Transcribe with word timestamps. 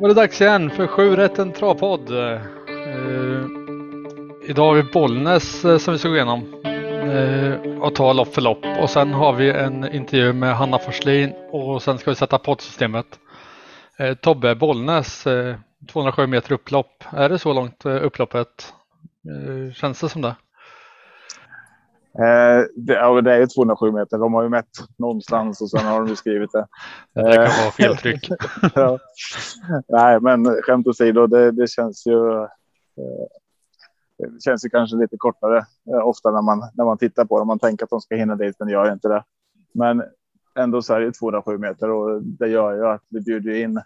var 0.00 0.08
det 0.08 0.14
dags 0.14 0.40
igen 0.40 0.70
för 0.70 0.86
Sju 0.86 1.16
rätten 1.16 1.52
travpodd. 1.52 2.10
Uh, 2.10 2.40
idag 4.48 4.66
har 4.66 4.74
vi 4.74 4.82
Bollnäs 4.82 5.64
uh, 5.64 5.78
som 5.78 5.92
vi 5.92 5.98
ska 5.98 6.08
gå 6.08 6.14
igenom 6.14 6.62
eh, 6.64 7.66
uh, 7.66 7.82
och 7.82 7.94
ta 7.94 8.12
lopp 8.12 8.34
för 8.34 8.42
lopp. 8.42 8.64
Och 8.80 8.90
sen 8.90 9.12
har 9.12 9.32
vi 9.32 9.50
en 9.50 9.94
intervju 9.94 10.32
med 10.32 10.56
Hanna 10.56 10.78
Forslin 10.78 11.32
och 11.50 11.82
sen 11.82 11.98
ska 11.98 12.10
vi 12.10 12.14
sätta 12.14 12.38
poddsystemet. 12.38 13.06
Tobbe 14.20 14.54
Bollnäs, 14.54 15.26
207 15.92 16.26
meter 16.26 16.52
upplopp. 16.52 17.04
Är 17.12 17.28
det 17.28 17.38
så 17.38 17.52
långt 17.52 17.86
upploppet? 17.86 18.74
känns 19.74 20.00
det 20.00 20.08
som 20.08 20.22
det? 20.22 20.34
Eh, 22.18 22.64
det, 22.76 22.94
ja, 22.94 23.20
det 23.20 23.32
är 23.32 23.38
ju 23.38 23.46
207 23.46 23.92
meter. 23.92 24.18
De 24.18 24.34
har 24.34 24.42
ju 24.42 24.48
mätt 24.48 24.70
någonstans 24.96 25.60
och 25.60 25.70
sen 25.70 25.86
har 25.86 26.00
de 26.00 26.08
ju 26.08 26.16
skrivit 26.16 26.52
det. 26.52 26.66
Det 27.14 27.34
kan 27.34 27.42
vara 27.42 27.70
feltryck. 27.76 28.28
ja. 28.74 28.98
Nej, 29.88 30.20
men 30.20 30.62
skämt 30.62 30.86
åsido, 30.86 31.26
det, 31.26 31.50
det 31.50 31.70
känns 31.70 32.06
ju. 32.06 32.42
Eh, 32.42 32.48
det 34.18 34.42
känns 34.42 34.64
ju 34.64 34.68
kanske 34.68 34.96
lite 34.96 35.16
kortare 35.16 35.58
eh, 35.92 36.06
ofta 36.06 36.30
när 36.30 36.42
man 36.42 36.58
när 36.74 36.84
man 36.84 36.98
tittar 36.98 37.24
på 37.24 37.38
det. 37.38 37.44
Man 37.44 37.58
tänker 37.58 37.84
att 37.84 37.90
de 37.90 38.00
ska 38.00 38.16
hinna 38.16 38.36
dit, 38.36 38.56
men 38.58 38.68
gör 38.68 38.92
inte 38.92 39.08
det. 39.08 39.24
Men 39.74 40.02
ändå 40.58 40.82
så 40.82 40.94
är 40.94 41.00
det 41.00 41.12
207 41.12 41.58
meter 41.58 41.90
och 41.90 42.22
det 42.22 42.48
gör 42.48 42.74
ju 42.74 42.86
att 42.86 43.02
vi 43.08 43.20
bjuder 43.20 43.54
in 43.54 43.80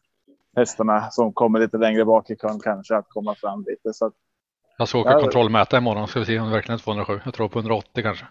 hästarna 0.56 1.10
som 1.10 1.32
kommer 1.32 1.58
lite 1.58 1.78
längre 1.78 2.04
bak 2.04 2.30
i 2.30 2.36
kön 2.36 2.60
kanske 2.60 2.96
att 2.96 3.08
komma 3.08 3.34
fram 3.34 3.64
lite. 3.68 3.92
Så 3.92 4.06
att 4.06 4.12
jag 4.80 4.88
ska 4.88 4.98
åka 4.98 5.10
ja, 5.10 5.20
kontrollmäta 5.20 5.78
imorgon 5.78 6.08
ska 6.08 6.20
vi 6.20 6.26
se 6.26 6.38
om 6.38 6.46
det 6.46 6.52
verkligen 6.52 6.78
är 6.78 6.82
207. 6.82 7.20
Jag 7.24 7.34
tror 7.34 7.48
på 7.48 7.58
180 7.58 8.02
kanske. 8.02 8.26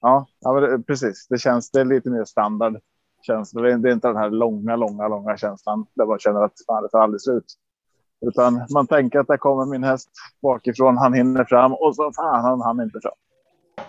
Ja, 0.00 0.26
ja 0.40 0.78
precis. 0.86 1.26
Det 1.28 1.38
känns 1.38 1.70
det 1.70 1.80
är 1.80 1.84
lite 1.84 2.10
mer 2.10 2.24
standard. 2.24 2.76
Känns, 3.22 3.50
det, 3.50 3.72
är 3.72 3.92
inte 3.92 4.08
den 4.08 4.16
här 4.16 4.30
långa, 4.30 4.76
långa, 4.76 5.08
långa 5.08 5.36
känslan 5.36 5.86
där 5.94 6.06
man 6.06 6.18
känner 6.18 6.44
att 6.44 6.52
fan, 6.66 6.82
det 6.82 6.88
tar 6.88 7.00
aldrig 7.00 7.20
slut. 7.20 7.44
Utan 8.26 8.66
man 8.70 8.86
tänker 8.86 9.18
att 9.18 9.26
där 9.26 9.36
kommer 9.36 9.66
min 9.66 9.84
häst 9.84 10.10
bakifrån. 10.42 10.98
Han 10.98 11.14
hinner 11.14 11.44
fram 11.44 11.72
och 11.72 11.96
så 11.96 12.12
fan 12.12 12.44
han 12.44 12.60
hann 12.60 12.80
inte 12.80 13.00
fram. 13.02 13.12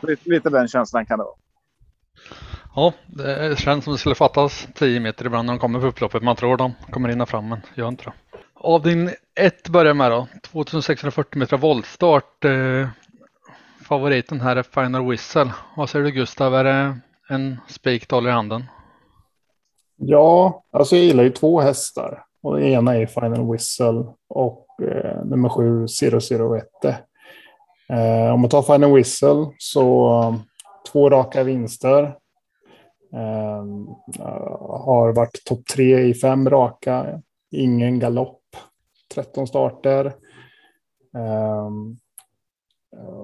Lite, 0.02 0.30
lite 0.30 0.50
den 0.50 0.68
känslan 0.68 1.06
kan 1.06 1.20
det 1.20 1.26
vara. 1.26 1.36
Ja, 2.76 2.94
det 3.08 3.60
känns 3.60 3.84
som 3.84 3.94
det 3.94 4.00
skulle 4.00 4.16
fattas 4.16 4.68
10 4.76 5.00
meter 5.00 5.26
ibland 5.26 5.46
när 5.46 5.54
de 5.54 5.60
kommer 5.60 5.80
på 5.80 5.88
upploppet. 5.88 6.24
Man 6.24 6.36
tror 6.36 6.58
de 6.58 6.74
kommer 6.92 7.10
hinna 7.10 7.26
fram, 7.26 7.50
men 7.50 7.60
gör 7.76 7.88
inte 7.88 8.04
det. 8.04 8.14
Av 8.64 8.82
din 8.82 9.10
börjar 9.70 9.94
med 9.94 10.12
då. 10.12 10.28
2640 10.44 11.40
meter 11.40 11.58
voltstart. 11.58 12.46
Eh, 12.46 12.88
favoriten 13.88 14.42
här 14.42 14.56
är 14.56 14.64
Final 14.64 15.10
Whistle. 15.10 15.52
Vad 15.78 15.90
säger 15.90 16.06
du 16.06 16.12
Gustav? 16.12 16.56
Är 16.56 16.64
det 16.64 17.00
en 17.30 17.58
spik 17.68 18.08
i 18.28 18.30
handen? 18.30 18.64
Ja, 19.96 20.64
alltså 20.72 20.96
jag 20.96 21.06
gillar 21.06 21.24
ju 21.24 21.30
två 21.30 21.62
hästar. 21.62 22.24
Och 22.44 22.58
den 22.58 22.66
ena 22.66 22.96
är 22.96 23.06
Final 23.06 23.52
Whistle 23.52 24.06
och 24.30 24.68
eh, 24.82 25.26
nummer 25.26 25.50
sju 25.50 25.86
001. 26.52 26.66
Eh, 27.90 28.34
om 28.34 28.42
man 28.42 28.50
tar 28.50 28.62
Final 28.62 28.94
Whistle 28.94 29.48
så 29.58 30.14
um, 30.28 30.42
två 30.92 31.10
raka 31.10 31.44
vinster. 31.44 32.04
Eh, 33.14 33.64
har 34.86 35.14
varit 35.14 35.46
topp 35.46 35.66
tre 35.74 36.00
i 36.00 36.14
fem 36.14 36.50
raka. 36.50 37.22
Ingen 37.52 38.00
galopp 38.00 38.42
13 39.14 39.48
starter. 39.48 40.14
Um, 41.14 41.98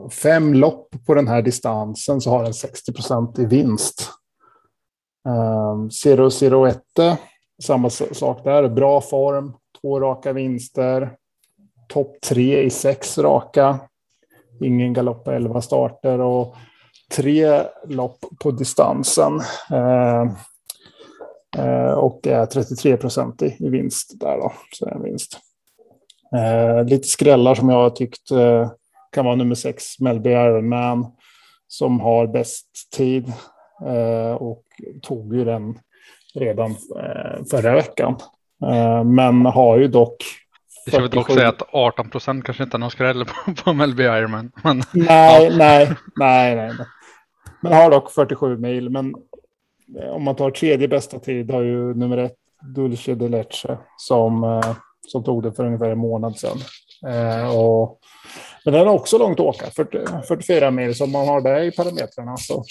fem 0.09 0.53
lopp 0.53 0.95
på 1.05 1.13
den 1.13 1.27
här 1.27 1.41
distansen 1.41 2.21
så 2.21 2.29
har 2.29 2.43
den 2.43 2.53
60 2.53 2.93
procent 2.93 3.39
i 3.39 3.45
vinst. 3.45 4.09
Ehm, 5.27 5.89
um, 6.19 6.69
001, 6.69 6.81
samma 7.63 7.89
sak 7.89 8.43
där, 8.43 8.69
bra 8.69 9.01
form, 9.01 9.53
två 9.81 9.99
raka 9.99 10.33
vinster, 10.33 11.15
topp 11.87 12.21
tre 12.21 12.61
i 12.61 12.69
sex 12.69 13.17
raka, 13.17 13.79
ingen 14.61 14.93
galopp 14.93 15.25
på 15.25 15.31
11 15.31 15.61
starter 15.61 16.19
och 16.19 16.55
tre 17.15 17.63
lopp 17.87 18.19
på 18.39 18.51
distansen. 18.51 19.41
Ehm, 19.71 20.29
Uh, 21.57 21.91
och 21.91 22.27
är 22.27 22.45
33 22.45 22.97
procent 22.97 23.41
i, 23.41 23.55
i 23.59 23.69
vinst 23.69 24.19
där 24.19 24.37
då, 24.37 24.53
så 24.71 24.89
en 24.89 25.03
vinst. 25.03 25.39
Eh, 26.35 26.85
lite 26.85 27.07
skrällar 27.07 27.55
som 27.55 27.69
jag 27.69 27.77
har 27.77 27.89
tyckt 27.89 28.31
eh, 28.31 28.71
kan 29.11 29.25
vara 29.25 29.35
nummer 29.35 29.55
sex, 29.55 29.99
Melby 29.99 30.29
Ironman, 30.29 31.05
som 31.67 31.99
har 31.99 32.27
bäst 32.27 32.67
tid 32.95 33.33
eh, 33.85 34.33
och 34.33 34.63
tog 35.01 35.35
ju 35.35 35.45
den 35.45 35.79
redan 36.35 36.71
eh, 36.71 37.45
förra 37.51 37.73
veckan. 37.75 38.15
Eh, 38.65 39.03
men 39.03 39.45
har 39.45 39.77
ju 39.77 39.87
dock 39.87 40.15
vi 40.85 40.91
ska 40.91 41.01
väl 41.01 41.09
dock 41.09 41.31
säga 41.31 41.49
att 41.49 41.61
18 41.71 42.09
procent 42.09 42.45
kanske 42.45 42.63
inte 42.63 42.77
är 42.77 42.79
någon 42.79 42.91
skräll 42.91 43.25
på, 43.25 43.53
på 43.63 43.73
Melby 43.73 44.03
Ironman. 44.03 44.51
Men, 44.63 44.83
nej, 44.93 45.43
ja. 45.43 45.57
nej, 45.57 45.95
nej, 46.15 46.55
nej. 46.55 46.75
Men 47.61 47.73
har 47.73 47.91
dock 47.91 48.11
47 48.11 48.57
mil. 48.57 48.89
Men 48.89 49.05
eh, 49.05 49.13
Eh, 49.99 50.09
om 50.09 50.23
man 50.23 50.35
tar 50.35 50.51
tredje 50.51 50.87
bästa 50.87 51.19
tid 51.19 51.51
har 51.51 51.61
ju 51.61 51.93
nummer 51.93 52.17
ett 52.17 52.35
Dulce 52.75 53.15
de 53.15 53.29
Leche 53.29 53.77
som 53.97 54.43
eh, 54.43 54.75
som 55.07 55.23
tog 55.23 55.43
det 55.43 55.53
för 55.53 55.65
ungefär 55.65 55.89
en 55.89 55.97
månad 55.97 56.37
sedan. 56.37 56.57
Eh, 57.07 57.57
och, 57.59 57.99
men 58.65 58.73
den 58.73 58.87
har 58.87 58.93
också 58.93 59.17
långt 59.17 59.39
att 59.39 59.45
åka, 59.45 59.65
40, 59.65 59.99
44 60.27 60.71
mil, 60.71 60.95
så 60.95 61.03
om 61.03 61.11
man 61.11 61.27
har 61.27 61.41
det 61.41 61.63
i 61.63 61.71
parametrarna 61.71 62.37
så, 62.37 62.63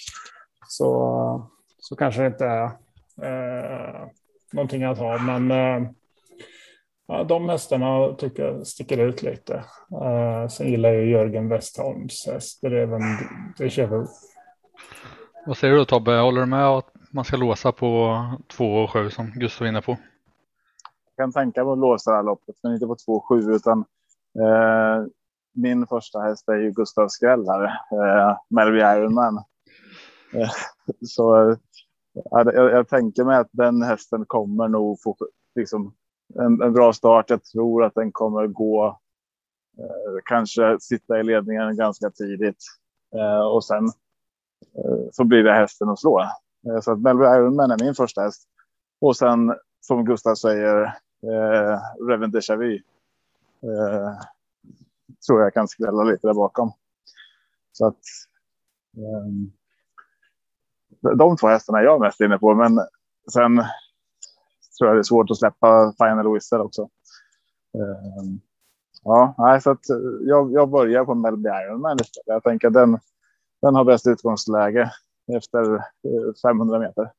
så, 0.68 1.50
så 1.78 1.96
kanske 1.96 2.20
det 2.20 2.26
inte 2.26 2.44
är 2.44 2.64
eh, 3.22 4.06
någonting 4.52 4.82
att 4.82 4.98
ha. 4.98 5.18
Men 5.18 5.50
eh, 5.50 5.90
ja, 7.08 7.24
de 7.24 7.48
hästarna 7.48 8.14
tycker 8.18 8.42
jag 8.42 8.66
sticker 8.66 8.98
ut 8.98 9.22
lite. 9.22 9.54
Eh, 10.02 10.48
sen 10.48 10.70
gillar 10.70 10.92
jag 10.92 11.06
Jörgen 11.06 11.48
Westholms 11.48 12.26
häst, 12.26 12.58
det 12.62 12.66
är 12.66 12.72
även 12.72 13.02
det 13.58 13.70
kör 13.70 14.06
Vad 15.46 15.56
säger 15.56 15.74
du 15.74 15.84
Tobbe, 15.84 16.12
håller 16.12 16.40
du 16.40 16.46
med 16.46 16.66
att 16.66 16.95
man 17.16 17.24
ska 17.24 17.36
låsa 17.36 17.72
på 17.72 18.22
2 18.56 18.64
och 18.64 18.90
7 18.90 19.10
som 19.10 19.30
Gustav 19.30 19.64
var 19.64 19.68
inne 19.68 19.82
på? 19.82 19.96
Jag 21.16 21.24
kan 21.24 21.32
tänka 21.32 21.64
mig 21.64 21.72
att 21.72 21.78
låsa 21.78 22.10
det 22.10 22.16
här 22.16 22.24
loppet, 22.24 22.56
men 22.62 22.72
inte 22.72 22.86
på 22.86 22.96
2-7 23.30 23.56
utan 23.56 23.78
eh, 24.38 25.06
min 25.54 25.86
första 25.86 26.20
häst 26.20 26.48
är 26.48 26.56
ju 26.56 26.70
Gustav 26.70 27.08
Skräll 27.08 27.46
här, 27.48 27.64
eh, 27.64 28.36
Melby 28.48 28.78
Ironman. 28.78 29.36
Eh, 30.34 30.50
så 31.06 31.56
jag, 32.30 32.54
jag, 32.54 32.88
tänker 32.88 33.24
mig 33.24 33.36
att 33.36 33.50
den 33.50 33.82
hästen 33.82 34.24
kommer 34.26 34.68
nog 34.68 35.02
få 35.02 35.16
liksom, 35.54 35.94
en, 36.34 36.62
en 36.62 36.72
bra 36.72 36.92
start. 36.92 37.30
Jag 37.30 37.44
tror 37.44 37.84
att 37.84 37.94
den 37.94 38.12
kommer 38.12 38.46
gå, 38.46 38.86
eh, 39.78 40.18
kanske 40.24 40.76
sitta 40.80 41.20
i 41.20 41.22
ledningen 41.22 41.76
ganska 41.76 42.10
tidigt 42.10 42.64
eh, 43.16 43.46
och 43.46 43.64
sen 43.64 43.84
eh, 44.78 45.08
så 45.12 45.24
blir 45.24 45.42
det 45.42 45.52
hästen 45.52 45.88
att 45.88 46.00
slå. 46.00 46.26
Eh, 46.66 46.80
så 46.80 46.92
att 46.92 47.00
Melby 47.00 47.24
Ironman 47.24 47.70
är 47.70 47.84
min 47.84 47.94
första 47.94 48.22
häst. 48.22 48.48
Och 49.00 49.16
sen 49.16 49.54
som 49.80 50.04
Gustav 50.04 50.34
säger 50.34 50.82
eh, 51.22 51.80
Reven 52.08 52.32
Déjà 52.32 52.56
Vu. 52.56 52.74
Eh, 53.62 54.12
tror 55.26 55.42
jag 55.42 55.54
kan 55.54 55.68
skrälla 55.68 56.02
lite 56.02 56.26
där 56.26 56.34
bakom. 56.34 56.72
Så 57.72 57.86
att. 57.86 58.00
Eh, 58.96 59.56
de 61.16 61.36
två 61.36 61.46
hästarna 61.46 61.78
är 61.78 61.82
jag 61.82 62.00
mest 62.00 62.20
inne 62.20 62.38
på, 62.38 62.54
men 62.54 62.80
sen 63.32 63.56
tror 64.78 64.88
jag 64.88 64.96
det 64.96 65.00
är 65.00 65.02
svårt 65.02 65.30
att 65.30 65.38
släppa 65.38 65.92
Final 65.98 66.32
Whistle 66.34 66.58
också. 66.58 66.82
Eh, 67.74 68.24
ja, 69.02 69.34
nej, 69.38 69.60
så 69.60 69.70
att 69.70 69.84
jag, 70.20 70.52
jag 70.52 70.70
börjar 70.70 71.04
på 71.04 71.14
Melby 71.14 71.48
Ironman. 71.48 71.98
Jag 72.26 72.42
tänker 72.42 72.68
att 72.68 72.74
den, 72.74 72.98
den 73.62 73.74
har 73.74 73.84
bäst 73.84 74.06
utgångsläge 74.06 74.92
efter 75.34 75.74
eh, 75.74 76.34
500 76.42 76.78
meter. 76.78 77.12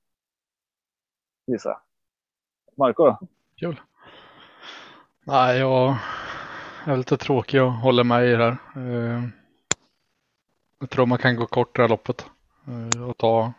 Gissar 1.48 1.78
Marco 2.78 3.06
då? 3.06 3.20
Kul. 3.56 3.82
Nej, 5.24 5.60
jag 5.60 5.98
är 6.86 6.98
lite 6.98 7.18
tråkig 7.18 7.64
och 7.64 7.72
håller 7.72 8.04
med 8.04 8.28
i 8.28 8.32
det 8.32 8.44
här. 8.44 8.58
Eh, 8.76 9.24
jag 10.80 10.90
tror 10.90 11.06
man 11.06 11.18
kan 11.18 11.36
gå 11.36 11.46
kort 11.46 11.76
det 11.76 11.82
här 11.82 11.90
loppet 11.90 12.26
eh, 12.68 13.04
och 13.04 13.18
ta 13.18 13.54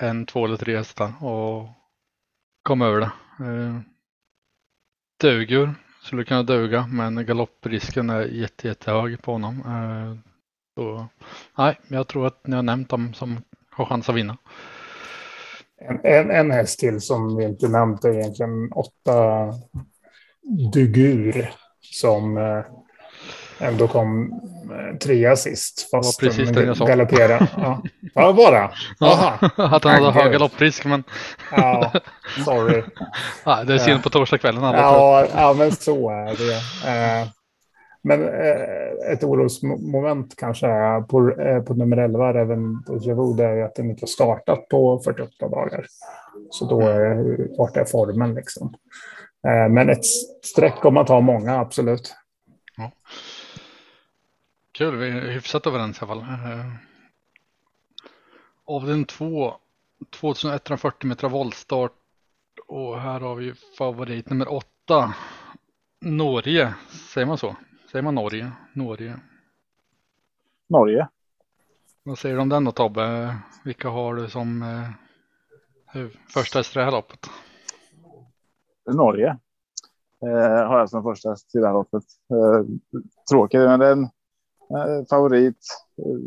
en, 0.00 0.26
två 0.26 0.44
eller 0.44 0.56
tre 0.56 0.76
hästar 0.76 1.24
och 1.24 1.68
komma 2.62 2.86
över 2.86 3.00
det. 3.00 3.10
Duger, 5.20 5.46
Dugur 5.46 5.74
skulle 6.02 6.24
kunna 6.24 6.42
duga 6.42 6.86
men 6.86 7.26
galopprisken 7.26 8.10
är 8.10 8.24
jätte, 8.24 8.68
jättehög 8.68 9.22
på 9.22 9.32
honom. 9.32 9.62
Så, 10.78 11.06
nej, 11.58 11.78
jag 11.88 12.08
tror 12.08 12.26
att 12.26 12.46
ni 12.46 12.56
har 12.56 12.62
nämnt 12.62 12.90
dem 12.90 13.14
som 13.14 13.42
har 13.70 13.84
chans 13.84 14.08
att 14.08 14.14
vinna. 14.14 14.36
En, 15.80 16.00
en, 16.04 16.30
en 16.30 16.50
häst 16.50 16.78
till 16.78 17.00
som 17.00 17.36
vi 17.36 17.44
inte 17.44 17.68
nämnt 17.68 18.04
är 18.04 18.12
egentligen 18.18 18.72
åtta 18.72 19.44
Dugur 20.72 21.50
som, 21.80 22.36
eh, 22.36 22.64
ändå 23.68 23.88
kom 23.88 24.32
eh, 24.70 24.98
trea 24.98 25.36
sist. 25.36 25.90
Fast 25.90 26.20
Det 26.20 26.26
var 26.26 26.30
precis 26.30 26.50
det 26.50 26.64
jag 26.64 26.76
sa. 26.76 26.86
galopperade. 26.86 27.46
Ja, 27.56 27.82
ja 28.14 28.32
bara. 28.32 28.70
Jaha. 28.98 29.50
att 29.56 29.84
han 29.84 30.04
hade 30.04 30.22
hög 30.22 30.32
galopprisk 30.32 30.84
men 30.84 31.04
Ja, 31.50 31.92
sorry. 32.44 32.82
ja, 33.44 33.64
det 33.64 33.74
är 33.74 33.78
synd 33.78 34.02
på 34.02 34.10
torsdagskvällen. 34.10 34.62
Ja, 34.62 35.26
ja, 35.34 35.54
men 35.58 35.72
så 35.72 36.10
är 36.10 36.36
det. 36.36 37.28
Men 38.02 38.22
eh, 38.22 39.12
ett 39.12 39.24
orosmoment 39.24 40.36
kanske 40.36 40.66
är 40.66 41.00
på, 41.00 41.30
eh, 41.30 41.62
på 41.62 41.74
nummer 41.74 41.96
11, 41.96 42.40
även 42.40 42.82
Dejavu, 42.82 43.34
det 43.36 43.44
är 43.44 43.56
ju 43.56 43.62
att 43.62 43.74
den 43.74 43.90
inte 43.90 44.02
har 44.02 44.06
startat 44.08 44.68
på 44.68 45.00
48 45.04 45.48
dagar. 45.48 45.86
Så 46.50 46.64
då 46.64 46.80
är 46.80 47.56
vart 47.58 47.76
är 47.76 47.84
formen 47.84 48.34
liksom. 48.34 48.74
Eh, 49.46 49.68
Men 49.68 49.90
ett 49.90 50.04
streck 50.42 50.84
om 50.84 50.94
man 50.94 51.06
tar 51.06 51.20
många, 51.20 51.58
absolut. 51.58 52.14
Kul, 54.72 54.96
vi 54.96 55.08
är 55.08 55.20
hyfsat 55.20 55.66
överens 55.66 56.02
i 56.02 56.04
alla 56.04 56.14
fall. 56.14 56.22
Eh, 56.22 56.66
Avdelning 58.64 59.04
2, 59.04 59.54
2140 60.10 61.08
meter 61.08 61.28
voltstart. 61.28 61.92
Och 62.66 63.00
här 63.00 63.20
har 63.20 63.34
vi 63.34 63.54
favorit 63.78 64.30
nummer 64.30 64.52
8. 64.52 65.14
Norge, 66.00 66.74
säger 67.14 67.26
man 67.26 67.38
så? 67.38 67.56
Säger 67.92 68.02
man 68.02 68.14
Norge? 68.14 68.52
Norge. 68.74 69.16
Norge. 70.68 71.08
Vad 72.02 72.18
säger 72.18 72.34
du 72.34 72.40
om 72.40 72.48
den 72.48 72.64
då 72.64 72.72
Tobbe? 72.72 73.36
Vilka 73.64 73.88
har 73.88 74.14
du 74.14 74.28
som 74.28 74.62
eh, 74.62 76.06
första 76.34 76.58
häst 76.58 76.76
i 76.76 76.78
det 76.78 76.84
här 76.84 76.92
loppet? 76.92 77.18
Norge. 78.94 79.38
Eh, 80.22 80.66
har 80.68 80.78
jag 80.78 80.90
som 80.90 81.02
första 81.02 81.30
häst 81.30 81.54
i 81.54 81.58
det 81.58 81.66
här 81.66 81.74
loppet. 81.74 82.02
Eh, 82.30 82.66
tråkigt, 83.30 83.60
men 83.60 83.80
det 83.80 83.86
är 83.86 83.92
en 83.92 84.02
eh, 84.04 85.06
favorit 85.10 85.56
eh, 85.98 86.18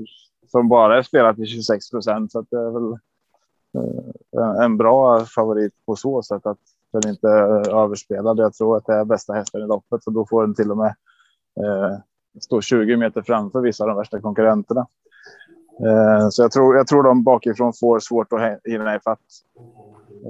som 0.47 0.69
bara 0.69 0.97
är 0.97 1.01
spelad 1.03 1.35
till 1.35 1.45
26 1.47 1.89
procent. 1.91 2.31
Så 2.31 2.39
att 2.39 2.49
det 2.49 2.57
är 2.57 2.71
väl 2.71 2.91
eh, 3.77 4.41
en- 4.57 4.63
en 4.63 4.77
bra 4.77 5.25
favorit 5.25 5.73
på 5.85 5.95
så 5.95 6.23
sätt 6.23 6.45
att 6.45 6.59
den 6.91 7.09
inte 7.11 7.27
är 7.27 7.75
överspelad. 7.83 8.39
Jag 8.39 8.53
tror 8.53 8.77
att 8.77 8.85
det 8.85 8.93
är 8.93 9.05
bästa 9.05 9.33
hästen 9.33 9.61
i 9.61 9.67
loppet 9.67 10.05
och 10.07 10.13
då 10.13 10.25
får 10.25 10.41
den 10.41 10.55
till 10.55 10.71
och 10.71 10.77
med 10.77 10.95
Eh, 11.57 11.97
står 12.41 12.61
20 12.61 12.97
meter 12.97 13.21
framför 13.21 13.61
vissa 13.61 13.83
av 13.83 13.87
de 13.87 13.97
värsta 13.97 14.21
konkurrenterna. 14.21 14.87
Eh, 15.85 16.29
så 16.29 16.41
jag 16.41 16.51
tror, 16.51 16.75
jag 16.75 16.87
tror 16.87 17.03
de 17.03 17.23
bakifrån 17.23 17.73
får 17.79 17.99
svårt 17.99 18.33
att 18.33 18.59
hinna 18.63 18.95
ifatt. 18.95 19.19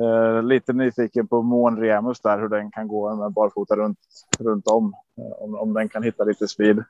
Eh, 0.02 0.44
lite 0.44 0.74
nyfiken 0.74 1.28
på 1.28 1.42
Mån 1.42 1.78
Remus 1.78 2.22
där, 2.22 2.40
hur 2.40 2.50
den 2.50 2.72
kan 2.72 2.88
gå 2.88 3.16
med 3.16 3.32
barfota 3.32 3.76
runt, 3.76 4.00
runt 4.40 4.68
om. 4.68 4.94
Om, 5.40 5.56
om 5.56 5.74
den 5.74 5.90
kan 5.90 6.04
hitta 6.04 6.24
lite 6.24 6.48
speed. 6.48 6.84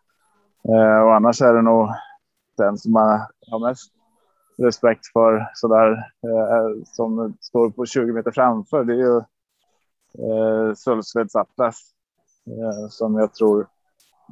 Och 1.03 1.15
annars 1.15 1.41
är 1.41 1.53
det 1.53 1.61
nog 1.61 1.89
den 2.57 2.77
som 2.77 2.91
man 2.91 3.19
har 3.51 3.67
mest 3.67 3.93
respekt 4.57 5.07
för 5.13 5.49
sådär 5.53 6.11
där 6.21 6.85
som 6.85 7.37
står 7.41 7.69
på 7.69 7.85
20 7.85 8.13
meter 8.13 8.31
framför. 8.31 8.83
Det 8.83 8.93
är 8.93 8.97
ju 8.97 9.21
Sölvsveds 10.75 11.35
Atlas 11.35 11.93
som 12.89 13.15
jag 13.15 13.33
tror 13.33 13.67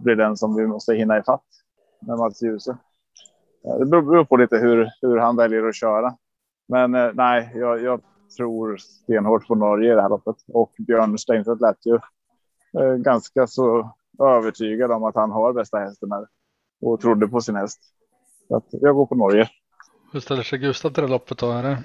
blir 0.03 0.15
den 0.15 0.37
som 0.37 0.55
vi 0.55 0.67
måste 0.67 0.93
hinna 0.93 1.19
ifatt 1.19 1.45
med 1.99 2.17
Mats 2.17 2.41
Djuse. 2.41 2.77
Det 3.79 3.85
beror 3.85 4.25
på 4.25 4.37
lite 4.37 4.57
hur, 4.57 4.89
hur 5.01 5.17
han 5.17 5.35
väljer 5.35 5.67
att 5.67 5.75
köra. 5.75 6.17
Men 6.67 6.95
eh, 6.95 7.11
nej, 7.13 7.51
jag, 7.55 7.83
jag 7.83 8.01
tror 8.37 8.77
stenhårt 8.77 9.47
på 9.47 9.55
Norge 9.55 9.91
i 9.91 9.95
det 9.95 10.01
här 10.01 10.09
loppet. 10.09 10.35
Och 10.47 10.71
Björn 10.77 11.17
Stengstedt 11.17 11.61
lät 11.61 11.85
ju 11.85 11.95
eh, 12.79 12.95
ganska 12.95 13.47
så 13.47 13.95
övertygad 14.19 14.91
om 14.91 15.03
att 15.03 15.15
han 15.15 15.31
har 15.31 15.53
bästa 15.53 15.77
hästen 15.77 16.11
här. 16.11 16.27
Och 16.81 17.01
trodde 17.01 17.27
på 17.27 17.41
sin 17.41 17.55
häst. 17.55 17.79
Så 18.47 18.55
att 18.55 18.65
jag 18.69 18.95
går 18.95 19.05
på 19.05 19.15
Norge. 19.15 19.49
Hur 20.13 20.19
ställer 20.19 20.43
sig 20.43 20.59
Gustav 20.59 20.89
till 20.89 21.03
det 21.03 21.09
loppet 21.09 21.37
då? 21.37 21.51
Är 21.51 21.63
det 21.63 21.83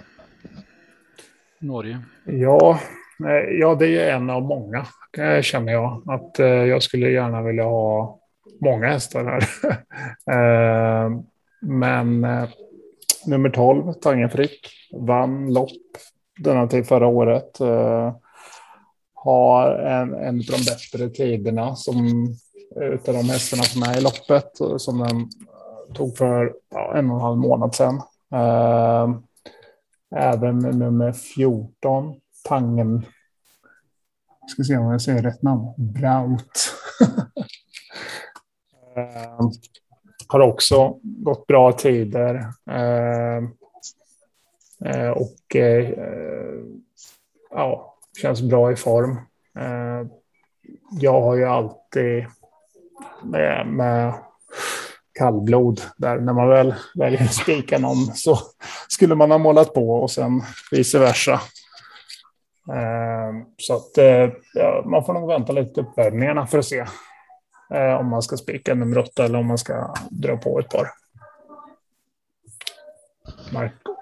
Norge? 1.58 2.00
Ja, 2.24 2.78
Eh, 3.20 3.58
ja, 3.58 3.74
det 3.74 3.98
är 3.98 4.14
en 4.14 4.30
av 4.30 4.42
många 4.42 4.86
eh, 5.18 5.42
känner 5.42 5.72
jag. 5.72 6.02
Att 6.06 6.38
eh, 6.38 6.46
jag 6.46 6.82
skulle 6.82 7.10
gärna 7.10 7.42
vilja 7.42 7.64
ha 7.64 8.18
många 8.60 8.86
hästar 8.86 9.24
här. 9.24 9.44
Men 11.60 12.26
nummer 13.26 13.50
12, 13.50 13.92
Tangen 13.92 14.30
Frick, 14.30 14.70
vann 14.92 15.52
lopp 15.52 15.70
denna 16.38 16.66
tid 16.66 16.86
förra 16.86 17.06
året. 17.06 17.58
Har 19.14 19.70
en, 19.70 20.14
en 20.14 20.38
av 20.38 20.44
de 20.44 20.64
bättre 20.64 21.10
tiderna 21.10 21.76
som 21.76 22.26
utav 22.76 23.14
de 23.14 23.28
hästarna 23.28 23.62
som 23.62 23.82
är 23.82 23.98
i 23.98 24.00
loppet 24.00 24.50
som 24.76 24.98
den 24.98 25.28
tog 25.94 26.16
för 26.16 26.54
ja, 26.70 26.94
en 26.96 27.10
och 27.10 27.16
en 27.16 27.22
halv 27.22 27.38
månad 27.38 27.74
sedan. 27.74 28.00
Även 30.16 30.58
nummer 30.58 31.12
14, 31.12 32.14
Pangen. 32.48 33.06
Jag 34.40 34.50
ska 34.50 34.64
se 34.64 34.76
om 34.76 34.90
jag 34.90 35.02
säger 35.02 35.22
rätt 35.22 35.42
namn. 35.42 35.74
Braut. 35.76 36.74
Eh, 38.96 39.48
har 40.28 40.40
också 40.40 40.98
gått 41.02 41.46
bra 41.46 41.72
tider. 41.72 42.34
Eh, 42.70 43.36
eh, 44.84 45.10
och 45.10 45.56
eh, 45.56 45.88
ja, 47.50 47.96
känns 48.22 48.42
bra 48.42 48.72
i 48.72 48.76
form. 48.76 49.10
Eh, 49.58 50.06
jag 50.90 51.20
har 51.20 51.36
ju 51.36 51.44
alltid 51.44 52.26
med, 53.22 53.66
med 53.66 54.14
kallblod 55.12 55.80
där 55.96 56.20
när 56.20 56.32
man 56.32 56.48
väl 56.48 56.74
väljer 56.94 57.24
att 57.24 57.34
spika 57.34 57.78
någon 57.78 58.06
så 58.14 58.38
skulle 58.88 59.14
man 59.14 59.30
ha 59.30 59.38
målat 59.38 59.74
på 59.74 59.90
och 59.90 60.10
sen 60.10 60.42
vice 60.70 60.98
versa. 60.98 61.40
Eh, 62.72 63.46
Så 63.56 63.76
att 63.76 63.98
eh, 63.98 64.30
ja, 64.54 64.82
man 64.86 65.04
får 65.04 65.14
nog 65.14 65.28
vänta 65.28 65.52
lite 65.52 65.80
uppvärmningarna 65.80 66.46
för 66.46 66.58
att 66.58 66.64
se 66.64 66.84
eh, 67.74 67.94
om 68.00 68.08
man 68.08 68.22
ska 68.22 68.36
spika 68.36 68.74
nummer 68.74 68.98
åtta 68.98 69.24
eller 69.24 69.38
om 69.38 69.46
man 69.46 69.58
ska 69.58 69.94
dra 70.10 70.36
på 70.36 70.58
ett 70.58 70.68
par. 70.68 70.88
Marco. 73.52 73.94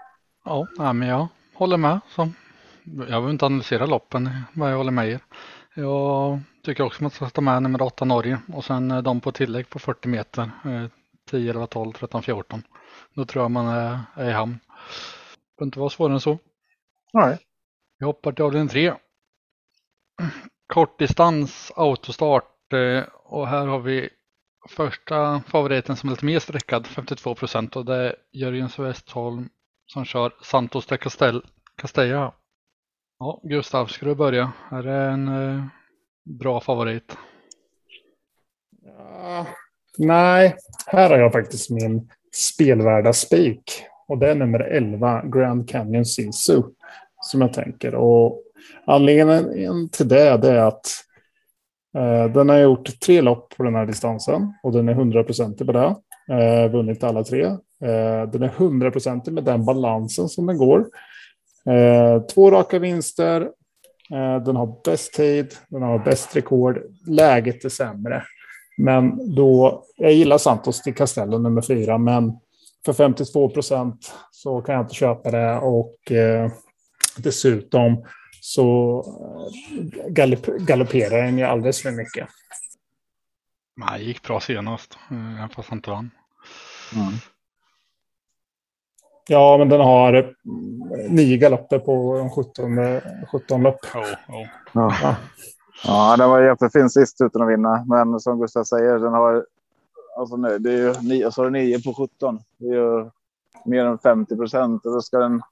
Ja, 0.44 0.66
men 0.92 1.08
jag 1.08 1.28
håller 1.54 1.76
med. 1.76 2.00
Jag 2.16 2.32
behöver 2.84 3.30
inte 3.30 3.46
analysera 3.46 3.86
loppen, 3.86 4.30
vad 4.54 4.72
jag 4.72 4.76
håller 4.76 4.90
med 4.92 5.08
er. 5.08 5.20
Jag 5.74 6.40
tycker 6.64 6.84
också 6.84 6.96
att 6.96 7.00
man 7.00 7.10
ska 7.10 7.28
ta 7.30 7.40
med 7.40 7.62
nummer 7.62 7.82
8 7.82 8.04
Norge 8.04 8.38
och 8.54 8.64
sen 8.64 8.90
eh, 8.90 9.02
de 9.02 9.20
på 9.20 9.32
tillägg 9.32 9.68
på 9.70 9.78
40 9.78 10.08
meter. 10.08 10.42
eh, 10.42 10.84
10, 11.30 11.50
11, 11.50 11.66
12, 11.66 11.92
13, 11.92 12.22
14. 12.22 12.62
Då 13.14 13.24
tror 13.24 13.44
jag 13.44 13.50
man 13.50 13.66
är, 13.66 13.98
är 14.14 14.28
i 14.30 14.32
hamn. 14.32 14.52
Det 14.52 15.56
behöver 15.58 15.66
inte 15.68 15.78
vara 15.78 15.90
svårare 15.90 16.14
än 16.14 16.20
så. 16.20 16.38
Nej. 17.12 17.38
Vi 18.02 18.06
hoppar 18.06 18.32
till 18.32 18.44
avdelning 18.44 18.68
3. 18.68 18.94
Kortdistans 20.66 21.72
autostart 21.76 22.72
eh, 22.72 23.04
och 23.24 23.48
här 23.48 23.66
har 23.66 23.80
vi 23.80 24.08
första 24.68 25.42
favoriten 25.46 25.96
som 25.96 26.08
är 26.08 26.10
lite 26.10 26.24
mer 26.24 26.38
sträckad, 26.38 26.86
52 26.86 27.34
procent 27.34 27.76
och 27.76 27.84
det 27.84 27.94
är 27.94 28.16
Jörgen 28.32 28.68
Westholm 28.78 29.48
som 29.86 30.04
kör 30.04 30.32
Santos 30.42 30.86
de 30.86 30.98
Castell, 30.98 31.42
Castella. 31.76 32.34
Ja, 33.18 33.40
Gustav, 33.42 33.86
ska 33.86 34.06
du 34.06 34.14
börja? 34.14 34.52
Är 34.70 34.82
det 34.82 34.94
en 34.94 35.28
eh, 35.28 35.64
bra 36.24 36.60
favorit? 36.60 37.16
Ja, 38.82 39.46
nej, 39.98 40.56
här 40.86 41.10
har 41.10 41.18
jag 41.18 41.32
faktiskt 41.32 41.70
min 41.70 42.10
spelvärda 42.34 43.12
spik. 43.12 43.84
Och 44.08 44.18
det 44.18 44.30
är 44.30 44.34
nummer 44.34 44.60
11, 44.60 45.22
Grand 45.24 45.68
Canyon 45.68 46.04
Sisu, 46.04 46.62
som 47.22 47.40
jag 47.40 47.52
tänker. 47.52 47.94
Och 47.94 48.42
anledningen 48.86 49.88
till 49.88 50.08
det, 50.08 50.36
det 50.36 50.50
är 50.50 50.64
att 50.64 50.86
eh, 51.96 52.32
den 52.32 52.48
har 52.48 52.58
gjort 52.58 53.00
tre 53.00 53.20
lopp 53.20 53.56
på 53.56 53.62
den 53.62 53.74
här 53.74 53.86
distansen 53.86 54.52
och 54.62 54.72
den 54.72 54.88
är 54.88 54.94
100% 54.94 55.66
på 55.66 55.72
det. 55.72 55.94
Eh, 56.34 56.70
vunnit 56.70 57.04
alla 57.04 57.24
tre. 57.24 57.44
Eh, 57.44 58.30
den 58.32 58.42
är 58.42 58.48
100% 58.48 59.30
med 59.30 59.44
den 59.44 59.64
balansen 59.64 60.28
som 60.28 60.46
den 60.46 60.58
går. 60.58 60.86
Eh, 61.66 62.22
två 62.22 62.50
raka 62.50 62.78
vinster. 62.78 63.40
Eh, 64.12 64.44
den 64.44 64.56
har 64.56 64.82
bäst 64.84 65.14
tid, 65.14 65.54
den 65.68 65.82
har 65.82 65.98
bäst 65.98 66.36
rekord. 66.36 66.78
Läget 67.06 67.64
är 67.64 67.68
sämre. 67.68 68.22
Men 68.78 69.34
då, 69.34 69.84
jag 69.96 70.12
gillar 70.12 70.38
Santos 70.38 70.82
till 70.82 70.94
Castello 70.94 71.38
nummer 71.38 71.62
fyra, 71.62 71.98
men 71.98 72.32
för 72.84 72.92
52 72.92 73.48
procent 73.48 74.12
så 74.30 74.60
kan 74.60 74.74
jag 74.74 74.84
inte 74.84 74.94
köpa 74.94 75.30
det. 75.30 75.58
Och 75.58 76.12
eh, 76.12 76.50
dessutom 77.16 78.04
så 78.40 78.98
eh, 79.70 80.06
galopp, 80.08 80.46
galopperar 80.46 81.22
den 81.22 81.38
ju 81.38 81.44
alldeles 81.44 81.82
för 81.82 81.90
mycket. 81.90 82.28
Nej, 83.76 84.04
gick 84.04 84.22
bra 84.22 84.40
senast, 84.40 84.98
eh, 85.10 85.48
fast 85.54 85.68
han 85.68 85.78
inte 85.78 85.90
vann. 85.90 86.10
Mm. 86.94 87.12
Ja, 89.28 89.58
men 89.58 89.68
den 89.68 89.80
har 89.80 90.14
eh, 90.14 90.24
nio 91.08 91.36
galopper 91.36 91.78
på 91.78 92.18
de 92.18 92.30
17, 92.30 93.00
17 93.32 93.62
lopp. 93.62 93.86
Oh, 93.94 94.36
oh. 94.36 94.46
Ja. 94.72 95.16
ja, 95.84 96.16
den 96.16 96.30
var 96.30 96.42
jättefin 96.42 96.90
sist 96.90 97.20
utan 97.20 97.42
att 97.42 97.48
vinna. 97.48 97.84
Men 97.86 98.20
som 98.20 98.40
Gustav 98.40 98.64
säger, 98.64 98.98
den 98.98 99.12
har 99.12 99.46
alltså, 100.16 100.36
nej, 100.36 100.60
det 100.60 100.72
är 100.72 100.76
ju 100.76 101.08
9, 101.08 101.30
så 101.30 101.42
är 101.42 101.44
det 101.44 101.50
9 101.50 101.82
på 101.82 101.94
17. 101.94 102.40
Det 102.58 102.66
är 102.66 102.74
ju 102.74 103.10
mer 103.64 103.84
än 103.84 103.98
50 103.98 104.36
procent. 104.36 104.86
Och 104.86 104.92
då 104.92 105.00
ska 105.00 105.18
den, 105.18 105.42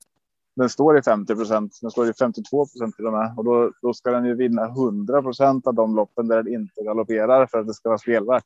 den 0.57 0.69
står 0.69 0.99
i 0.99 1.03
50 1.03 1.35
procent. 1.35 1.79
Den 1.83 1.91
står 1.91 2.11
i 2.11 2.13
52 2.13 2.67
procent 2.67 2.97
till 2.97 3.07
och 3.07 3.13
med. 3.13 3.35
Och 3.37 3.45
då, 3.45 3.73
då 3.83 3.95
ska 3.95 4.11
den 4.11 4.25
ju 4.25 4.35
vinna 4.35 4.65
100 4.65 5.23
procent 5.23 5.67
av 5.67 5.75
de 5.75 5.97
loppen 5.97 6.29
där 6.29 6.43
den 6.43 6.55
inte 6.55 6.83
galopperar 6.83 7.47
för 7.47 7.59
att 7.59 7.67
det 7.67 7.75
ska 7.75 7.89
vara 7.89 7.99
spelvärt. 7.99 8.45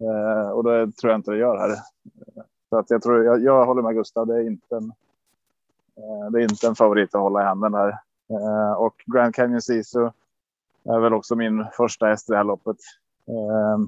Eh, 0.00 0.50
och 0.50 0.64
det 0.64 0.92
tror 0.92 1.10
jag 1.10 1.18
inte 1.18 1.30
det 1.30 1.38
gör 1.38 1.58
här. 1.58 1.76
Så 2.68 2.78
att 2.78 2.90
jag 2.90 3.02
tror 3.02 3.24
jag, 3.24 3.42
jag 3.42 3.66
håller 3.66 3.82
med 3.82 3.94
Gustav. 3.94 4.26
Det 4.26 4.34
är 4.34 4.46
inte 4.46 4.76
en. 4.76 4.92
Eh, 5.96 6.30
det 6.30 6.38
är 6.38 6.42
inte 6.42 6.66
en 6.66 6.74
favorit 6.74 7.14
att 7.14 7.20
hålla 7.20 7.42
i 7.42 7.44
handen 7.44 7.74
här. 7.74 7.98
Eh, 8.30 8.72
och 8.72 8.94
Grand 9.06 9.34
Canyon 9.34 9.62
Sisu 9.62 10.10
är 10.84 11.00
väl 11.00 11.14
också 11.14 11.36
min 11.36 11.66
första 11.76 12.06
häst 12.06 12.28
i 12.28 12.32
det 12.32 12.36
här 12.36 12.44
loppet. 12.44 12.76
Eh, 13.28 13.78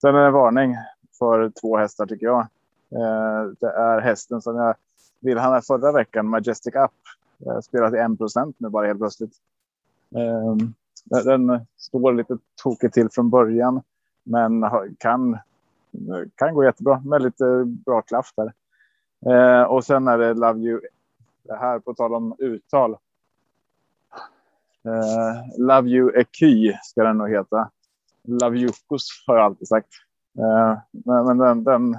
sen 0.00 0.14
är 0.14 0.20
det 0.20 0.26
en 0.26 0.32
varning 0.32 0.76
för 1.18 1.52
två 1.60 1.76
hästar 1.76 2.06
tycker 2.06 2.26
jag. 2.26 2.40
Eh, 2.92 3.44
det 3.60 3.70
är 3.70 4.00
hästen 4.00 4.42
som 4.42 4.56
jag 4.56 4.74
vill 5.20 5.38
han 5.38 5.52
här 5.52 5.60
förra 5.60 5.92
veckan, 5.92 6.28
Majestic 6.28 6.74
Up. 6.74 6.90
Eh, 7.46 7.60
spelat 7.60 7.94
i 7.94 7.96
1 7.96 8.10
nu 8.58 8.68
bara 8.68 8.86
helt 8.86 8.98
plötsligt. 8.98 9.32
Ehm, 10.14 10.74
den 11.04 11.66
står 11.76 12.12
lite 12.12 12.38
tokigt 12.62 12.94
till 12.94 13.10
från 13.10 13.30
början, 13.30 13.82
men 14.24 14.64
kan 14.98 15.38
kan 16.34 16.54
gå 16.54 16.64
jättebra 16.64 17.02
med 17.04 17.22
lite 17.22 17.64
bra 17.66 18.02
klaff 18.02 18.32
där. 18.36 18.52
Ehm, 19.26 19.70
och 19.70 19.84
sen 19.84 20.08
är 20.08 20.18
det 20.18 20.34
Love 20.34 20.60
You. 20.60 20.80
Det 21.42 21.56
här 21.56 21.78
på 21.78 21.94
tal 21.94 22.14
om 22.14 22.34
uttal. 22.38 22.96
Ehm, 24.84 25.66
Love 25.66 25.88
You 25.88 26.12
Eky 26.16 26.72
ska 26.82 27.04
den 27.04 27.18
nog 27.18 27.30
heta. 27.30 27.70
Love 28.22 28.58
Yukos 28.58 29.24
har 29.26 29.36
jag 29.36 29.44
alltid 29.44 29.68
sagt. 29.68 29.88
Men, 30.92 31.26
men 31.26 31.38
den, 31.38 31.64
den 31.64 31.98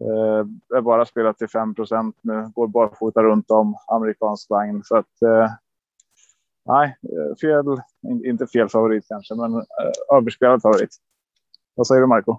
Eh, 0.00 0.76
är 0.76 0.80
bara 0.80 1.04
spelat 1.04 1.38
till 1.38 1.48
5 1.48 1.74
procent 1.74 2.16
nu. 2.22 2.50
Går 2.54 2.68
barfota 2.68 3.22
runt 3.22 3.50
om 3.50 3.76
amerikansk 3.86 4.50
vagn. 4.50 4.82
Så 4.84 4.96
att 4.96 5.22
eh, 5.22 5.50
nej, 6.64 6.96
eh, 7.02 7.36
fel, 7.40 7.64
inte 8.24 8.46
fel 8.46 8.68
favorit 8.68 9.08
kanske, 9.08 9.34
men 9.34 9.54
eh, 9.54 10.16
överspelad 10.16 10.62
favorit. 10.62 10.96
Vad 11.74 11.86
säger 11.86 12.00
du 12.00 12.06
Marco? 12.06 12.38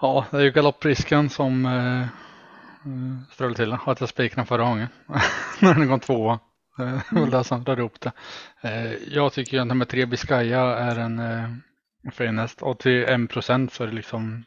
Ja, 0.00 0.26
det 0.30 0.36
är 0.36 0.42
ju 0.42 0.50
galopprisken 0.50 1.30
som 1.30 1.66
eh, 1.66 2.06
strulade 3.32 3.56
till 3.56 3.72
att 3.72 4.00
jag 4.00 4.08
spikade 4.08 4.46
förra 4.46 4.64
gången 4.64 4.88
när 5.60 5.74
den 5.74 5.88
kom 5.88 6.00
tvåa. 6.00 6.40
Mm. 6.78 7.44
Som 7.44 7.64
drar 7.64 7.78
ihop 7.78 8.00
det. 8.00 8.12
Eh, 8.60 8.92
jag 8.92 9.32
tycker 9.32 9.60
att 9.60 9.66
nummer 9.66 9.84
tre 9.84 10.06
Biscaya 10.06 10.60
är 10.60 10.98
en 10.98 11.18
eh, 11.18 11.48
fin 12.12 12.38
häst 12.38 12.62
och 12.62 12.78
till 12.78 13.04
en 13.04 13.28
procent 13.28 13.72
så 13.72 13.82
är 13.82 13.86
det 13.86 13.94
liksom 13.94 14.44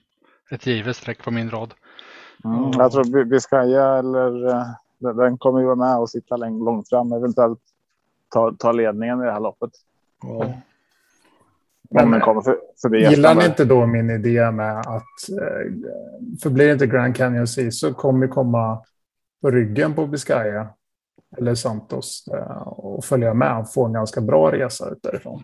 ett 0.52 0.68
givet 0.68 0.96
streck 0.96 1.24
på 1.24 1.32
min 1.32 1.50
rad. 1.50 1.74
Mm, 2.44 2.72
jag 2.72 2.92
tror 2.92 3.24
Biscaya 3.26 3.98
eller 3.98 4.48
eh, 4.48 4.68
den 4.98 5.38
kommer 5.38 5.60
ju 5.60 5.66
vara 5.66 5.76
med 5.76 5.98
och 5.98 6.10
sitta 6.10 6.38
långt 6.38 6.90
fram 6.90 7.12
eventuellt 7.12 7.60
ta, 8.30 8.56
ta 8.60 8.72
ledningen 8.72 9.22
i 9.22 9.26
det 9.26 9.32
här 9.32 9.40
loppet. 9.40 9.72
Ja. 10.24 10.54
Men, 11.90 12.10
men 12.10 12.22
kommer 12.22 12.42
för, 12.42 12.58
förbi 12.82 13.10
gillar 13.10 13.36
ni 13.36 13.46
inte 13.46 13.66
då 13.66 13.86
min 13.86 14.10
idé 14.10 14.52
med 14.52 14.80
att 14.80 15.04
för 16.42 16.50
blir 16.50 16.66
det 16.66 16.74
inte 16.74 16.88
Grand 16.88 17.16
Canyon 17.16 17.48
Sea 17.48 17.72
så 17.72 17.94
kommer 17.94 18.28
komma 18.28 18.86
på 19.42 19.52
ryggen 19.52 19.94
på 19.94 20.08
Biscaya 20.08 20.68
eller 21.38 21.56
Santos 21.56 22.28
eh, 22.28 22.68
och 22.68 23.06
följa 23.06 23.34
med 23.34 23.60
och 23.60 23.74
få 23.74 23.86
en 23.86 23.94
ganska 23.94 24.22
bra 24.22 24.52
resa 24.52 24.90
ut 24.90 25.04
därifrån. 25.04 25.44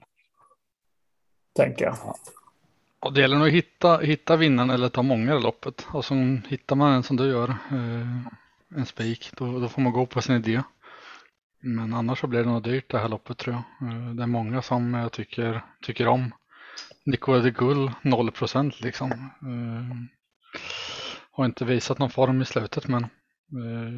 Tänker 1.55 1.85
jag. 1.85 1.95
Och 3.01 3.13
det 3.13 3.21
gäller 3.21 3.37
nog 3.37 3.47
att 3.47 3.53
hitta, 3.53 3.97
hitta 3.97 4.35
vinnaren 4.35 4.69
eller 4.69 4.89
ta 4.89 5.01
många 5.01 5.35
i 5.35 5.41
loppet. 5.41 5.87
Och 5.91 6.05
så 6.05 6.15
hittar 6.47 6.75
man 6.75 6.93
en 6.93 7.03
som 7.03 7.17
du 7.17 7.27
gör, 7.27 7.49
eh, 7.49 8.27
en 8.75 8.85
spik, 8.85 9.31
då, 9.37 9.59
då 9.59 9.67
får 9.67 9.81
man 9.81 9.93
gå 9.93 10.05
på 10.05 10.21
sin 10.21 10.35
idé. 10.35 10.61
Men 11.59 11.93
annars 11.93 12.19
så 12.19 12.27
blir 12.27 12.39
det 12.39 12.49
nog 12.49 12.63
dyrt 12.63 12.91
det 12.91 12.99
här 12.99 13.09
loppet 13.09 13.37
tror 13.37 13.55
jag. 13.55 13.89
Eh, 13.89 14.09
det 14.09 14.23
är 14.23 14.27
många 14.27 14.61
som 14.61 14.93
jag 14.93 15.11
tycker, 15.11 15.61
tycker 15.81 16.07
om. 16.07 16.31
Nicola 17.05 17.39
de 17.39 17.51
Gull 17.51 17.91
0 18.01 18.31
procent 18.31 18.81
liksom. 18.81 19.11
Eh, 19.41 19.95
har 21.31 21.45
inte 21.45 21.65
visat 21.65 21.99
någon 21.99 22.09
form 22.09 22.41
i 22.41 22.45
slutet 22.45 22.87
men 22.87 23.03
eh, 23.03 23.91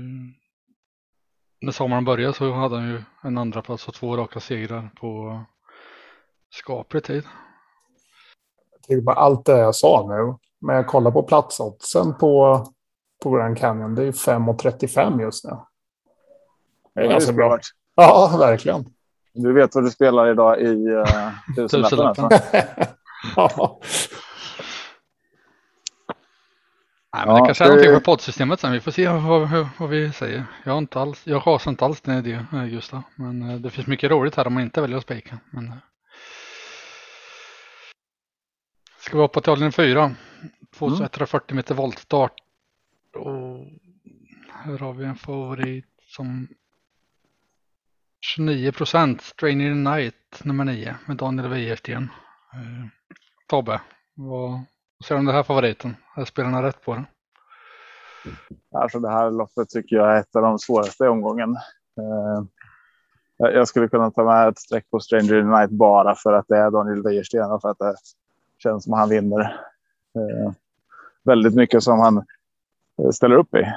när 1.62 1.72
sommaren 1.72 2.06
började 2.06 2.34
så 2.34 2.54
hade 2.54 2.76
han 2.76 2.90
ju 2.90 3.04
en 3.22 3.38
andra 3.38 3.62
plats 3.62 3.88
och 3.88 3.94
två 3.94 4.18
raka 4.18 4.40
segrar 4.40 4.90
på 4.96 5.42
skaplig 6.50 7.04
tid. 7.04 7.24
Bara 9.04 9.16
allt 9.16 9.46
det 9.46 9.58
jag 9.58 9.76
sa 9.76 10.06
nu. 10.10 10.36
Men 10.62 10.76
jag 10.76 10.88
kollar 10.88 11.12
på 11.12 11.24
platsoddsen 11.24 12.18
på, 12.18 12.64
på 13.24 13.32
Grand 13.32 13.58
Canyon. 13.58 13.96
Det 13.96 14.04
är 14.04 14.12
5,35 14.12 15.22
just 15.22 15.46
nu. 15.46 15.52
Det 16.96 17.02
är 17.02 17.06
ja, 17.06 17.12
ganska 17.12 17.34
bra. 17.34 17.60
Ja, 17.96 18.36
verkligen. 18.40 18.86
Du 19.34 19.54
vet 19.54 19.76
vad 19.76 19.84
du 19.84 19.92
spelar 19.92 20.32
idag 20.32 20.62
i 20.62 20.88
uh, 20.88 21.06
tusenlappen? 21.70 22.30
ja. 23.36 23.80
Nej, 27.16 27.26
men 27.26 27.36
ja, 27.36 27.42
det 27.42 27.46
kanske 27.46 27.64
är 27.64 27.68
det... 27.68 27.74
någonting 27.74 27.94
med 27.94 28.04
poddsystemet 28.04 28.60
sen. 28.60 28.72
Vi 28.72 28.80
får 28.80 28.92
se 28.92 29.08
vad, 29.08 29.50
vad, 29.50 29.68
vad, 29.78 29.90
vi 29.90 30.12
säger. 30.12 30.46
Jag 30.64 30.72
har 30.72 30.78
inte 30.78 31.00
alls, 31.00 31.22
jag 31.28 31.40
har 31.40 31.70
inte 31.70 31.86
alls 31.86 32.02
den 32.02 32.18
idén 32.18 32.46
eh, 32.54 32.66
Gustav. 32.66 33.02
Men 33.16 33.50
eh, 33.50 33.56
det 33.56 33.70
finns 33.70 33.88
mycket 33.88 34.12
roligt 34.12 34.36
här 34.36 34.48
om 34.48 34.54
man 34.54 34.64
inte 34.64 34.82
väljer 34.82 34.98
att 34.98 35.04
spika. 35.04 35.40
Men... 35.50 35.68
Eh. 35.68 35.74
Ska 39.06 39.18
vi 39.18 39.22
hoppa 39.22 39.42
till 39.42 39.52
avdelning 39.52 39.72
4. 39.72 40.16
2140 40.78 41.52
mm. 41.52 41.56
meter 41.56 41.76
voltstart. 41.76 42.34
Och 43.16 43.68
här 44.50 44.78
har 44.78 44.94
vi 44.94 45.06
en 45.06 45.16
favorit 45.16 45.86
som 46.08 46.48
29 48.36 48.72
procent. 48.72 49.22
Strainer 49.22 49.76
Night 49.76 50.42
nummer 50.44 50.66
9 50.66 50.96
med 51.06 51.18
Daniel 51.18 51.50
Wäjersten. 51.50 52.04
Eh, 52.54 52.88
Tobbe, 53.48 53.82
vad, 54.14 54.62
ser 55.08 55.16
du 55.16 55.20
om 55.20 55.26
den 55.26 55.36
här 55.36 55.44
favoriten? 55.44 55.96
Är 56.16 56.26
spelarna 56.26 56.64
rätt 56.64 56.82
på 56.86 56.94
den? 56.94 57.06
Alltså 58.72 59.00
det 59.00 59.10
här 59.10 59.32
loppet 59.32 59.70
tycker 59.70 59.96
jag 59.96 60.16
är 60.16 60.20
ett 60.20 60.36
av 60.36 60.42
de 60.42 60.60
svåraste 60.60 61.06
i 61.06 61.08
omgången. 61.08 61.50
Eh, 62.00 62.44
jag 63.38 63.68
skulle 63.68 63.88
kunna 63.88 64.12
ta 64.12 64.24
med 64.24 64.48
ett 64.48 64.60
streck 64.60 64.90
på 64.90 65.00
Stranger 65.00 65.40
in 65.40 65.50
Night 65.50 65.70
bara 65.70 66.16
för 66.16 66.34
att 66.34 66.46
det 66.48 66.58
är 66.58 66.72
Daniel 66.72 67.04
Wäjersten 67.04 67.52
och 67.52 67.62
för 67.62 67.70
att 67.70 67.80
det 67.80 67.96
känns 68.64 68.84
som 68.84 68.94
han 68.94 69.10
vinner. 69.10 69.42
Eh, 70.16 70.52
väldigt 71.24 71.56
mycket 71.56 71.84
som 71.84 72.00
han 72.00 72.18
eh, 73.00 73.10
ställer 73.10 73.36
upp 73.36 73.56
i. 73.56 73.74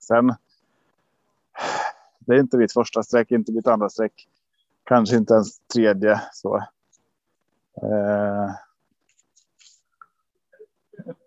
Sen. 0.00 0.34
Det 2.18 2.34
är 2.34 2.40
inte 2.40 2.56
mitt 2.56 2.72
första 2.72 3.02
streck, 3.02 3.30
inte 3.30 3.52
mitt 3.52 3.66
andra 3.66 3.88
streck. 3.88 4.28
Kanske 4.84 5.16
inte 5.16 5.34
ens 5.34 5.58
tredje 5.74 6.20
så. 6.32 6.64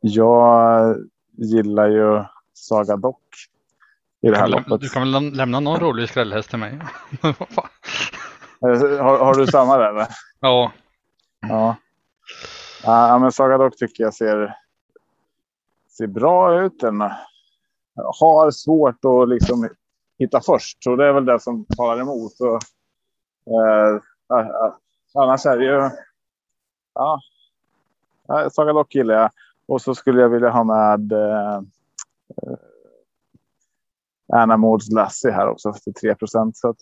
Jag 0.01 0.96
gillar 1.31 1.88
ju 1.88 2.24
Saga 2.53 2.98
Dock 2.98 3.24
i 4.22 4.29
det 4.29 4.38
här 4.38 4.48
loppet. 4.48 4.81
Du 4.81 4.89
kan 4.89 5.12
väl 5.12 5.34
lämna 5.34 5.60
någon 5.60 5.79
rolig 5.79 6.10
skrällhäst 6.10 6.50
till 6.50 6.60
mig? 6.60 6.79
har, 8.62 9.17
har, 9.25 9.36
du 9.36 9.48
samma 9.48 9.77
där? 9.77 9.89
Eller? 9.89 10.07
Ja. 10.39 10.72
Ja. 11.39 11.75
Ja, 12.84 13.19
men 13.19 13.31
Saga 13.31 13.57
Dock 13.57 13.77
tycker 13.77 14.03
jag 14.03 14.13
ser, 14.13 14.55
ser 15.98 16.07
bra 16.07 16.62
ut. 16.62 16.79
Den 16.79 17.01
har 17.96 18.51
svårt 18.51 19.05
att 19.05 19.29
liksom 19.29 19.69
hitta 20.19 20.41
först, 20.41 20.84
så 20.84 20.96
det 20.96 21.05
är 21.05 21.13
väl 21.13 21.25
det 21.25 21.39
som 21.39 21.65
talar 21.65 22.01
emot. 22.01 22.34
Och, 22.39 22.60
eh, 23.53 24.01
annars 25.13 25.46
är 25.46 25.57
det 25.57 25.65
ju. 25.65 25.89
Ja, 26.93 27.19
Saga 28.51 28.74
Dock 28.74 28.96
gillar 28.96 29.15
jag. 29.15 29.29
Och 29.67 29.81
så 29.81 29.96
skulle 29.96 30.22
jag 30.22 30.29
vilja 30.29 30.50
ha 30.50 30.63
med 30.63 31.12
eh, 31.12 31.55
eh 32.43 32.57
Anna 34.34 34.57
Maud's 34.57 34.93
Lassie 34.93 35.31
här 35.31 35.48
också 35.48 35.74
till 35.74 35.93
3 35.93 36.15
procent. 36.15 36.57
Så 36.57 36.69
att 36.69 36.77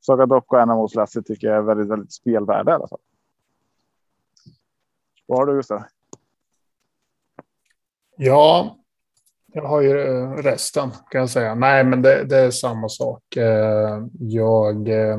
Saga 0.00 0.26
Dock 0.26 0.52
och 0.52 0.60
Anna 0.60 0.74
Maud's 0.74 0.96
Lassie 0.96 1.22
tycker 1.22 1.46
jag 1.46 1.56
är 1.56 1.62
väldigt, 1.62 1.88
väldigt 1.88 2.12
spelvärda 2.12 2.72
i 2.72 2.74
alla 2.74 2.88
fall. 2.88 2.98
Vad 5.26 5.38
har 5.38 5.46
du 5.46 5.54
Gustav? 5.54 5.82
Ja, 8.16 8.76
jag 9.52 9.62
har 9.62 9.80
ju 9.80 10.00
eh, 10.00 10.30
resten 10.30 10.90
kan 11.10 11.20
jag 11.20 11.30
säga. 11.30 11.54
Nej, 11.54 11.84
men 11.84 12.02
det, 12.02 12.24
det 12.24 12.38
är 12.38 12.50
samma 12.50 12.88
sak. 12.88 13.36
Eh, 13.36 14.02
jag 14.18 14.88
eh, 14.88 15.18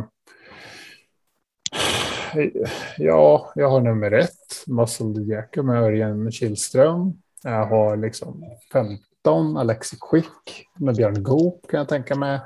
Ja, 2.97 3.51
jag 3.55 3.69
har 3.69 3.81
nummer 3.81 4.11
ett, 4.11 4.67
Muscle 4.67 5.21
Jacker 5.23 5.61
med 5.61 5.83
Örjan 5.83 6.31
Kihlström. 6.31 7.13
Jag 7.43 7.65
har 7.65 7.97
liksom 7.97 8.43
15, 8.73 9.57
Alexi 9.57 9.97
Quick 10.11 10.67
med 10.79 10.95
Björn 10.95 11.23
Goop 11.23 11.67
kan 11.69 11.77
jag 11.77 11.89
tänka 11.89 12.15
mig. 12.15 12.39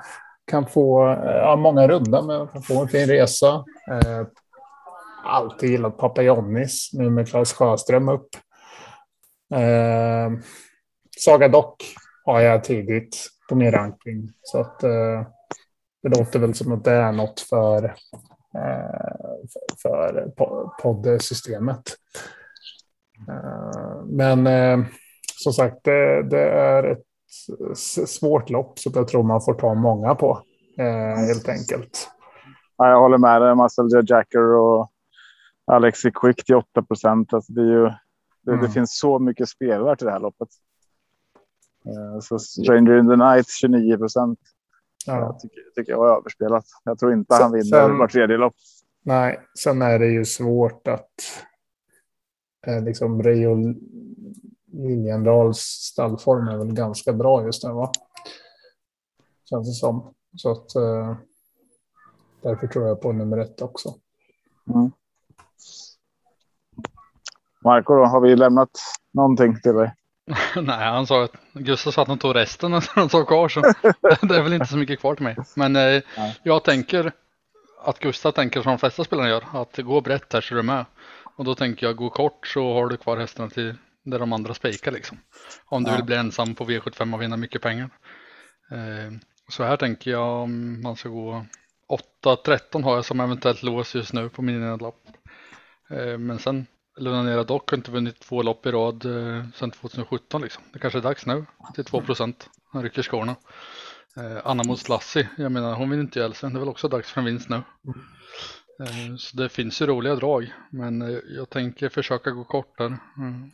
Kan 0.46 0.66
få 0.66 1.18
ja, 1.24 1.56
många 1.56 1.88
runda 1.88 2.22
men 2.22 2.48
kan 2.48 2.62
få 2.62 2.82
en 2.82 2.88
fin 2.88 3.08
resa. 3.08 3.66
Alltid 5.24 5.70
gillat 5.70 5.98
Papa 5.98 6.22
Jonnis, 6.22 6.90
nu 6.94 7.10
med 7.10 7.30
Claes 7.30 7.54
Sjöström 7.54 8.10
upp. 8.10 8.30
Eh, 9.54 10.32
Saga 11.18 11.48
Dock 11.48 11.96
har 12.26 12.42
jag 12.42 12.64
tidigt 12.64 13.28
på 13.50 13.56
min 13.56 13.72
ranking. 13.72 14.30
Så 14.42 14.60
att 14.60 14.84
eh, 14.84 15.28
det 16.04 16.10
låter 16.10 16.40
väl 16.40 16.54
som 16.54 16.72
att 16.72 16.84
det 16.84 16.92
är 16.92 17.12
något 17.12 17.40
för, 17.40 17.84
eh, 18.56 19.36
för, 19.82 20.32
för 20.38 20.70
poddsystemet. 20.82 21.84
Eh, 23.30 24.06
men 24.06 24.48
eh, 24.48 24.86
som 25.44 25.54
sagt, 25.54 25.84
det, 25.84 26.24
det, 26.24 26.50
är 26.50 26.84
ett 26.84 27.06
svårt 28.10 28.50
lopp 28.50 28.80
så 28.80 28.92
jag 28.94 29.08
tror 29.08 29.24
man 29.24 29.42
får 29.42 29.54
ta 29.54 29.74
många 29.74 30.16
på 30.16 30.40
eh, 30.78 31.26
helt 31.28 31.50
enkelt. 31.50 32.10
Ja, 32.78 32.90
jag 32.90 33.00
håller 33.00 33.18
med 33.18 33.42
dig. 33.42 33.56
Muscle 33.56 34.04
Jacker 34.08 34.56
och 34.56 34.91
Alexi 35.72 36.12
Quick 36.12 36.46
till 36.46 36.56
8 36.56 36.82
procent. 36.82 37.34
Alltså 37.34 37.54
det, 37.54 37.62
är 37.62 37.66
ju, 37.66 37.90
det, 38.42 38.52
mm. 38.52 38.62
det 38.66 38.70
finns 38.70 39.00
så 39.00 39.20
mycket 39.20 39.50
spelare 39.50 39.96
till 39.96 40.06
det 40.06 40.12
här 40.12 40.20
loppet. 40.20 40.48
Så 42.22 42.40
Stranger 42.40 43.00
in 43.00 43.10
the 43.10 43.16
Night 43.16 43.50
29 43.50 43.98
procent. 43.98 44.40
Ja. 45.06 45.20
Jag 45.20 45.40
tycker, 45.40 45.62
tycker 45.76 45.92
jag 45.92 46.00
var 46.00 46.18
överspelat. 46.18 46.66
Jag 46.84 47.00
tror 47.00 47.14
inte 47.14 47.36
sen, 47.36 47.44
han 47.44 47.52
vinner 47.52 47.98
var 48.00 48.08
tredje 48.08 48.38
lopp. 48.38 48.56
Nej, 49.04 49.40
sen 49.60 49.82
är 49.82 50.00
det 50.00 50.08
ju 50.08 50.26
svårt 50.26 50.88
att 50.88 51.12
eh, 52.68 52.84
liksom 52.84 53.24
Rio 53.24 53.76
Liljendals 54.74 55.60
stallform 55.60 56.48
är 56.48 56.58
väl 56.58 56.74
ganska 56.74 57.14
bra 57.14 57.46
just 57.46 57.64
nu 57.64 57.72
va? 57.72 57.92
Känns 59.50 59.68
det 59.68 59.74
som. 59.74 60.14
Så 60.38 60.52
att 60.52 60.76
eh, 60.76 61.16
därför 62.42 62.68
tror 62.68 62.88
jag 62.88 63.02
på 63.02 63.12
nummer 63.12 63.38
ett 63.38 63.62
också. 63.62 63.96
Mm. 64.74 64.92
Marco, 67.64 67.96
då, 67.96 68.06
har 68.06 68.22
vi 68.22 68.36
lämnat 68.36 68.70
någonting 69.14 69.62
till 69.62 69.74
dig? 69.74 69.94
Nej, 70.56 70.90
han 70.90 71.08
sa 71.08 71.24
att 71.24 71.36
Gustav 71.54 71.92
sa 71.92 72.02
att 72.02 72.08
han 72.08 72.18
tog 72.18 72.36
resten 72.36 72.72
när 72.72 72.90
han 72.96 73.10
sa 73.10 73.26
kvar 73.26 73.50
så 73.50 73.62
det 74.22 74.36
är 74.36 74.44
väl 74.44 74.54
inte 74.54 74.68
så 74.68 74.78
mycket 74.78 75.00
kvar 75.00 75.16
till 75.16 75.24
mig. 75.24 75.36
Men 75.56 75.76
eh, 75.76 76.02
jag 76.44 76.64
tänker 76.64 77.12
att 77.84 78.00
Gustav 78.00 78.32
tänker 78.32 78.62
som 78.62 78.70
de 78.70 78.80
flesta 78.80 79.04
spelarna 79.04 79.30
gör, 79.30 79.44
att 79.54 79.78
gå 79.78 80.02
brett 80.02 80.34
här 80.34 80.42
så 80.42 80.54
du 80.54 80.60
är 80.60 80.64
med. 80.64 80.86
Och 81.38 81.46
då 81.46 81.56
tänker 81.56 81.86
jag 81.86 81.96
gå 81.96 82.10
kort 82.10 82.48
så 82.48 82.74
har 82.74 82.88
du 82.88 82.98
kvar 82.98 83.18
hästarna 83.18 83.50
till 83.50 83.76
där 84.04 84.20
de 84.20 84.34
andra 84.34 84.54
spikar 84.54 84.92
liksom. 84.92 85.18
Om 85.66 85.84
du 85.84 85.90
ja. 85.90 85.96
vill 85.96 86.06
bli 86.06 86.16
ensam 86.16 86.56
på 86.56 86.66
V75 86.66 87.14
och 87.14 87.22
vinna 87.22 87.38
mycket 87.38 87.62
pengar. 87.62 87.90
Eh, 88.72 89.12
så 89.50 89.64
här 89.64 89.78
tänker 89.78 90.12
jag 90.12 90.44
om 90.44 90.82
man 90.82 90.96
ska 90.96 91.10
gå 91.10 91.46
8-13 92.24 92.84
har 92.84 92.96
jag 92.96 93.06
som 93.06 93.20
eventuellt 93.20 93.64
lås 93.64 93.96
just 93.96 94.14
nu 94.14 94.30
på 94.30 94.42
min 94.42 94.78
lopp. 94.78 95.04
Eh, 95.92 96.18
men 96.18 96.40
sen 96.40 96.66
Lunanera 96.98 97.44
dock 97.44 97.70
har 97.70 97.78
inte 97.78 97.92
vunnit 97.92 98.20
två 98.20 98.42
lopp 98.42 98.66
i 98.66 98.72
rad 98.72 99.06
eh, 99.06 99.46
sedan 99.56 99.72
2017 99.72 100.42
liksom. 100.42 100.64
Det 100.74 100.80
kanske 100.80 101.00
är 101.00 101.04
dags 101.04 101.26
nu 101.26 101.46
till 101.76 101.86
2 101.86 102.02
procent. 102.02 102.50
Han 102.72 102.84
rycker 102.84 103.02
skorna. 103.02 103.36
Eh, 104.18 104.38
Anna 104.44 104.64
mot 104.64 104.90
Lassie, 104.90 105.30
jag 105.38 105.52
menar 105.52 105.76
hon 105.76 105.90
vinner 105.90 106.04
inte 106.04 106.20
ihjäl 106.20 106.34
sig. 106.34 106.50
Det 106.50 106.58
är 106.58 106.60
väl 106.60 106.70
också 106.70 106.88
dags 106.88 107.12
för 107.12 107.22
en 107.22 107.26
vinst 107.26 107.50
nu. 107.50 107.62
Så 109.18 109.38
det 109.38 109.50
finns 109.50 109.82
ju 109.82 109.86
roliga 109.86 110.16
drag. 110.16 110.54
Men 110.70 111.22
jag 111.38 111.50
tänker 111.50 111.90
försöka 111.90 112.32
gå 112.32 112.44
kort 112.44 112.78
där. 112.78 112.98
Mm. 113.18 113.52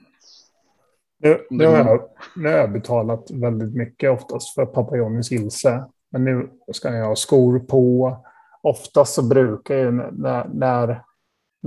Nu, 1.20 1.48
nu, 1.50 1.66
har 1.66 1.78
jag, 1.78 2.10
nu 2.36 2.50
har 2.50 2.58
jag 2.58 2.72
betalat 2.72 3.32
väldigt 3.32 3.76
mycket 3.76 4.12
oftast 4.12 4.56
för 4.56 4.66
Papajonis 4.66 5.32
Ilse. 5.32 5.86
Men 6.12 6.24
nu 6.24 6.50
ska 6.74 6.94
jag 6.94 7.06
ha 7.06 7.16
skor 7.16 7.60
på. 7.60 8.18
Oftast 8.62 9.14
så 9.14 9.28
brukar 9.28 9.76
jag 9.76 9.94
när, 9.94 10.48
när 10.54 11.04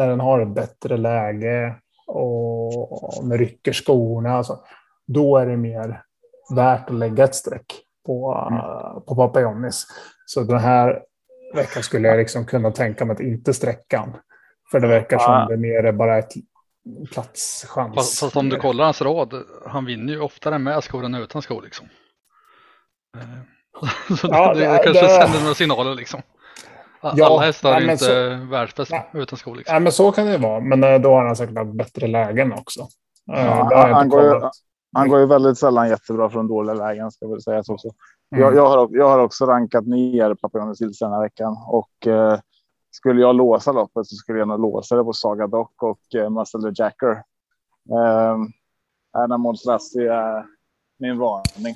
när 0.01 0.09
den 0.09 0.21
har 0.21 0.41
ett 0.41 0.55
bättre 0.55 0.97
läge 0.97 1.75
och 2.07 3.25
den 3.29 3.39
rycker 3.39 3.73
skorna. 3.73 4.31
Alltså, 4.31 4.59
då 5.07 5.37
är 5.37 5.47
det 5.47 5.57
mer 5.57 6.03
värt 6.55 6.91
att 6.91 6.97
lägga 6.97 7.25
ett 7.25 7.35
streck 7.35 7.67
på, 8.07 8.49
mm. 8.51 8.61
på 9.07 9.17
Papajonis. 9.17 9.87
Så 10.27 10.43
den 10.43 10.59
här 10.59 11.03
veckan 11.55 11.83
skulle 11.83 12.09
jag 12.09 12.19
liksom 12.19 12.47
kunna 12.47 12.71
tänka 12.71 13.05
mig 13.05 13.15
att 13.15 13.21
inte 13.21 13.55
sträcka 13.55 14.09
För 14.71 14.81
det 14.81 14.89
verkar 14.89 15.19
som 15.19 15.35
ah. 15.35 15.47
det 15.49 15.57
mer 15.57 15.85
är 15.85 15.93
bara 15.93 16.19
ett 16.19 16.33
platschans. 17.13 17.95
Fast, 17.95 18.21
fast 18.21 18.37
om 18.37 18.49
du 18.49 18.57
kollar 18.57 18.85
hans 18.85 19.03
rad, 19.03 19.35
han 19.67 19.85
vinner 19.85 20.13
ju 20.13 20.21
oftare 20.21 20.59
med 20.59 20.85
skor 20.85 21.05
än 21.05 21.15
utan 21.15 21.43
skor 21.43 21.63
liksom. 21.63 21.89
Eh, 23.17 24.17
så 24.17 24.29
ja, 24.31 24.55
det, 24.55 24.61
det, 24.61 24.73
det 24.73 24.85
kanske 24.85 25.03
det... 25.03 25.09
sänder 25.09 25.41
några 25.41 25.55
signaler 25.55 25.95
liksom. 25.95 26.23
Ja, 27.03 27.27
Alla 27.27 27.41
hästar 27.41 27.81
är 27.81 27.91
inte 27.91 27.97
så, 27.97 28.47
världsbäst 28.51 28.93
utan 29.13 29.39
skor. 29.39 29.57
Liksom. 29.57 29.73
Nej, 29.73 29.83
men 29.83 29.93
så 29.93 30.13
kan 30.13 30.27
det 30.27 30.39
vara. 30.39 30.61
Men 30.61 30.85
eh, 30.85 31.01
då 31.01 31.11
har 31.15 31.25
han 31.25 31.37
säkert 31.37 31.57
haft 31.57 31.73
bättre 31.73 32.07
lägen 32.07 32.53
också. 32.53 32.81
Eh, 33.33 33.47
ja, 33.47 33.89
han, 33.93 34.09
går 34.09 34.23
ju, 34.23 34.41
han 34.93 35.09
går 35.09 35.21
ju 35.21 35.27
väldigt 35.27 35.59
sällan 35.59 35.89
jättebra 35.89 36.31
från 36.31 36.49
dåliga 36.49 36.75
lägen. 36.75 37.11
Ska 37.11 37.29
väl 37.29 37.43
säga 37.43 37.63
så. 37.63 37.79
så. 37.79 37.95
Mm. 38.35 38.45
Jag, 38.45 38.57
jag, 38.57 38.69
har, 38.69 38.89
jag 38.93 39.09
har 39.09 39.19
också 39.19 39.47
rankat 39.47 39.87
ner 39.87 40.35
Papillon 40.35 40.77
Sills 40.77 40.99
den 40.99 41.13
här 41.13 41.21
veckan. 41.23 41.57
Och 41.67 42.07
eh, 42.07 42.39
skulle 42.91 43.21
jag 43.21 43.37
låsa 43.37 43.73
loppet 43.73 44.07
så 44.07 44.15
skulle 44.17 44.39
jag 44.39 44.49
nog 44.49 44.61
låsa 44.61 44.97
det 44.97 45.05
på 45.05 45.13
Saga 45.13 45.47
Doc 45.47 45.69
och 45.83 46.15
eh, 46.15 46.31
Muscle 46.31 46.73
Jacker. 46.75 47.13
Eh, 47.91 48.37
Anna 49.13 49.39
Monstrassi 49.39 50.07
är 50.07 50.47
min 50.99 51.19
varning. 51.19 51.75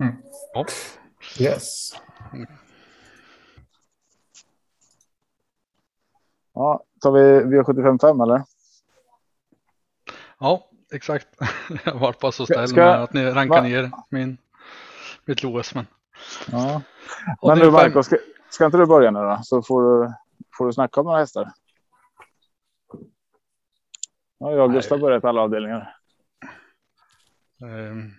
Mm. 0.00 0.16
Ja. 0.54 0.66
Yes. 1.40 1.92
Ja, 6.58 6.84
tar 7.00 7.12
vi 7.12 7.20
V75 7.56 8.22
eller? 8.22 8.42
Ja, 10.38 10.68
exakt. 10.92 11.28
Jag 11.84 11.94
var 11.94 12.14
bara 12.20 12.32
så 12.32 12.46
snäll 12.46 12.74
med 12.74 13.02
att 13.02 13.12
ni 13.12 13.24
rankar 13.24 13.62
va? 13.62 13.62
ner 13.62 13.90
min, 14.10 14.38
mitt 15.24 15.42
lås. 15.42 15.74
Men, 15.74 15.86
ja. 16.52 16.82
men 17.42 17.58
nu 17.58 17.70
Marco, 17.70 18.02
ska, 18.02 18.16
ska 18.50 18.66
inte 18.66 18.78
du 18.78 18.86
börja 18.86 19.10
nu 19.10 19.18
då? 19.18 19.40
Så 19.42 19.62
får 19.62 19.82
du, 19.82 20.12
får 20.58 20.66
du 20.66 20.72
snacka 20.72 21.00
om 21.00 21.06
några 21.06 21.18
hästar. 21.18 21.52
Ja, 24.38 24.52
jag 24.52 24.64
och 24.64 24.72
Gustav 24.72 25.00
börjat 25.00 25.24
alla 25.24 25.40
avdelningar. 25.40 25.96
Ehm, 27.62 28.10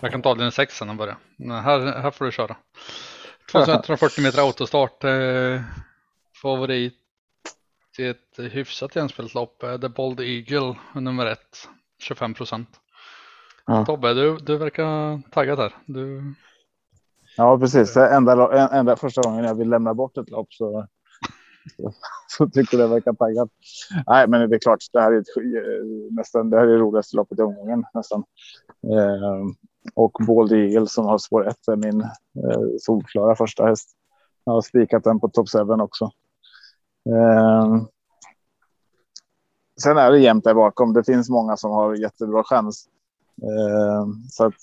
jag 0.00 0.10
kan 0.10 0.22
ta 0.22 0.30
avdelning 0.30 0.52
6 0.52 0.76
sen 0.76 0.90
och 0.90 0.96
börja. 0.96 1.16
Här, 1.38 2.00
här 2.00 2.10
får 2.10 2.24
du 2.24 2.32
köra. 2.32 2.56
2140 3.52 4.22
meter 4.24 4.42
autostart. 4.42 5.04
Eh, 5.04 5.60
favorit 7.96 8.32
till 8.34 8.46
ett 8.46 8.52
hyfsat 8.52 8.96
jämspelat 8.96 9.34
lopp. 9.34 9.64
The 9.80 9.88
Bold 9.88 10.20
Eagle 10.20 10.76
nummer 10.94 11.26
ett, 11.26 11.68
25 11.98 12.34
procent. 12.34 12.68
Ja. 13.66 13.84
Tobbe, 13.84 14.14
du, 14.14 14.36
du 14.36 14.56
verkar 14.58 15.22
taggad 15.30 15.58
här. 15.58 15.74
Du... 15.86 16.34
Ja, 17.36 17.58
precis. 17.58 17.94
Det 17.94 18.08
enda, 18.08 18.68
enda 18.68 18.96
första 18.96 19.22
gången 19.22 19.44
jag 19.44 19.54
vill 19.54 19.68
lämna 19.68 19.94
bort 19.94 20.18
ett 20.18 20.30
lopp 20.30 20.52
så, 20.52 20.86
så, 21.76 21.92
så 22.38 22.48
tycker 22.48 22.78
det 22.78 22.86
verkar 22.86 23.12
taggad. 23.12 23.50
Nej, 24.06 24.28
men 24.28 24.50
det 24.50 24.56
är 24.56 24.60
klart, 24.60 24.78
det 24.92 25.00
här 25.00 25.12
är 25.12 25.18
ett, 25.18 25.26
nästan 26.10 26.50
det 26.50 26.56
här 26.56 26.64
är 26.64 26.72
det 26.72 26.78
roligaste 26.78 27.16
loppet 27.16 27.38
i 27.38 27.42
omgången 27.42 27.84
nästan. 27.94 28.24
Eh, 28.82 29.46
och 29.94 30.12
Bold 30.26 30.52
Eagle 30.52 30.86
som 30.86 31.06
har 31.06 31.18
spår 31.18 31.48
ett 31.48 31.68
är 31.68 31.76
min 31.76 32.00
eh, 32.00 32.62
solklara 32.80 33.36
första 33.36 33.66
häst. 33.66 33.90
Jag 34.44 34.52
har 34.52 34.62
spikat 34.62 35.04
den 35.04 35.20
på 35.20 35.28
top 35.28 35.48
7 35.48 35.58
också. 35.58 36.10
Eh, 37.10 37.82
sen 39.82 39.98
är 39.98 40.10
det 40.10 40.18
jämnt 40.18 40.44
där 40.44 40.54
bakom. 40.54 40.92
Det 40.92 41.04
finns 41.04 41.30
många 41.30 41.56
som 41.56 41.70
har 41.70 41.94
jättebra 41.94 42.44
chans. 42.44 42.88
Eh, 43.42 44.06
så 44.30 44.44
att 44.44 44.54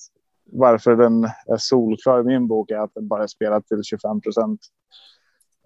varför 0.52 0.95
den 0.95 1.23
är 1.23 1.58
solklar 1.58 2.21
i 2.21 2.23
min 2.23 2.47
bok 2.47 2.71
är 2.71 2.78
att 2.78 2.93
den 2.93 3.08
bara 3.08 3.23
är 3.23 3.28
spelad 3.28 3.65
till 3.65 3.84
25 3.84 4.21
procent. 4.21 4.62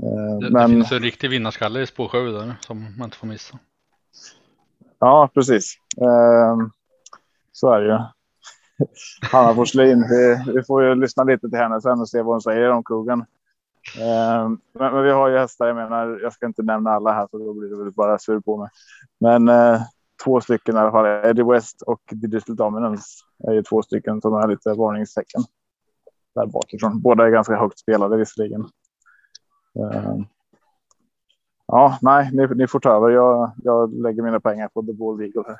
Eh, 0.03 0.39
det, 0.39 0.49
men... 0.51 0.69
det 0.69 0.75
finns 0.75 0.91
en 0.91 0.99
riktig 0.99 1.29
vinnarskalle 1.29 1.81
i 1.81 1.87
spår 1.87 2.07
7 2.07 2.31
där 2.31 2.55
som 2.59 2.97
man 2.97 3.05
inte 3.05 3.17
får 3.17 3.27
missa. 3.27 3.59
Ja, 4.99 5.29
precis. 5.33 5.75
Så 7.51 7.73
är 7.73 7.81
det 7.81 7.87
ju. 7.87 7.99
Hanna 9.31 9.55
Forslin, 9.55 10.05
vi, 10.09 10.51
vi, 10.53 10.63
får 10.63 10.83
ju 10.83 10.95
lyssna 10.95 11.23
lite 11.23 11.49
till 11.49 11.59
henne 11.59 11.81
sen 11.81 11.99
och 11.99 12.09
se 12.09 12.21
vad 12.21 12.33
hon 12.33 12.41
säger 12.41 12.69
om 12.69 12.83
krogen. 12.83 13.25
Ehm, 13.99 14.59
men, 14.73 14.93
men, 14.93 15.03
vi 15.03 15.11
har 15.11 15.29
ju 15.29 15.37
hästar. 15.37 15.67
Jag 15.67 15.75
menar, 15.75 16.19
jag 16.23 16.33
ska 16.33 16.45
inte 16.45 16.63
nämna 16.63 16.91
alla 16.91 17.13
här, 17.13 17.27
så 17.31 17.37
då 17.37 17.53
blir 17.53 17.69
det 17.69 17.83
väl 17.83 17.93
bara 17.93 18.17
sur 18.17 18.39
på 18.39 18.57
mig. 18.57 18.69
Men 19.19 19.49
eh, 19.49 19.81
två 20.23 20.41
stycken 20.41 20.75
i 20.75 20.79
alla 20.79 20.91
fall. 20.91 21.05
Eddie 21.05 21.43
West 21.43 21.81
och 21.81 22.01
Digital 22.11 22.55
Dominance 22.55 23.05
är 23.47 23.53
ju 23.53 23.63
två 23.63 23.81
stycken 23.81 24.21
som 24.21 24.33
är 24.33 24.47
lite 24.47 24.73
varningstecken 24.73 25.41
där 26.35 26.45
bakifrån. 26.45 27.01
Båda 27.01 27.25
är 27.25 27.29
ganska 27.29 27.55
högt 27.55 27.79
spelade 27.79 28.17
visserligen. 28.17 28.61
Eh, 29.79 30.15
ja, 31.67 31.97
nej, 32.01 32.29
ni, 32.33 32.47
ni, 32.47 32.67
får 32.67 32.79
ta 32.79 32.89
över. 32.89 33.09
Jag, 33.09 33.51
jag 33.63 33.93
lägger 33.93 34.21
mina 34.23 34.39
pengar 34.39 34.67
på 34.67 34.81
The 34.81 34.93
Ball 34.93 35.21
Eagle 35.21 35.43
här. 35.47 35.57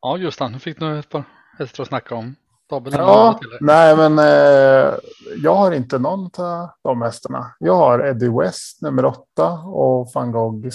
Ja, 0.00 0.16
just 0.16 0.38
det. 0.38 0.48
Nu 0.48 0.58
fick 0.58 0.78
du 0.78 0.98
ett 0.98 1.08
par 1.08 1.24
hästar 1.58 1.82
att 1.82 1.88
snacka 1.88 2.14
om. 2.14 2.34
Tobbe, 2.74 2.90
Ja, 2.90 3.38
nej 3.60 3.96
men 3.96 4.18
eh, 4.18 4.94
jag 5.42 5.54
har 5.54 5.72
inte 5.72 5.98
någon 5.98 6.30
av 6.38 6.68
de 6.82 7.02
hästarna. 7.02 7.54
Jag 7.58 7.76
har 7.76 8.06
Eddie 8.06 8.28
West 8.28 8.82
nummer 8.82 9.04
åtta 9.04 9.52
och 9.52 10.10
van 10.14 10.32
Gogh 10.32 10.68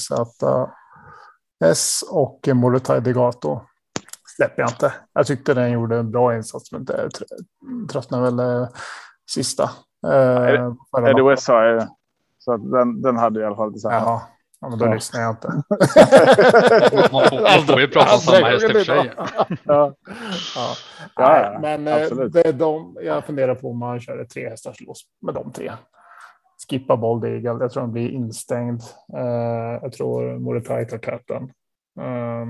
S 1.66 2.04
och 2.10 2.50
Morotai 2.54 3.00
Degato. 3.00 3.62
Släpper 4.36 4.62
jag 4.62 4.70
inte. 4.70 4.94
Jag 5.14 5.28
tyckte 5.28 5.54
den 5.54 5.72
gjorde 5.72 5.98
en 5.98 6.12
bra 6.12 6.36
insats 6.36 6.72
men 6.72 6.86
det 6.86 7.10
tröttnade 7.92 8.24
väl 8.24 8.40
eh, 8.40 8.68
sista. 9.32 9.64
Eh, 10.08 11.10
Eddie 11.10 11.30
West 11.30 11.48
har 11.48 11.64
jag 11.64 11.88
så 12.38 12.58
den, 12.58 13.02
den 13.02 13.18
hade 13.18 13.40
i 13.42 13.46
alla 13.46 13.56
fall 13.56 13.72
tillsammans. 13.72 14.04
Jaha. 14.06 14.22
Ja, 14.62 14.70
men 14.70 14.80
då 14.80 14.94
lyssnar 14.94 15.22
jag 15.22 15.32
inte. 15.32 15.48
man, 17.12 17.30
får, 17.30 17.58
man 17.58 17.68
får 17.68 17.82
ju 17.82 17.88
prata 17.88 18.14
om 18.14 18.20
samma 18.20 18.48
häst 18.48 18.64
i 18.64 18.68
och 18.68 18.72
för 18.72 18.84
sig. 18.84 19.12
ja. 19.64 19.96
Ja. 20.56 20.76
Ja, 21.16 21.60
men 21.62 21.88
eh, 21.88 22.10
det 22.10 22.48
är 22.48 22.54
de, 22.54 22.98
jag 23.02 23.26
funderar 23.26 23.56
på 23.56 23.72
om 23.72 23.80
man 23.80 24.00
kör 24.00 24.18
ett 24.18 24.30
tre 24.30 24.50
hästars 24.50 24.82
lås 24.82 25.02
med 25.22 25.34
de 25.34 25.52
tre. 25.52 25.72
Skippa 26.70 26.98
Bold 26.98 27.26
Eagle. 27.26 27.64
Jag 27.64 27.72
tror 27.72 27.84
den 27.84 27.92
blir 27.92 28.10
instängd. 28.10 28.82
Uh, 29.18 29.80
jag 29.82 29.94
tror 29.94 30.40
Morotai 30.40 30.86
tar 30.86 30.98
täten. 30.98 31.44
Uh, 32.00 32.48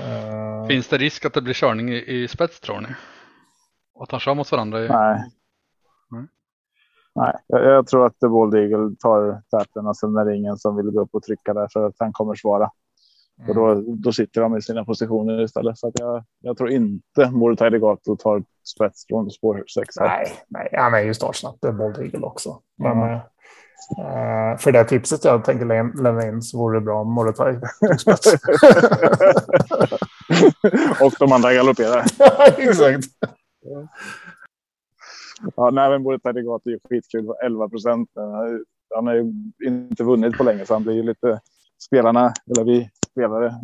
uh, 0.00 0.66
Finns 0.68 0.88
det 0.88 0.98
risk 0.98 1.24
att 1.24 1.34
det 1.34 1.42
blir 1.42 1.54
körning 1.54 1.90
i, 1.90 2.22
i 2.22 2.28
spets 2.28 2.60
tror 2.60 2.80
ni? 2.80 2.88
att 4.00 4.10
han 4.10 4.20
kör 4.20 4.34
mot 4.34 4.52
varandra? 4.52 4.84
I... 4.84 4.88
Nej. 4.88 5.30
Nej, 7.16 7.34
jag, 7.46 7.86
tror 7.86 8.06
att 8.06 8.20
The 8.20 8.28
Bold 8.28 8.54
Eagle 8.54 8.96
tar 8.98 9.42
täten 9.50 9.86
och 9.86 9.96
sen 9.96 10.16
är 10.16 10.24
det 10.24 10.36
ingen 10.36 10.56
som 10.56 10.76
vill 10.76 10.90
gå 10.90 11.00
upp 11.00 11.14
och 11.14 11.22
trycka 11.22 11.54
där 11.54 11.68
för 11.72 11.86
att 11.86 11.94
han 11.98 12.12
kommer 12.12 12.34
svara. 12.34 12.70
Mm. 13.38 13.48
Och 13.48 13.54
då, 13.54 13.66
mm. 13.66 14.00
då 14.00 14.12
sitter 14.12 14.40
de 14.40 14.56
i 14.56 14.62
sina 14.62 14.84
positioner 14.84 15.42
istället. 15.42 15.78
Så 15.78 15.88
att 15.88 15.98
jag, 16.00 16.24
jag 16.40 16.56
tror 16.56 16.70
inte 16.70 17.30
Morotai 17.30 17.70
Legato 17.70 18.16
tar 18.16 18.42
spets 18.64 19.06
från 19.08 19.30
spår 19.30 19.64
6. 19.74 19.96
Nej, 20.00 20.32
nej, 20.48 20.68
han 20.72 20.94
är 20.94 21.00
ju 21.00 21.14
startsnabb. 21.14 21.64
Är 21.64 21.72
Bold 21.72 21.98
Eagle 21.98 22.26
också. 22.26 22.60
Men 22.78 22.92
mm. 22.92 23.14
uh, 23.14 24.56
för 24.58 24.72
det 24.72 24.84
tipset 24.84 25.24
jag 25.24 25.44
tänker 25.44 26.02
lämna 26.02 26.26
in 26.26 26.42
så 26.42 26.58
vore 26.58 26.76
det 26.76 26.84
bra 26.84 27.00
om 27.00 27.32
spets. 27.98 28.34
och 31.00 31.12
de 31.18 31.32
andra 31.32 31.52
galopperar. 31.54 32.04
Exakt. 32.58 33.04
Ja, 35.56 35.70
nej, 35.70 35.90
men 35.90 36.02
Boris 36.02 36.20
Regato 36.24 36.70
är 36.70 36.78
skitkul. 36.88 37.26
11 37.44 37.68
procent. 37.68 38.10
Han 38.94 39.06
har 39.06 39.14
ju 39.14 39.32
inte 39.64 40.04
vunnit 40.04 40.38
på 40.38 40.44
länge 40.44 40.66
så 40.66 40.74
han 40.74 40.82
blir 40.82 40.94
ju 40.94 41.02
lite 41.02 41.40
spelarna, 41.78 42.32
eller 42.50 42.64
vi 42.64 42.90
spelare, 43.10 43.54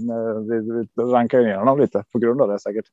vi, 0.49 0.87
vi 0.95 1.03
rankar 1.03 1.43
ner 1.43 1.57
honom 1.57 1.81
lite 1.81 2.05
på 2.13 2.19
grund 2.19 2.43
av 2.43 2.49
det 2.49 2.59
säkert. 2.59 2.85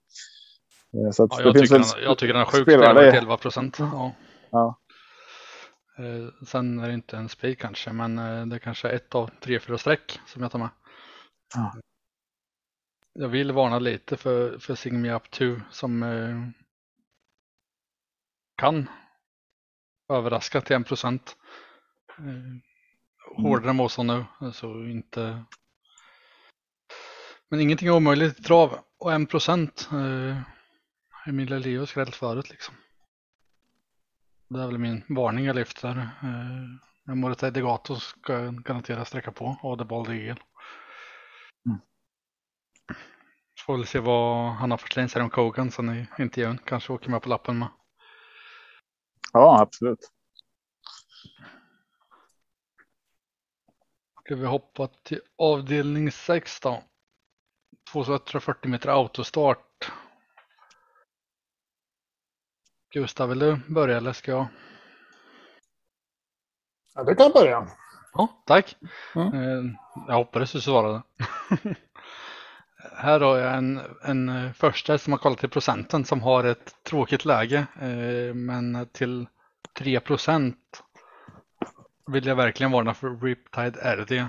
Eh, 0.94 1.12
så 1.12 1.28
ja, 1.32 1.42
jag, 1.42 1.54
tycker 1.54 1.76
han, 1.76 2.04
jag 2.04 2.18
tycker 2.18 2.34
han 2.34 2.42
är 2.42 2.46
sjukt 2.46 2.64
spelare 2.64 3.12
till 3.12 3.20
11 3.20 3.38
procent. 3.38 3.80
Ja. 3.80 4.12
ja. 4.50 4.80
Eh, 5.98 6.46
sen 6.46 6.80
är 6.80 6.88
det 6.88 6.94
inte 6.94 7.18
en 7.18 7.30
spik 7.30 7.60
kanske, 7.60 7.94
men 7.94 8.20
eh, 8.20 8.46
det 8.46 8.56
är 8.56 8.60
kanske 8.60 8.90
är 8.90 8.94
ett 8.94 9.16
av 9.16 9.30
tre, 9.40 9.60
fyra 9.60 9.78
streck 9.78 10.20
som 10.28 10.42
jag 10.42 10.52
tar 10.52 10.60
med. 10.60 10.70
Ja. 11.56 11.74
Jag 13.14 13.28
vill 13.28 13.52
varna 13.52 13.80
lite 13.80 14.18
för, 14.18 14.58
för 14.60 14.92
Me 14.92 15.14
Up 15.14 15.32
2 15.32 15.46
som 15.72 16.04
kan 18.60 18.90
överraska 20.10 20.62
till 20.62 20.76
en 20.76 20.84
procent. 20.84 21.38
Mm. 22.18 22.62
Hårdare 23.36 23.74
motstånd 23.74 24.08
nu, 24.08 24.26
alltså 24.40 24.68
inte. 24.68 25.44
Men 27.50 27.60
ingenting 27.60 27.88
är 27.88 27.92
omöjligt 27.92 28.40
i 28.40 28.44
trav 28.44 28.80
och 28.98 29.14
en 29.14 29.26
procent 29.26 29.90
eh, 29.92 30.42
Emilia 31.28 31.60
Leo 31.60 31.86
skräll 31.86 32.12
förut 32.12 32.50
liksom. 32.50 32.76
Det 34.50 34.62
är 34.62 34.68
väl 34.68 34.78
min 34.78 35.04
varning 35.10 35.46
jag 35.46 35.56
lyfter. 35.56 35.98
Eh, 35.98 36.90
men 37.04 37.20
Morita 37.20 37.52
Degato 37.52 37.96
ska 37.96 38.52
garanterat 38.52 39.08
sträcka 39.08 39.32
på 39.32 39.86
Bold 39.90 40.10
Eagle. 40.10 40.42
Mm. 41.66 41.80
Får 43.66 43.78
väl 43.78 43.86
se 43.86 44.00
vad 44.00 44.52
han 44.52 44.72
har 44.72 44.78
för 44.78 44.88
slängs 44.88 45.16
här 45.16 45.22
om 45.22 45.30
Kogan 45.30 45.72
sen 45.72 45.90
i 45.90 46.08
intervjun. 46.20 46.58
Kanske 46.66 46.94
åker 46.94 47.10
med 47.10 47.22
på 47.22 47.30
lappen 47.30 47.60
med. 47.60 47.68
Ja, 49.34 49.62
absolut. 49.62 50.12
Ska 54.24 54.36
vi 54.36 54.46
hoppa 54.46 54.88
till 54.88 55.22
avdelning 55.38 56.12
6 56.12 56.60
då? 56.60 56.84
240 57.92 58.72
meter 58.72 58.90
autostart. 58.90 59.92
Gustav, 62.94 63.30
vill 63.30 63.40
du 63.40 63.60
börja 63.68 63.98
eller 63.98 64.14
ska 64.14 64.32
jag? 64.32 64.48
Ja, 66.96 67.04
du 67.04 67.16
kan 67.16 67.32
börja. 67.32 67.68
Ja, 68.14 68.44
tack. 68.46 68.78
Mm. 69.16 69.34
Eh, 69.34 69.74
jag 70.08 70.16
hoppades 70.16 70.52
du 70.52 70.62
svarade. 70.62 71.02
Här 73.02 73.20
har 73.20 73.38
jag 73.38 73.58
en, 73.58 73.82
en 74.04 74.30
eh, 74.30 74.52
första 74.52 74.98
som 74.98 75.14
har 75.14 75.18
kollat 75.18 75.40
till 75.40 75.50
procenten 75.50 76.06
som 76.06 76.22
har 76.22 76.44
ett 76.44 76.84
tråkigt 76.84 77.26
läge. 77.26 77.68
Eh, 77.82 78.34
men 78.34 78.88
till 78.92 79.28
3 79.78 80.00
procent 80.00 80.84
vill 82.12 82.26
jag 82.26 82.36
verkligen 82.36 82.72
varna 82.72 82.94
för 82.94 83.22
Riptide 83.22 83.96
RD. 83.96 84.26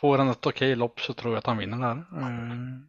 Får 0.00 0.18
han 0.18 0.28
ett 0.28 0.46
okej 0.46 0.76
lopp 0.76 1.00
så 1.00 1.12
tror 1.12 1.32
jag 1.34 1.38
att 1.38 1.46
han 1.46 1.58
vinner 1.58 1.78
där. 1.78 1.96
Eh. 1.96 2.22
här. 2.22 2.82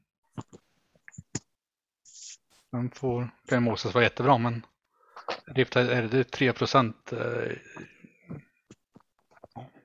sen 2.71 2.91
får 2.91 3.30
Ben 3.50 3.63
Moses 3.63 3.93
vara 3.93 4.04
jättebra 4.04 4.38
men 4.38 4.65
Riptide 5.45 6.02
RD 6.02 6.32
3 6.32 6.54
procent. 6.54 7.13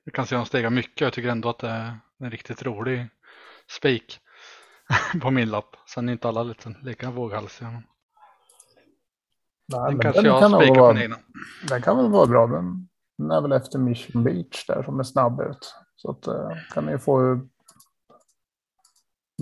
Jag 0.04 0.14
kan 0.14 0.26
se 0.26 0.34
honom 0.34 0.46
stega 0.46 0.70
mycket. 0.70 1.00
Jag 1.00 1.12
tycker 1.12 1.28
ändå 1.28 1.48
att 1.48 1.58
det 1.58 1.68
är 1.68 1.98
en 2.18 2.30
riktigt 2.30 2.62
rolig 2.62 3.08
spik. 3.66 4.20
på 5.22 5.30
min 5.30 5.50
lapp. 5.50 5.76
Sen 5.94 6.08
är 6.08 6.12
inte 6.12 6.28
alla 6.28 6.42
lite 6.42 6.74
lika 6.82 7.10
våghalsiga. 7.10 7.82
Nej, 9.72 9.90
den 9.90 10.00
kanske 10.00 10.22
den 10.22 10.32
jag 10.32 10.40
kan 10.40 10.50
spikar 10.50 10.74
på 10.74 10.92
min 10.92 11.02
egna. 11.02 11.16
Den 11.68 11.82
kan 11.82 11.96
väl 11.96 12.10
vara 12.10 12.26
bra. 12.26 12.46
Den, 12.46 12.88
den 13.18 13.30
är 13.30 13.40
väl 13.40 13.52
efter 13.52 13.78
Mission 13.78 14.24
Beach 14.24 14.66
där 14.66 14.82
som 14.82 15.00
är 15.00 15.04
snabb 15.04 15.40
ut. 15.40 15.74
Så 15.96 16.10
att 16.10 16.28
uh, 16.28 16.50
kan 16.74 16.86
ni 16.86 16.98
få 16.98 17.40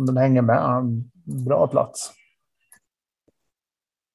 om 0.01 0.07
den 0.07 0.17
hänger 0.17 0.43
med 0.43 0.57
en 0.57 1.11
bra 1.45 1.67
plats. 1.67 2.13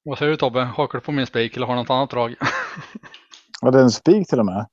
Vad 0.02 0.18
säger 0.18 0.30
du 0.30 0.36
Tobbe? 0.36 0.60
Hakar 0.60 0.98
du 0.98 1.04
på 1.04 1.12
min 1.12 1.26
spik 1.26 1.56
eller 1.56 1.66
har 1.66 1.74
du 1.74 1.80
något 1.80 1.90
annat 1.90 2.10
drag? 2.10 2.34
Ja, 3.60 3.70
det 3.70 3.78
är 3.78 3.82
en 3.82 3.90
spik 3.90 4.28
till 4.28 4.38
och 4.38 4.46
med. 4.46 4.66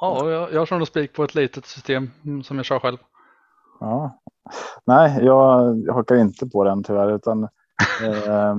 Ja, 0.00 0.30
jag, 0.30 0.52
jag 0.52 0.68
kör 0.68 0.78
nog 0.78 0.86
spik 0.86 1.12
på 1.12 1.24
ett 1.24 1.34
litet 1.34 1.66
system 1.66 2.10
som 2.44 2.56
jag 2.56 2.66
kör 2.66 2.78
själv. 2.78 2.98
Ja, 3.80 4.22
Nej, 4.84 5.24
jag, 5.24 5.78
jag 5.80 5.94
hakar 5.94 6.16
inte 6.16 6.46
på 6.46 6.64
den 6.64 6.82
tyvärr, 6.82 7.12
utan 7.12 7.42
eh, 8.26 8.56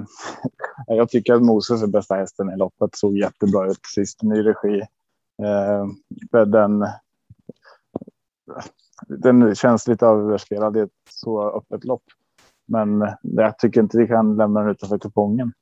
jag 0.88 1.10
tycker 1.10 1.34
att 1.34 1.42
Moses 1.42 1.84
är 1.84 1.88
bästa 1.88 2.16
hästen 2.16 2.50
i 2.50 2.58
loppet. 2.58 2.96
Såg 2.96 3.18
jättebra 3.18 3.68
ut 3.68 3.86
sist, 3.96 4.24
ny 4.24 4.46
regi. 4.46 4.82
Eh, 5.44 6.46
den, 6.46 6.86
den 9.08 9.56
känns 9.56 9.88
lite 9.88 10.06
överspelad 10.06 10.78
i 10.78 10.80
ett 10.80 10.90
så 11.10 11.58
öppet 11.58 11.84
lopp. 11.84 12.04
Men 12.68 13.08
jag 13.22 13.58
tycker 13.58 13.82
inte 13.82 13.98
vi 13.98 14.08
kan 14.08 14.38
lämna 14.38 14.60
den 14.60 14.70
utanför 14.70 14.98
kupongen. 14.98 15.54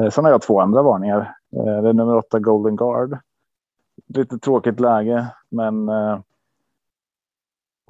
Eh, 0.00 0.10
sen 0.10 0.24
har 0.24 0.30
jag 0.30 0.42
två 0.42 0.60
andra 0.60 0.82
varningar. 0.82 1.34
Eh, 1.56 1.82
det 1.82 1.88
är 1.88 1.92
nummer 1.92 2.16
åtta 2.16 2.38
Golden 2.38 2.76
Guard. 2.76 3.18
Lite 4.06 4.38
tråkigt 4.38 4.80
läge, 4.80 5.26
men 5.48 5.88
eh, 5.88 6.20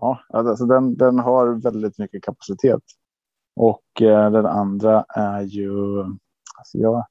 Ja, 0.00 0.20
alltså 0.28 0.66
den, 0.66 0.96
den 0.96 1.18
har 1.18 1.62
väldigt 1.62 1.98
mycket 1.98 2.22
kapacitet. 2.22 2.82
Och 3.56 4.02
eh, 4.02 4.30
den 4.30 4.46
andra 4.46 5.04
är 5.08 5.42
ju, 5.42 6.00
alltså 6.58 6.78
jag, 6.78 7.06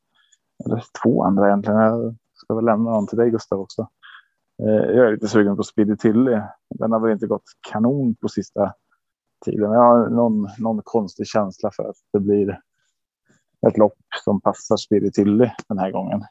eller 0.66 0.84
två 1.04 1.24
andra 1.24 1.48
egentligen. 1.48 1.80
Jag 1.80 2.16
ska 2.34 2.56
väl 2.56 2.66
lämna 2.66 2.92
dem 2.92 3.08
till 3.08 3.18
dig 3.18 3.30
Gustav 3.30 3.60
också. 3.60 3.88
Eh, 4.64 4.96
jag 4.96 5.08
är 5.08 5.12
lite 5.12 5.28
sugen 5.28 5.58
på 5.58 5.64
Speedy 5.64 5.98
Tilly. 5.98 6.42
Den 6.70 6.92
har 6.92 7.00
väl 7.00 7.12
inte 7.12 7.28
gått 7.28 7.44
kanon 7.72 8.16
på 8.16 8.28
sista 8.28 8.74
tiden. 9.46 9.72
Jag 9.72 9.84
har 9.84 10.10
någon, 10.10 10.48
någon 10.60 10.82
konstig 10.84 11.28
känsla 11.28 11.72
för 11.76 11.84
att 11.84 11.96
det 12.14 12.20
blir 12.20 12.60
ett 13.68 13.78
lopp 13.78 13.98
som 14.24 14.42
passar 14.42 14.78
Speedy 14.78 15.12
Tilly 15.12 15.52
den 15.68 15.78
här 15.78 15.92
gången. 15.92 16.22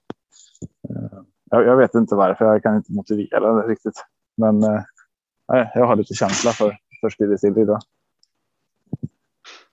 Eh, 0.89 1.19
jag, 1.51 1.67
jag, 1.67 1.77
vet 1.77 1.95
inte 1.95 2.15
varför, 2.15 2.45
jag 2.45 2.63
kan 2.63 2.77
inte 2.77 2.93
motivera 2.93 3.63
det 3.63 3.69
riktigt. 3.69 4.05
Men 4.37 4.63
eh, 4.63 4.83
jag 5.75 5.87
har 5.87 5.97
lite 5.97 6.15
känsla 6.15 6.51
för, 6.51 6.79
för 7.01 7.11
Speedy 7.11 7.61
idag. 7.61 7.81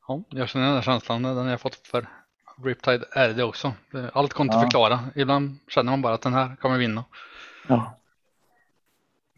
Ja, 0.07 0.23
jag 0.29 0.49
känner 0.49 0.65
den 0.65 0.75
här 0.75 0.81
känslan, 0.81 1.23
den 1.23 1.47
jag 1.47 1.61
fått 1.61 1.75
för 1.75 2.07
Riptide 2.63 3.05
är 3.11 3.29
det 3.29 3.43
också. 3.43 3.73
Allt 4.13 4.33
går 4.33 4.43
inte 4.43 4.55
ja. 4.55 4.59
att 4.59 4.65
förklara. 4.65 4.99
Ibland 5.15 5.59
känner 5.67 5.91
man 5.91 6.01
bara 6.01 6.13
att 6.13 6.21
den 6.21 6.33
här 6.33 6.55
kommer 6.55 6.77
vinna. 6.77 7.05
Ja. 7.67 7.95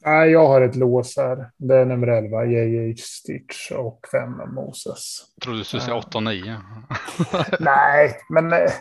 Nej, 0.05 0.29
jag 0.29 0.47
har 0.47 0.61
ett 0.61 0.75
lås 0.75 1.17
här. 1.17 1.51
Det 1.57 1.75
är 1.75 1.85
nummer 1.85 2.07
11, 2.07 2.45
JH 2.45 2.95
Stitch 2.97 3.71
och 3.71 4.07
5 4.11 4.53
Moses. 4.53 5.25
Jag 5.35 5.43
trodde 5.43 5.59
du 5.59 5.63
skulle 5.63 5.81
säga 5.81 5.95
8 5.95 6.17
och 6.17 6.23
9. 6.23 6.57
nej, 7.59 8.17
men 8.29 8.53
eh, 8.53 8.71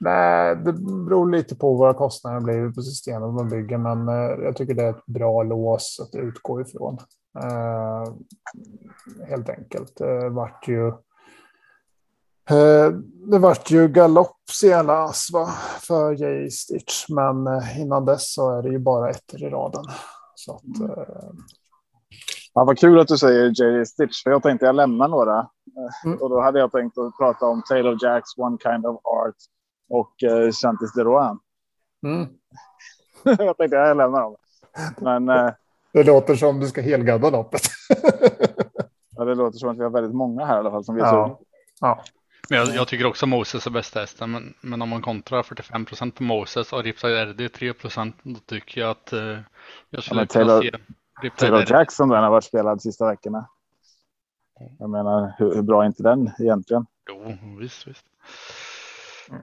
nej, 0.00 0.56
det 0.56 0.72
beror 1.06 1.30
lite 1.30 1.56
på 1.56 1.74
vad 1.74 1.96
kostnaden 1.96 2.44
blir 2.44 2.72
på 2.72 2.82
systemet 2.82 3.34
man 3.34 3.48
bygger. 3.48 3.78
Men 3.78 4.08
eh, 4.08 4.44
jag 4.44 4.56
tycker 4.56 4.74
det 4.74 4.82
är 4.82 4.90
ett 4.90 5.06
bra 5.06 5.42
lås 5.42 6.00
att 6.02 6.20
utgå 6.20 6.60
ifrån. 6.60 6.98
Uh, 7.38 8.14
helt 9.28 9.48
enkelt. 9.48 9.96
Det 9.96 10.28
vart 10.28 10.68
ju 10.68 10.92
det 13.30 13.38
vart 13.38 13.70
ju 13.70 13.88
galopp 13.88 14.50
senast 14.50 15.32
va, 15.32 15.48
för 15.80 16.22
Jay 16.22 16.50
Stitch, 16.50 17.08
men 17.08 17.46
innan 17.78 18.04
dess 18.04 18.34
så 18.34 18.58
är 18.58 18.62
det 18.62 18.68
ju 18.68 18.78
bara 18.78 19.10
ett 19.10 19.34
i 19.34 19.48
raden. 19.48 19.84
Så 20.34 20.54
att, 20.54 20.78
mm. 20.80 20.90
eh... 20.90 21.30
Ja, 22.54 22.64
vad 22.64 22.78
kul 22.78 22.98
att 22.98 23.08
du 23.08 23.18
säger 23.18 23.44
J.D. 23.46 23.86
Stitch, 23.86 24.22
för 24.22 24.30
jag 24.30 24.42
tänkte 24.42 24.66
jag 24.66 24.74
lämnar 24.74 25.08
några. 25.08 25.48
Mm. 26.04 26.18
Och 26.18 26.30
då 26.30 26.40
hade 26.40 26.58
jag 26.58 26.72
tänkt 26.72 26.98
att 26.98 27.16
prata 27.18 27.46
om 27.46 27.62
Taylor 27.68 27.98
Jacks 28.02 28.38
One 28.38 28.58
Kind 28.62 28.86
of 28.86 28.96
Art 29.04 29.34
och 29.88 30.12
uh, 30.22 30.52
Chantis 30.52 30.92
de 30.94 31.04
Rouen. 31.04 31.38
Mm. 32.06 32.28
jag 33.46 33.56
tänkte 33.56 33.76
jag 33.76 33.96
lämnar 33.96 34.20
dem. 34.20 34.36
Men, 34.96 35.28
uh... 35.28 35.50
Det 35.92 36.04
låter 36.04 36.34
som 36.34 36.60
du 36.60 36.66
ska 36.66 36.80
helgadda 36.80 37.30
loppet. 37.30 37.60
ja, 39.16 39.24
det 39.24 39.34
låter 39.34 39.58
som 39.58 39.68
att 39.68 39.78
vi 39.78 39.82
har 39.82 39.90
väldigt 39.90 40.14
många 40.14 40.44
här 40.44 40.56
i 40.56 40.58
alla 40.58 40.70
fall 40.70 40.84
som 40.84 40.94
vi 40.94 41.00
ja. 41.00 41.40
ja. 41.80 42.04
Men 42.50 42.58
jag, 42.58 42.68
jag, 42.68 42.88
tycker 42.88 43.06
också 43.06 43.26
Moses 43.26 43.66
är 43.66 43.70
bästa 43.70 44.00
hästen, 44.00 44.30
men, 44.30 44.54
men 44.60 44.82
om 44.82 44.88
man 44.88 45.02
kontrar 45.02 45.42
45 45.42 45.84
procent 45.84 46.14
på 46.14 46.22
Moses 46.22 46.72
och 46.72 46.82
Ripside 46.82 47.28
RD 47.28 47.52
3 47.52 47.72
procent, 47.72 48.16
då 48.22 48.40
tycker 48.46 48.80
jag 48.80 48.90
att 48.90 49.12
uh, 49.12 49.38
jag 49.90 50.04
skulle 50.04 50.20
ja, 50.20 50.26
Taylor, 50.26 50.62
se 50.62 51.30
Taylor 51.36 51.64
Jackson 51.70 52.08
den 52.08 52.22
har 52.22 52.30
varit 52.30 52.44
spelad 52.44 52.82
sista 52.82 53.06
veckorna. 53.06 53.48
Jag 54.78 54.90
menar, 54.90 55.34
hur, 55.38 55.54
hur, 55.54 55.62
bra 55.62 55.82
är 55.82 55.86
inte 55.86 56.02
den 56.02 56.30
egentligen? 56.38 56.86
Jo, 57.08 57.36
visst, 57.60 57.86
visst. 57.86 58.04
Mm. 59.30 59.42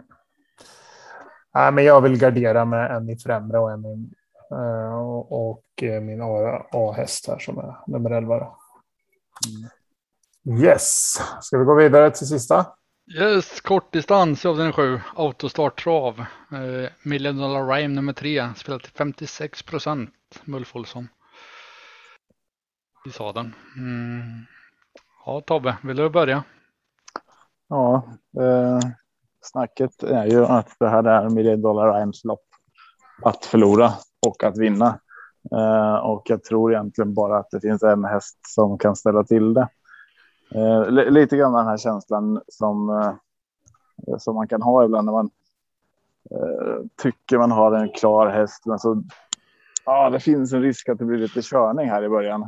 Nej, 1.56 1.72
men 1.72 1.84
jag 1.84 2.02
vill 2.02 2.20
gardera 2.20 2.66
med 2.66 2.92
en 2.96 3.10
i 3.10 3.18
främre 3.18 3.60
och 3.60 3.72
en 3.72 3.86
i 3.86 4.10
uh, 4.52 4.96
och, 4.96 5.50
och 5.50 5.84
min 6.02 6.22
A-häst 6.72 7.28
här 7.28 7.40
som 7.40 7.58
är 7.58 7.76
nummer 7.88 8.12
11. 8.12 8.36
Mm. 10.46 10.64
Yes, 10.64 11.18
ska 11.42 11.58
vi 11.58 11.66
gå 11.66 11.76
vidare 11.76 12.12
till 12.12 12.28
sista? 12.28 12.66
Yes, 13.20 13.62
kortdistans 13.62 14.46
i 14.46 14.48
avdelning 14.48 14.74
7, 14.74 15.02
autostart 15.16 15.84
trav. 15.84 16.20
Eh, 16.52 16.90
Million 17.04 17.38
Dollar 17.38 17.68
Rhyme 17.68 17.96
nummer 17.96 18.14
3, 18.14 18.50
spelar 18.56 18.80
till 18.80 18.92
56 18.92 19.64
procent, 19.64 20.12
Mulf 20.44 20.76
Olsson. 20.76 21.08
I 23.08 23.10
sadeln. 23.10 23.56
Mm. 23.78 24.46
Ja, 25.26 25.42
Tobbe, 25.42 25.78
vill 25.84 25.98
du 25.98 26.10
börja? 26.10 26.44
Ja, 27.70 28.08
eh, 28.40 28.80
snacket 29.46 30.04
är 30.04 30.26
ju 30.26 30.46
att 30.46 30.70
det 30.80 30.88
här 30.88 31.04
är 31.04 31.30
Million 31.30 31.62
Dollar 31.62 31.94
Rhymes 31.94 32.24
lopp. 32.24 32.46
Att 33.22 33.46
förlora 33.46 33.92
och 34.28 34.44
att 34.44 34.58
vinna. 34.58 35.00
Eh, 35.52 35.96
och 35.96 36.24
jag 36.26 36.44
tror 36.44 36.74
egentligen 36.74 37.14
bara 37.14 37.38
att 37.38 37.52
det 37.52 37.62
finns 37.62 37.84
en 37.84 38.06
häst 38.06 38.38
som 38.48 38.78
kan 38.78 38.96
ställa 38.96 39.24
till 39.24 39.54
det. 39.54 39.70
Eh, 40.56 40.90
lite 40.90 41.38
grann 41.38 41.54
den 41.54 41.66
här 41.66 41.78
känslan 41.78 42.42
som, 42.48 42.90
eh, 42.90 43.14
som 44.18 44.36
man 44.36 44.48
kan 44.48 44.62
ha 44.62 44.86
ibland 44.86 45.06
när 45.06 45.14
man 45.14 45.30
eh, 46.32 46.86
tycker 47.02 47.38
man 47.38 47.52
har 47.52 47.72
en 47.72 47.90
klar 47.90 48.28
häst. 48.28 48.66
Men 48.66 48.80
så, 48.80 49.04
ja, 49.86 50.10
det 50.10 50.20
finns 50.20 50.54
en 50.54 50.62
risk 50.62 50.90
att 50.90 51.00
det 51.00 51.06
blir 51.06 51.18
lite 51.18 51.42
körning 51.42 51.90
här 51.90 52.04
i 52.04 52.10
början. 52.10 52.48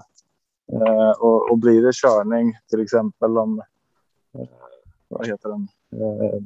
Eh, 0.74 1.12
och, 1.20 1.52
och, 1.52 1.58
blir 1.58 1.82
det 1.82 1.94
körning, 1.94 2.58
till 2.70 2.82
exempel 2.82 3.38
om, 3.38 3.62
eh, 4.34 4.48
vad 5.08 5.28
heter 5.28 5.50
den, 5.50 5.68
eh, 5.92 6.42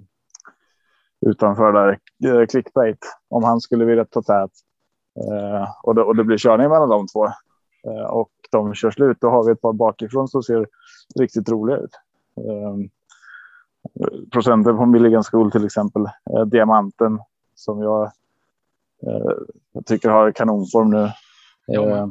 utanför 1.22 1.98
där, 2.20 2.46
clickbait, 2.46 3.06
om 3.30 3.44
han 3.44 3.62
skulle 3.62 3.86
vilja 3.86 4.06
ta 4.06 4.22
tät 4.22 4.52
och, 5.84 5.96
det, 5.96 6.02
och 6.02 6.16
det 6.16 6.24
blir 6.24 6.38
körning 6.38 6.70
mellan 6.70 6.90
de 6.90 7.08
två 7.08 7.28
och 8.10 8.32
de 8.52 8.74
kör 8.74 8.92
slut, 8.92 9.18
då 9.22 9.30
har 9.30 9.46
vi 9.46 9.52
ett 9.52 9.62
par 9.62 9.74
bakifrån 9.74 10.28
som 10.28 10.44
ser 10.44 10.68
riktigt 11.20 11.50
roliga 11.50 11.78
ut. 11.78 11.92
Um, 12.36 12.90
procenten 14.32 14.78
på 14.78 14.86
Milligan 14.86 15.24
School 15.24 15.52
till 15.52 15.66
exempel, 15.66 16.06
eh, 16.06 16.46
Diamanten 16.46 17.20
som 17.56 17.82
jag, 17.82 18.04
eh, 19.08 19.32
jag 19.72 19.86
tycker 19.86 20.10
har 20.10 20.32
kanonform 20.32 20.90
nu. 20.90 21.04
Eh, 21.74 22.08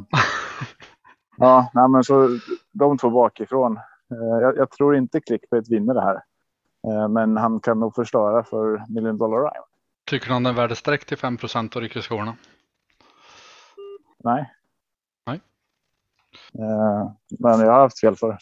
ja, 1.37 1.71
nej, 1.75 1.89
men 1.89 2.05
så 2.05 2.29
de 2.73 2.99
två 2.99 3.11
bakifrån. 3.11 3.77
Eh, 4.11 4.41
jag, 4.41 4.57
jag, 4.57 4.71
tror 4.71 4.97
inte 4.97 5.21
Clickbait 5.21 5.69
vinner 5.71 5.95
det 5.95 6.03
här, 6.03 6.15
eh, 6.15 6.21
men 7.11 7.37
han 7.37 7.61
kan 7.61 7.81
nog 7.81 7.95
förstöra 7.95 8.45
för 8.45 8.85
Million 8.89 9.19
Dollar 9.19 9.39
Rhyme. 9.39 9.65
Tycker 10.07 10.27
du 10.27 10.33
han 10.33 10.47
är 10.47 10.53
värd 10.53 10.77
streck 10.77 11.05
till 11.05 11.17
5 11.17 11.37
procent 11.37 11.77
och 11.77 11.83
rycker 11.83 12.01
skorna? 12.01 12.37
Nej. 14.25 14.53
Nej. 15.27 15.41
Eh, 16.59 17.11
men 17.39 17.61
jag 17.61 17.73
har 17.73 17.81
haft 17.81 18.01
fel 18.01 18.17
för. 18.17 18.39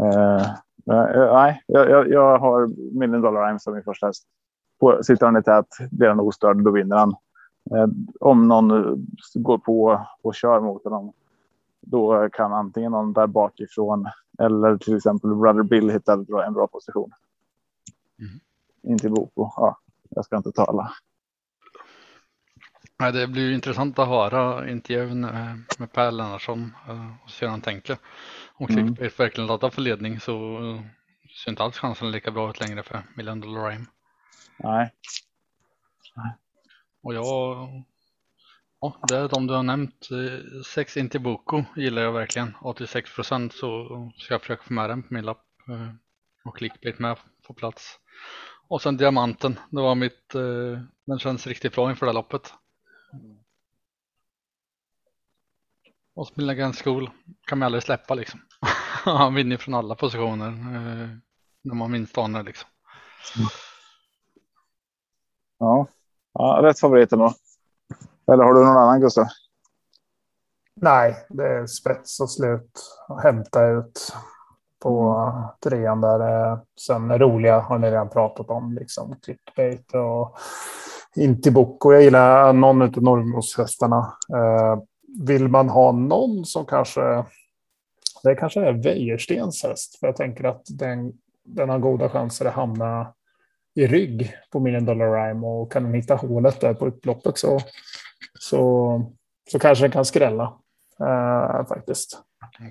Uh, 0.00 0.46
nej, 0.84 1.62
jag, 1.66 2.08
jag, 2.08 2.38
har 2.38 2.66
Million 2.98 3.20
Dollar 3.20 3.46
Rhyme 3.46 3.58
som 3.58 3.74
min 3.74 3.82
första 3.82 4.06
häst. 4.06 4.24
Sitter 5.02 5.26
han 5.26 5.36
i 5.36 5.42
tät, 5.42 5.66
blir 5.90 6.08
han 6.08 6.20
ostörd, 6.20 6.64
då 6.64 6.70
vinner 6.70 6.96
han. 6.96 7.14
Om 8.20 8.48
någon 8.48 8.68
går 9.34 9.58
på 9.58 10.06
och 10.22 10.34
kör 10.34 10.60
mot 10.60 10.84
honom, 10.84 11.12
då 11.86 12.28
kan 12.32 12.52
antingen 12.52 12.92
någon 12.92 13.12
där 13.12 13.26
bakifrån 13.26 14.08
eller 14.38 14.78
till 14.78 14.96
exempel 14.96 15.34
Brother 15.34 15.62
Bill 15.62 15.90
hitta 15.90 16.12
en 16.12 16.54
bra 16.54 16.66
position. 16.66 17.10
Mm. 18.18 18.40
Inte 18.82 19.08
Boko. 19.08 19.50
Ja, 19.56 19.78
jag 20.10 20.24
ska 20.24 20.36
inte 20.36 20.52
tala. 20.52 20.92
Nej, 23.00 23.12
det 23.12 23.26
blir 23.26 23.52
intressant 23.52 23.98
att 23.98 24.08
höra 24.08 24.70
intervjun 24.70 25.20
med 25.78 25.92
Per 25.92 26.12
Lennartsson 26.12 26.72
och 27.24 27.30
se 27.30 27.46
hur 27.46 27.50
han 27.50 27.60
tänker. 27.60 27.98
Om 28.54 28.66
Clickbait 28.66 28.98
mm. 28.98 29.10
verkligen 29.18 29.46
laddar 29.46 29.70
för 29.70 29.82
ledning 29.82 30.20
så 30.20 30.58
ser 31.44 31.50
inte 31.50 31.62
alls 31.62 31.78
chansen 31.78 32.10
lika 32.10 32.30
bra 32.30 32.50
ut 32.50 32.60
längre 32.60 32.82
för 32.82 33.02
Million 33.16 33.40
Dollar 33.40 33.70
Rhyme. 33.70 33.86
Nej. 34.58 34.94
Och 37.02 37.14
jag, 37.14 37.68
ja, 38.84 39.06
det 39.08 39.16
är 39.16 39.28
de 39.28 39.46
du 39.46 39.54
har 39.54 39.62
nämnt. 39.62 40.08
Eh, 40.10 40.62
sex 40.62 40.96
Intibuco 40.96 41.64
gillar 41.76 42.02
jag 42.02 42.12
verkligen. 42.12 42.54
86 42.62 43.14
procent 43.14 43.54
så 43.54 43.88
ska 44.16 44.34
jag 44.34 44.40
försöka 44.40 44.62
få 44.62 44.72
med 44.72 44.90
den 44.90 45.02
på 45.02 45.14
min 45.14 45.24
lapp. 45.24 45.46
Eh, 45.68 45.90
och 46.44 46.56
Clickbait 46.56 46.98
med 46.98 47.18
på 47.46 47.54
plats. 47.54 47.98
Och 48.68 48.82
sen 48.82 48.96
Diamanten, 48.96 49.58
det 49.70 49.80
var 49.80 49.94
mitt, 49.94 50.34
eh, 50.34 50.80
den 51.06 51.18
känns 51.18 51.46
riktigt 51.46 51.74
bra 51.74 51.90
inför 51.90 52.06
det 52.06 52.12
här 52.12 52.14
loppet. 52.14 52.54
Och 56.14 56.30
Milligan 56.34 56.72
School 56.72 57.10
kan 57.46 57.58
man 57.58 57.66
aldrig 57.66 57.82
släppa 57.82 58.14
liksom. 58.14 58.40
Han 59.04 59.34
vinner 59.34 59.56
från 59.56 59.74
alla 59.74 59.94
positioner 59.94 60.50
när 61.62 61.74
man 61.74 61.90
minst 61.90 62.18
anar 62.18 62.42
liksom. 62.42 62.68
Ja. 65.58 65.88
ja, 66.32 66.60
rätt 66.62 66.80
favorit 66.80 67.12
ändå. 67.12 67.34
Eller 68.32 68.44
har 68.44 68.54
du 68.54 68.60
någon 68.60 68.76
annan 68.76 69.00
Gustav? 69.00 69.26
Nej, 70.80 71.16
det 71.28 71.48
är 71.48 71.66
spets 71.66 72.20
och 72.20 72.30
slut. 72.30 72.80
Hämta 73.22 73.66
ut 73.66 74.12
på 74.82 75.32
trean 75.64 76.00
där. 76.00 76.58
Sen 76.80 77.18
roliga 77.18 77.60
har 77.60 77.78
ni 77.78 77.90
redan 77.90 78.08
pratat 78.08 78.50
om, 78.50 78.74
liksom 78.80 79.16
clickbait 79.22 79.94
och 79.94 80.36
Intiboko. 81.16 81.92
Jag 81.92 82.02
gillar 82.02 82.52
någon 82.52 82.82
av 82.82 83.02
Norrmoshästarna. 83.02 84.12
Eh, 84.34 84.78
vill 85.26 85.48
man 85.48 85.68
ha 85.68 85.92
någon 85.92 86.44
som 86.44 86.66
kanske... 86.66 87.24
Det 88.22 88.34
kanske 88.34 88.60
är 88.60 88.72
Wäjerstens 88.72 89.62
häst. 89.62 89.98
För 90.00 90.06
jag 90.06 90.16
tänker 90.16 90.44
att 90.44 90.62
den, 90.68 91.12
den 91.44 91.68
har 91.68 91.78
goda 91.78 92.08
chanser 92.08 92.44
att 92.44 92.54
hamna 92.54 93.12
i 93.74 93.86
rygg 93.86 94.34
på 94.52 94.60
Million 94.60 94.84
Dollar 94.84 95.12
Rhyme. 95.12 95.46
Och 95.46 95.72
kan 95.72 95.82
den 95.82 95.94
hitta 95.94 96.14
hålet 96.14 96.60
där 96.60 96.74
på 96.74 96.86
upploppet 96.86 97.38
så, 97.38 97.60
så, 98.38 99.12
så 99.50 99.58
kanske 99.58 99.84
den 99.84 99.90
kan 99.90 100.04
skrälla. 100.04 100.52
Uh, 101.00 101.66
faktiskt. 101.66 102.10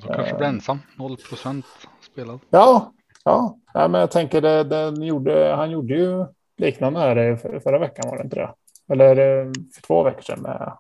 Så 0.01 0.07
kanske 0.07 0.35
blir 0.35 0.47
ensam. 0.47 0.79
0 0.97 1.17
procent 1.29 1.65
spelad. 2.11 2.39
Ja, 2.49 2.93
ja. 3.23 3.57
ja 3.73 3.87
men 3.87 4.01
jag 4.01 4.11
tänker 4.11 4.41
det, 4.41 4.63
den 4.63 5.01
gjorde, 5.01 5.53
han 5.55 5.71
gjorde 5.71 5.93
ju 5.93 6.25
liknande 6.57 6.99
här 6.99 7.35
förra 7.59 7.79
veckan 7.79 8.09
var 8.09 8.17
det 8.17 8.23
inte 8.23 8.35
det? 8.35 8.53
Eller 8.89 9.17
eh, 9.17 9.51
för 9.75 9.81
två 9.81 10.03
veckor 10.03 10.21
sedan 10.21 10.41
med 10.41 10.77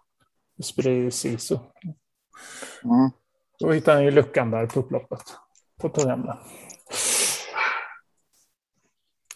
Esprit 0.59 1.13
Sisu. 1.13 1.57
Mm. 2.83 3.09
Då 3.59 3.71
hittade 3.71 3.97
han 3.97 4.05
ju 4.05 4.11
luckan 4.11 4.51
där 4.51 4.65
på 4.65 4.79
upploppet. 4.79 5.23
På 5.81 5.89
tog 5.89 6.09
hem 6.09 6.25
den. 6.25 6.37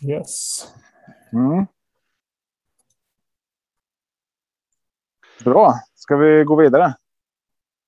Yes. 0.09 0.67
Mm. 1.33 1.65
Bra. 5.43 5.73
Ska 5.95 6.15
vi 6.15 6.43
gå 6.43 6.55
vidare? 6.55 6.93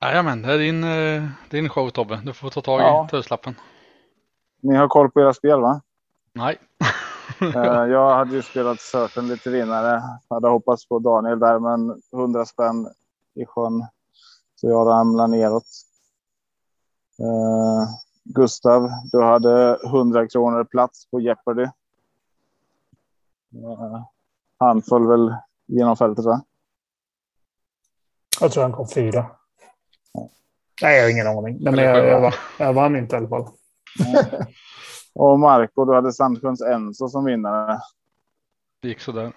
Jajamän, 0.01 0.41
det 0.41 0.53
är 0.53 0.57
din, 0.57 0.83
eh, 0.83 1.29
din 1.49 1.69
show 1.69 1.89
Tobbe. 1.89 2.21
Du 2.25 2.33
får 2.33 2.49
ta 2.49 2.61
tag 2.61 2.79
i 2.79 2.83
Ja. 2.83 3.07
tusenlappen. 3.11 3.55
Ni 4.61 4.75
har 4.75 4.87
koll 4.87 5.11
på 5.11 5.21
era 5.21 5.33
spel 5.33 5.61
va? 5.61 5.81
Nej. 6.33 6.57
Eh, 7.41 7.85
jag 7.85 8.15
hade 8.15 8.35
ju 8.35 8.41
spelat 8.41 8.79
Certain 8.81 9.27
lite 9.27 9.49
vinnare. 9.49 10.01
Hade 10.29 10.47
hoppats 10.47 10.87
på 10.87 10.99
Daniel 10.99 11.39
där, 11.39 11.59
men 11.59 12.01
100 12.11 12.45
spänn 12.45 12.87
i 13.35 13.45
sjön. 13.45 13.85
Så 14.55 14.67
jag 14.69 14.87
ramlar 14.87 15.27
neråt. 15.27 15.63
Eh, 17.19 17.89
Gustav, 18.23 18.89
du 19.11 19.23
hade 19.23 19.77
100 19.85 20.27
kronor 20.27 20.63
plats 20.63 21.05
på 21.11 21.19
Jeopardy. 21.19 21.63
Eh, 21.63 21.71
han 24.57 24.81
föll 24.81 25.07
väl 25.07 25.35
genom 25.65 25.97
fältet 25.97 26.25
va? 26.25 26.41
Jag 28.41 28.51
tror 28.51 28.63
han 28.63 28.71
kom 28.71 28.87
fyra. 28.87 29.25
Nej, 30.81 30.97
jag 30.97 31.03
har 31.03 31.09
ingen 31.09 31.27
aning. 31.27 31.57
Men 31.61 31.77
jag, 31.77 32.07
jag, 32.07 32.33
jag 32.59 32.73
vann 32.73 32.95
inte 32.95 33.15
i 33.15 33.17
alla 33.17 33.29
fall. 33.29 33.47
Och 35.15 35.39
Marco, 35.39 35.85
du 35.85 35.93
hade 35.93 36.13
Sandsjöns 36.13 36.61
Enso 36.61 37.09
som 37.09 37.25
vinnare. 37.25 37.79
Det 38.81 38.87
gick 38.87 38.99
sådär. 38.99 39.33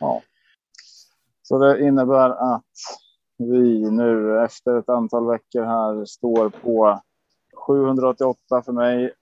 Ja. 0.00 0.22
Så 1.42 1.58
det 1.58 1.82
innebär 1.82 2.54
att 2.54 2.64
vi 3.38 3.90
nu 3.90 4.40
efter 4.44 4.78
ett 4.78 4.88
antal 4.88 5.26
veckor 5.26 5.64
här 5.64 6.04
står 6.04 6.48
på 6.48 7.00
788 7.66 8.62
för 8.62 8.72
mig, 8.72 9.12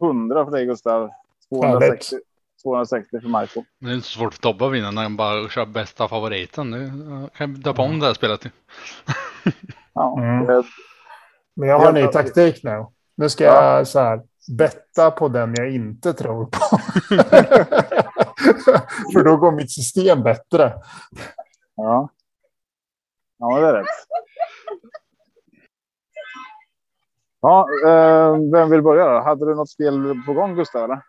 100 0.00 0.44
för 0.44 0.52
dig 0.52 0.66
Gustav, 0.66 1.10
260, 1.48 2.16
260 2.62 3.20
för 3.20 3.28
Marco. 3.28 3.64
Det 3.80 3.90
är 3.90 3.94
inte 3.94 4.06
så 4.06 4.18
svårt 4.18 4.34
för 4.34 4.40
Tobbe 4.42 4.66
att 4.66 4.72
vinna 4.72 4.90
när 4.90 5.02
han 5.02 5.16
bara 5.16 5.48
kör 5.48 5.66
bästa 5.66 6.08
favoriten. 6.08 6.70
Nu 6.70 6.90
kan 7.36 7.50
jag 7.50 7.60
döpa 7.62 7.82
om 7.82 8.00
det 8.00 8.06
här 8.06 8.14
spelet. 8.14 8.40
Ja, 9.94 10.18
Mm. 10.18 10.46
det, 10.46 10.62
Men 11.56 11.68
jag 11.68 11.78
har 11.78 11.88
en 11.88 11.94
ny 11.94 12.06
taktik 12.06 12.62
nu. 12.64 12.86
Nu 13.16 13.28
ska 13.28 13.44
Ja. 13.44 13.76
jag 13.76 13.86
så 13.88 14.00
här, 14.00 14.20
betta 14.58 15.10
på 15.10 15.28
den 15.28 15.54
jag 15.56 15.74
inte 15.74 16.12
tror 16.12 16.44
på. 16.46 16.58
För 19.12 19.24
då 19.24 19.36
går 19.36 19.52
mitt 19.52 19.70
system 19.72 20.22
bättre. 20.22 20.74
ja. 21.76 22.08
ja, 23.38 23.60
det 23.60 23.66
är 23.66 23.72
rätt. 23.74 23.86
Ja, 27.40 27.66
eh, 27.86 28.36
vem 28.52 28.70
vill 28.70 28.82
börja 28.82 29.06
då? 29.08 29.20
Hade 29.20 29.46
du 29.46 29.54
något 29.54 29.70
spel 29.70 30.22
på 30.26 30.32
gång 30.32 30.54
Gustav? 30.54 30.84
Eller? 30.84 31.02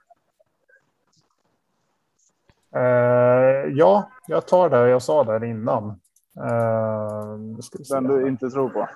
Eh, 2.75 3.71
ja, 3.73 4.11
jag 4.27 4.47
tar 4.47 4.69
det 4.69 4.89
jag 4.89 5.01
sa 5.01 5.23
där 5.23 5.43
innan. 5.43 5.99
Uh. 6.39 7.57
Den 7.89 8.03
du 8.03 8.27
inte 8.27 8.49
tror 8.49 8.69
på? 8.69 8.89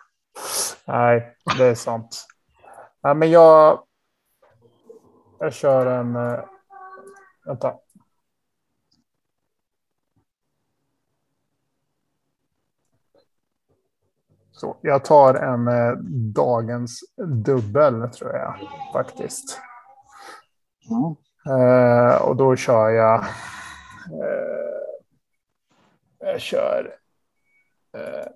Nej, 0.85 1.35
det 1.57 1.65
är 1.65 1.75
sant. 1.75 2.25
Nej, 3.03 3.15
men 3.15 3.31
jag. 3.31 3.79
Jag 5.39 5.53
kör 5.53 5.85
en. 5.85 6.15
Uh, 6.15 6.39
vänta. 7.45 7.73
Så, 14.55 14.77
jag 14.81 15.05
tar 15.05 15.33
en 15.33 15.67
eh, 15.67 15.91
dagens 16.33 16.99
dubbel 17.45 18.09
tror 18.09 18.35
jag 18.35 18.55
faktiskt. 18.93 19.59
Mm. 20.89 21.15
Eh, 21.59 22.15
och 22.15 22.35
då 22.35 22.55
kör 22.55 22.89
jag. 22.89 23.25
Eh, 24.11 24.85
jag 26.19 26.41
kör. 26.41 26.95
Eh, 27.97 28.27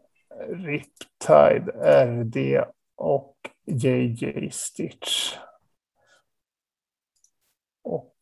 Riptide, 0.47 1.71
RD 2.05 2.65
och 2.95 3.35
JJ 3.65 4.49
Stitch. 4.51 5.37
Och 7.83 8.13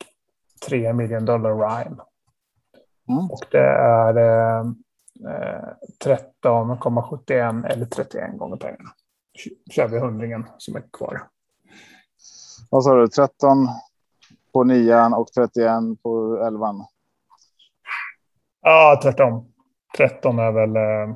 3 0.68 0.94
million 0.94 1.26
dollar 1.26 1.56
rhyme. 1.56 2.02
Mm. 3.10 3.32
Och 3.32 3.46
det 3.52 3.68
är 3.70 4.18
eh, 4.18 4.66
eh, 5.34 5.70
13,71 6.04 7.68
eller 7.68 7.86
31 7.86 8.38
gånger 8.38 8.58
pengarna. 8.58 8.90
Kör 9.72 9.88
vi 9.88 10.00
hundringen 10.00 10.48
som 10.58 10.76
är 10.76 10.84
kvar. 10.94 11.28
Vad 12.70 12.84
sa 12.84 12.96
du? 12.96 13.08
13 13.08 13.68
på 14.54 14.64
nian 14.64 15.14
och 15.14 15.28
31 15.28 16.02
på 16.04 16.44
elvan. 16.48 16.86
Ja, 18.68 19.00
tvärtom. 19.04 19.46
13 19.98 20.40
är 20.40 20.52
väl... 20.52 20.76
Eh, 20.76 21.10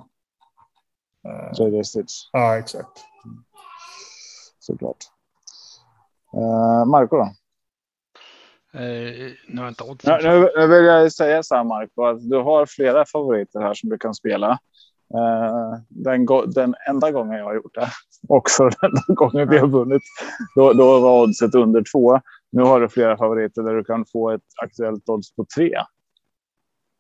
eh, 1.32 1.52
JJ 1.54 1.84
Stitch, 1.84 2.14
ja, 2.32 2.58
exakt. 2.58 3.06
såklart. 4.60 4.98
Eh, 6.34 6.86
Marco 6.86 7.18
då? 7.18 7.24
Eh, 8.80 9.32
nu 9.48 9.58
har 9.58 9.64
jag 9.64 9.72
inte 9.72 9.84
odds. 9.84 10.06
Nu, 10.06 10.50
nu, 10.56 10.68
vill 10.68 10.86
jag 10.86 11.14
säga 11.14 11.44
så 11.44 11.56
här 11.56 11.64
Marco, 11.64 12.06
att 12.06 12.30
du 12.30 12.38
har 12.38 12.66
flera 12.66 13.06
favoriter 13.06 13.60
här 13.60 13.74
som 13.74 13.90
du 13.90 13.98
kan 13.98 14.14
spela. 14.14 14.50
Eh, 15.14 15.80
den, 15.90 16.26
den 16.56 16.76
enda 16.90 17.12
gången 17.12 17.38
jag 17.38 17.46
har 17.46 17.56
gjort 17.56 17.76
det, 17.76 17.90
också 18.28 18.64
den 18.64 18.92
enda 18.92 19.14
gången 19.14 19.50
vi 19.50 19.58
har 19.58 19.68
vunnit, 19.68 20.04
då, 20.56 20.74
då 20.74 21.00
var 21.00 21.24
oddset 21.24 21.56
under 21.56 21.84
två. 21.92 22.20
Nu 22.52 22.62
har 22.62 22.82
du 22.82 22.90
flera 22.90 23.18
favoriter 23.18 23.64
där 23.64 23.74
du 23.74 23.84
kan 23.84 24.06
få 24.12 24.30
ett 24.30 24.42
aktuellt 24.64 25.10
odds 25.10 25.36
på 25.36 25.46
tre. 25.56 25.74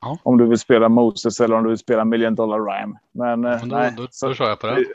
Ja. 0.02 0.18
Om 0.24 0.38
du 0.38 0.48
vill 0.48 0.60
spela 0.60 0.90
Moses 0.90 1.40
eller 1.40 1.56
om 1.56 1.64
du 1.64 1.70
vill 1.70 1.78
spela 1.78 2.06
Million 2.06 2.36
Dollar 2.36 2.60
Rhyme. 2.60 3.00
Men, 3.12 3.46
eh, 3.46 3.60
Men 3.60 3.70
då, 3.70 3.76
nej, 3.76 3.94
då, 3.98 4.08
så, 4.12 4.28
då 4.28 4.34
kör 4.34 4.50
jag 4.50 4.60
på 4.60 4.68
det. 4.68 4.86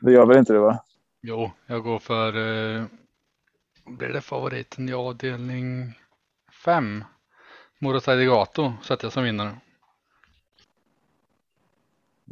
det 0.00 0.12
gör 0.12 0.26
väl 0.26 0.38
inte 0.38 0.52
det 0.52 0.58
va? 0.58 0.78
Jo, 1.22 1.50
jag 1.66 1.82
går 1.82 1.98
för... 1.98 2.28
Eh, 2.28 2.84
blir 3.86 4.08
det 4.08 4.20
favoriten? 4.20 4.88
Ja, 4.88 5.12
delning 5.12 5.98
5. 6.64 7.04
Morosai 7.78 8.26
Gato 8.26 8.72
sätter 8.82 9.04
jag 9.04 9.12
som 9.12 9.24
vinnare. 9.24 9.56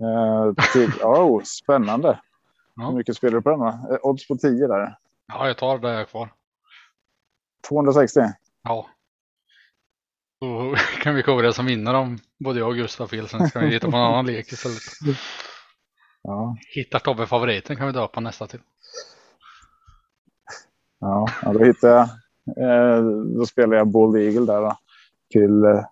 Eh, 0.00 0.64
till, 0.72 0.92
oh, 1.02 1.42
spännande. 1.42 2.20
Ja. 2.74 2.86
Hur 2.86 2.96
mycket 2.96 3.16
spelar 3.16 3.34
du 3.34 3.42
på 3.42 3.50
den? 3.50 3.62
Eh, 3.62 3.98
Odds 4.02 4.28
på 4.28 4.36
10 4.36 4.66
där. 4.66 4.98
Ja, 5.26 5.46
jag 5.46 5.58
tar 5.58 5.78
det 5.78 5.90
jag 5.90 6.00
är 6.00 6.04
kvar. 6.04 6.32
260. 7.68 8.20
Ja. 8.62 8.86
Då 10.42 10.74
kan 11.02 11.14
vi 11.14 11.22
covra 11.22 11.46
det 11.46 11.52
som 11.52 11.66
vinnare 11.66 11.96
om 11.96 12.18
både 12.38 12.58
jag 12.58 12.68
och 12.68 12.76
Gustav 12.76 13.06
fel. 13.06 13.28
Sen 13.28 13.48
ska 13.48 13.60
vi 13.60 13.66
hitta 13.66 13.90
på 13.90 13.96
en 13.96 14.02
annan 14.02 14.26
lek 14.26 14.52
istället. 14.52 15.16
Ja, 16.22 16.56
Hittar 16.74 16.98
Tobbe 16.98 17.26
favoriten 17.26 17.76
kan 17.76 17.86
vi 17.86 17.92
döpa 17.92 18.20
nästa 18.20 18.46
till. 18.46 18.60
ja, 21.00 21.28
då 21.42 21.64
hittar 21.64 21.88
jag. 21.88 22.08
Eh, 22.56 23.02
då 23.38 23.46
spelar 23.46 23.76
jag 23.76 23.88
Bold 23.88 24.16
Eagle 24.16 24.52
där 24.52 24.60
då, 24.60 24.76
till 25.30 25.64
eh, 25.64 25.84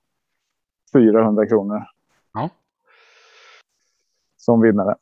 400 0.93 1.47
kronor. 1.47 1.83
Ja. 2.33 2.51
Som 4.37 4.61
vinnare. 4.61 4.97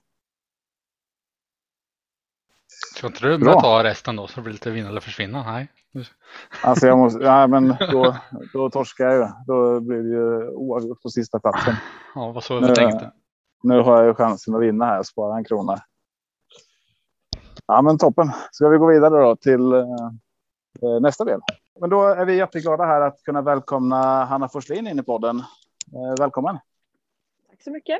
Ska 2.98 3.06
inte 3.06 3.20
du 3.28 3.38
Bra. 3.38 3.54
med 3.54 3.62
ta 3.62 3.84
resten 3.84 4.16
då 4.16 4.26
så 4.26 4.34
det 4.36 4.42
blir 4.42 4.52
lite 4.52 4.70
vinna 4.70 4.88
eller 4.88 5.00
försvinna? 5.00 5.42
Nej. 5.42 5.68
Alltså 6.62 6.86
jag 6.86 6.98
måste, 6.98 7.24
ja, 7.24 7.46
men 7.46 7.76
då, 7.92 8.16
då 8.52 8.70
torskar 8.70 9.04
jag 9.04 9.14
ju. 9.18 9.28
Då 9.46 9.80
blir 9.80 9.98
det 10.02 10.08
ju 10.08 10.48
oavgjort 10.48 11.02
på 11.02 11.10
sista 11.10 11.40
platsen. 11.40 11.74
Ja, 12.14 12.32
vad 12.32 12.44
så 12.44 12.60
Nu- 12.60 12.66
jag 12.66 12.76
tänkte. 12.76 13.12
Nu 13.62 13.80
har 13.80 13.96
jag 13.96 14.06
ju 14.06 14.14
chansen 14.14 14.54
att 14.54 14.62
vinna 14.62 14.84
här 14.84 14.98
och 14.98 15.06
spara 15.06 15.36
en 15.38 15.44
krona. 15.44 15.76
Ja, 17.66 17.82
men 17.82 17.98
toppen. 17.98 18.30
Ska 18.52 18.68
vi 18.68 18.78
gå 18.78 18.86
vidare 18.86 19.22
då 19.22 19.36
till 19.36 19.72
eh, 19.72 19.80
eh, 20.82 21.00
nästa 21.00 21.24
del? 21.24 21.40
Men 21.80 21.90
då 21.90 22.02
är 22.06 22.24
vi 22.24 22.36
jätteglada 22.36 22.84
här 22.84 23.00
att 23.00 23.22
kunna 23.22 23.42
välkomna 23.42 24.24
Hanna 24.24 24.48
Forslin 24.48 24.86
in 24.86 24.98
i 24.98 25.02
podden. 25.02 25.38
Eh, 25.38 26.14
välkommen! 26.18 26.58
Tack 27.50 27.62
så 27.62 27.70
mycket. 27.70 27.98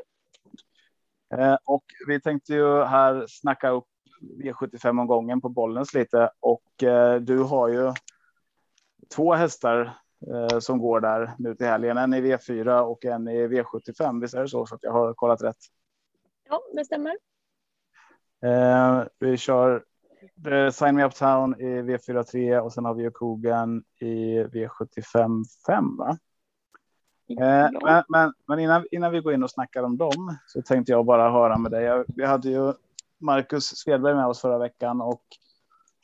Eh, 1.37 1.57
och 1.65 1.83
vi 2.07 2.21
tänkte 2.21 2.53
ju 2.53 2.83
här 2.83 3.25
snacka 3.27 3.69
upp 3.69 3.85
V75-omgången 4.19 5.41
på 5.41 5.49
Bollnäs 5.49 5.93
lite 5.93 6.29
och 6.39 6.83
eh, 6.83 7.15
du 7.21 7.37
har 7.39 7.67
ju 7.67 7.93
två 9.15 9.33
hästar 9.33 9.97
eh, 10.27 10.59
som 10.59 10.79
går 10.79 10.99
där 11.01 11.31
nu 11.37 11.55
till 11.55 11.67
helgen. 11.67 11.97
En 11.97 12.13
i 12.13 12.21
V4 12.21 12.79
och 12.79 13.05
en 13.05 13.27
i 13.27 13.47
V75. 13.47 14.21
Visst 14.21 14.33
är 14.33 14.41
det 14.41 14.47
så? 14.49 14.65
Så 14.65 14.75
att 14.75 14.83
jag 14.83 14.91
har 14.91 15.13
kollat 15.13 15.43
rätt. 15.43 15.57
Ja, 16.49 16.61
det 16.73 16.85
stämmer. 16.85 17.17
Eh, 18.45 19.03
vi 19.19 19.37
kör 19.37 19.83
eh, 20.47 20.71
Sign 20.71 20.95
Me 20.95 21.05
Uptown 21.05 21.61
i 21.61 21.81
V43 21.81 22.59
och 22.59 22.73
sen 22.73 22.85
har 22.85 22.93
vi 22.93 23.03
ju 23.03 23.11
Kogan 23.11 23.83
i 23.99 24.43
V75 24.43 25.43
5. 25.67 25.97
Va? 25.97 26.17
Eh, 27.39 27.69
Ja. 27.71 27.79
men 27.83 28.03
men, 28.09 28.33
men 28.47 28.59
innan, 28.59 28.85
innan 28.91 29.11
vi 29.11 29.19
går 29.19 29.33
in 29.33 29.43
och 29.43 29.51
snackar 29.51 29.83
om 29.83 29.97
dem 29.97 30.37
så 30.47 30.61
tänkte 30.61 30.91
jag 30.91 31.05
bara 31.05 31.31
höra 31.31 31.57
med 31.57 31.71
dig. 31.71 31.83
Jag, 31.83 32.05
vi 32.07 32.25
hade 32.25 32.49
ju 32.49 32.73
Marcus 33.19 33.63
Svedberg 33.63 34.15
med 34.15 34.27
oss 34.27 34.41
förra 34.41 34.57
veckan 34.57 35.01
och 35.01 35.23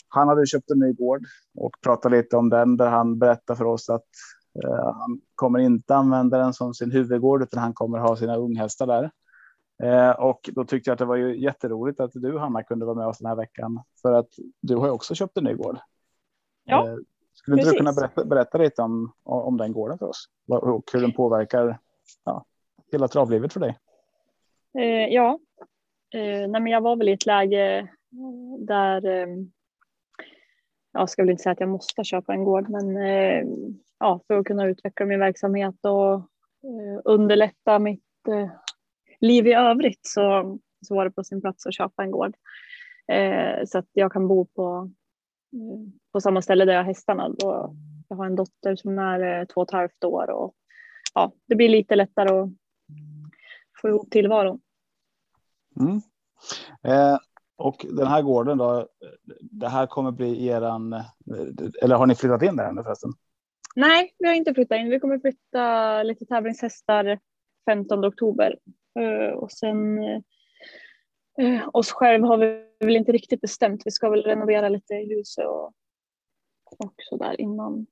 han 0.07 0.27
hade 0.27 0.45
köpt 0.45 0.71
en 0.71 0.79
ny 0.79 0.93
gård 0.93 1.25
och 1.55 1.71
pratade 1.81 2.17
lite 2.17 2.37
om 2.37 2.49
den 2.49 2.77
där 2.77 2.89
han 2.89 3.19
berättade 3.19 3.57
för 3.57 3.65
oss 3.65 3.89
att 3.89 4.05
eh, 4.63 4.93
han 4.93 5.21
kommer 5.35 5.59
inte 5.59 5.95
använda 5.95 6.37
den 6.37 6.53
som 6.53 6.73
sin 6.73 6.91
huvudgård 6.91 7.43
utan 7.43 7.63
han 7.63 7.73
kommer 7.73 7.99
ha 7.99 8.15
sina 8.15 8.35
unghästar 8.35 8.87
där. 8.87 9.11
Eh, 9.83 10.11
och 10.11 10.49
då 10.53 10.65
tyckte 10.65 10.89
jag 10.89 10.93
att 10.93 10.99
det 10.99 11.05
var 11.05 11.15
ju 11.15 11.41
jätteroligt 11.41 11.99
att 11.99 12.11
du 12.13 12.37
Hanna 12.37 12.63
kunde 12.63 12.85
vara 12.85 12.95
med 12.95 13.07
oss 13.07 13.17
den 13.17 13.27
här 13.27 13.35
veckan 13.35 13.83
för 14.01 14.13
att 14.13 14.29
du 14.61 14.75
har 14.75 14.85
ju 14.85 14.91
också 14.91 15.15
köpt 15.15 15.37
en 15.37 15.43
ny 15.43 15.53
gård. 15.53 15.77
Ja, 16.63 16.87
eh, 16.87 16.95
skulle 17.33 17.57
inte 17.57 17.71
du 17.71 17.77
kunna 17.77 17.93
berätta, 17.93 18.25
berätta 18.25 18.57
lite 18.57 18.81
om, 18.81 19.11
om 19.23 19.57
den 19.57 19.73
gården 19.73 19.97
för 19.97 20.05
oss 20.05 20.25
och 20.47 20.83
hur 20.93 21.01
den 21.01 21.13
påverkar 21.13 21.79
ja, 22.25 22.45
hela 22.91 23.07
travlivet 23.07 23.53
för 23.53 23.59
dig? 23.59 23.77
Eh, 24.77 25.13
ja, 25.13 25.39
eh, 26.15 26.47
nej, 26.47 26.61
men 26.61 26.67
jag 26.67 26.81
var 26.81 26.95
väl 26.95 27.09
i 27.09 27.13
ett 27.13 27.25
läge 27.25 27.87
där 28.59 29.05
eh, 29.05 29.27
jag 30.93 31.09
ska 31.09 31.21
väl 31.21 31.29
inte 31.29 31.43
säga 31.43 31.53
att 31.53 31.59
jag 31.59 31.69
måste 31.69 32.03
köpa 32.03 32.33
en 32.33 32.43
gård, 32.43 32.69
men 32.69 32.97
eh, 32.97 33.43
ja, 33.99 34.21
för 34.27 34.37
att 34.37 34.45
kunna 34.45 34.67
utveckla 34.67 35.05
min 35.05 35.19
verksamhet 35.19 35.75
och 35.81 36.13
eh, 36.15 37.01
underlätta 37.05 37.79
mitt 37.79 38.27
eh, 38.27 38.49
liv 39.19 39.47
i 39.47 39.53
övrigt 39.53 39.99
så, 40.01 40.57
så 40.87 40.95
var 40.95 41.05
det 41.05 41.11
på 41.11 41.23
sin 41.23 41.41
plats 41.41 41.65
att 41.65 41.75
köpa 41.75 42.03
en 42.03 42.11
gård. 42.11 42.35
Eh, 43.11 43.65
så 43.65 43.77
att 43.77 43.89
jag 43.93 44.11
kan 44.11 44.27
bo 44.27 44.45
på, 44.45 44.91
eh, 45.53 45.91
på 46.11 46.21
samma 46.21 46.41
ställe 46.41 46.65
där 46.65 46.73
jag 46.73 46.79
har 46.79 46.87
hästarna. 46.87 47.29
Då 47.29 47.75
jag 48.07 48.17
har 48.17 48.25
en 48.25 48.35
dotter 48.35 48.75
som 48.75 48.99
är 48.99 49.39
eh, 49.39 49.45
två 49.45 49.61
och 49.61 49.67
ett 49.67 49.73
halvt 49.73 50.03
år 50.03 50.29
och 50.29 50.53
ja, 51.13 51.31
det 51.47 51.55
blir 51.55 51.69
lite 51.69 51.95
lättare 51.95 52.29
att 52.29 52.49
få 53.81 53.89
ihop 53.89 54.11
tillvaron. 54.11 54.59
Mm. 55.79 56.01
Eh, 56.83 57.17
och 57.57 57.85
den 57.89 58.07
här 58.07 58.21
gården 58.21 58.57
då, 58.57 58.87
det 59.41 59.67
här 59.67 59.87
kommer 59.87 60.11
bli 60.11 60.47
eran, 60.47 60.93
eh, 60.93 61.03
eller 61.81 61.95
har 61.95 62.05
ni 62.05 62.15
flyttat 62.15 62.41
in 62.43 62.55
där 62.55 62.69
ännu 62.69 62.83
förresten? 62.83 63.11
Nej, 63.75 64.15
vi 64.19 64.27
har 64.27 64.35
inte 64.35 64.53
flyttat 64.53 64.77
in. 64.77 64.89
Vi 64.89 64.99
kommer 64.99 65.19
flytta 65.19 66.03
lite 66.03 66.25
tävlingshästar 66.25 67.19
15 67.65 68.05
oktober. 68.05 68.57
Eh, 68.99 69.33
Och 69.37 69.51
sen 69.51 69.97
eh, 71.37 71.69
oss 71.73 71.91
själv 71.91 72.23
har 72.23 72.37
vi 72.37 72.65
väl 72.79 72.95
inte 72.95 73.11
riktigt 73.11 73.41
bestämt. 73.41 73.81
Vi 73.85 73.91
ska 73.91 74.09
väl 74.09 74.23
renovera 74.23 74.69
lite 74.69 74.93
i 74.93 75.15
huset 75.15 75.45
och, 75.45 75.73
och 76.79 76.93
så 76.97 77.17
där 77.17 77.41
innan 77.41 77.87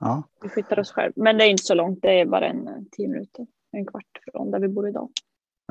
Ja. 0.00 0.22
vi 0.42 0.48
flyttar 0.48 0.78
oss 0.78 0.92
själv. 0.92 1.12
Men 1.16 1.38
det 1.38 1.44
är 1.44 1.48
inte 1.50 1.62
så 1.62 1.74
långt. 1.74 1.98
Det 2.02 2.20
är 2.20 2.26
bara 2.26 2.46
en 2.46 2.88
tio 2.92 3.08
minuter, 3.08 3.46
en 3.70 3.86
kvart 3.86 4.18
från 4.32 4.50
där 4.50 4.58
vi 4.60 4.68
bor 4.68 4.88
idag. 4.88 5.10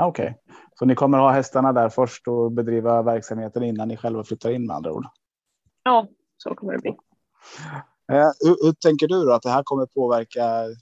Okej, 0.04 0.38
så 0.76 0.86
ni 0.86 0.96
kommer 0.96 1.18
ha 1.18 1.32
hästarna 1.32 1.74
där 1.74 1.90
först 1.90 2.28
och 2.28 2.52
bedriva 2.52 3.02
verksamheten 3.02 3.64
innan 3.64 3.88
ni 3.88 3.98
själva 3.98 4.24
flyttar 4.24 4.50
in 4.52 4.68
med 4.68 4.76
andra 4.76 4.94
ord. 4.94 5.06
Ja, 5.84 6.08
så 6.38 6.56
kommer 6.56 6.74
det 6.74 6.80
bli. 6.80 6.98
Eh, 8.12 8.30
hur, 8.40 8.66
hur 8.66 8.74
tänker 8.74 9.08
du 9.08 9.26
då 9.26 9.34
att 9.34 9.42
det 9.42 9.50
här 9.50 9.64
kommer 9.64 9.86
påverka? 9.86 10.40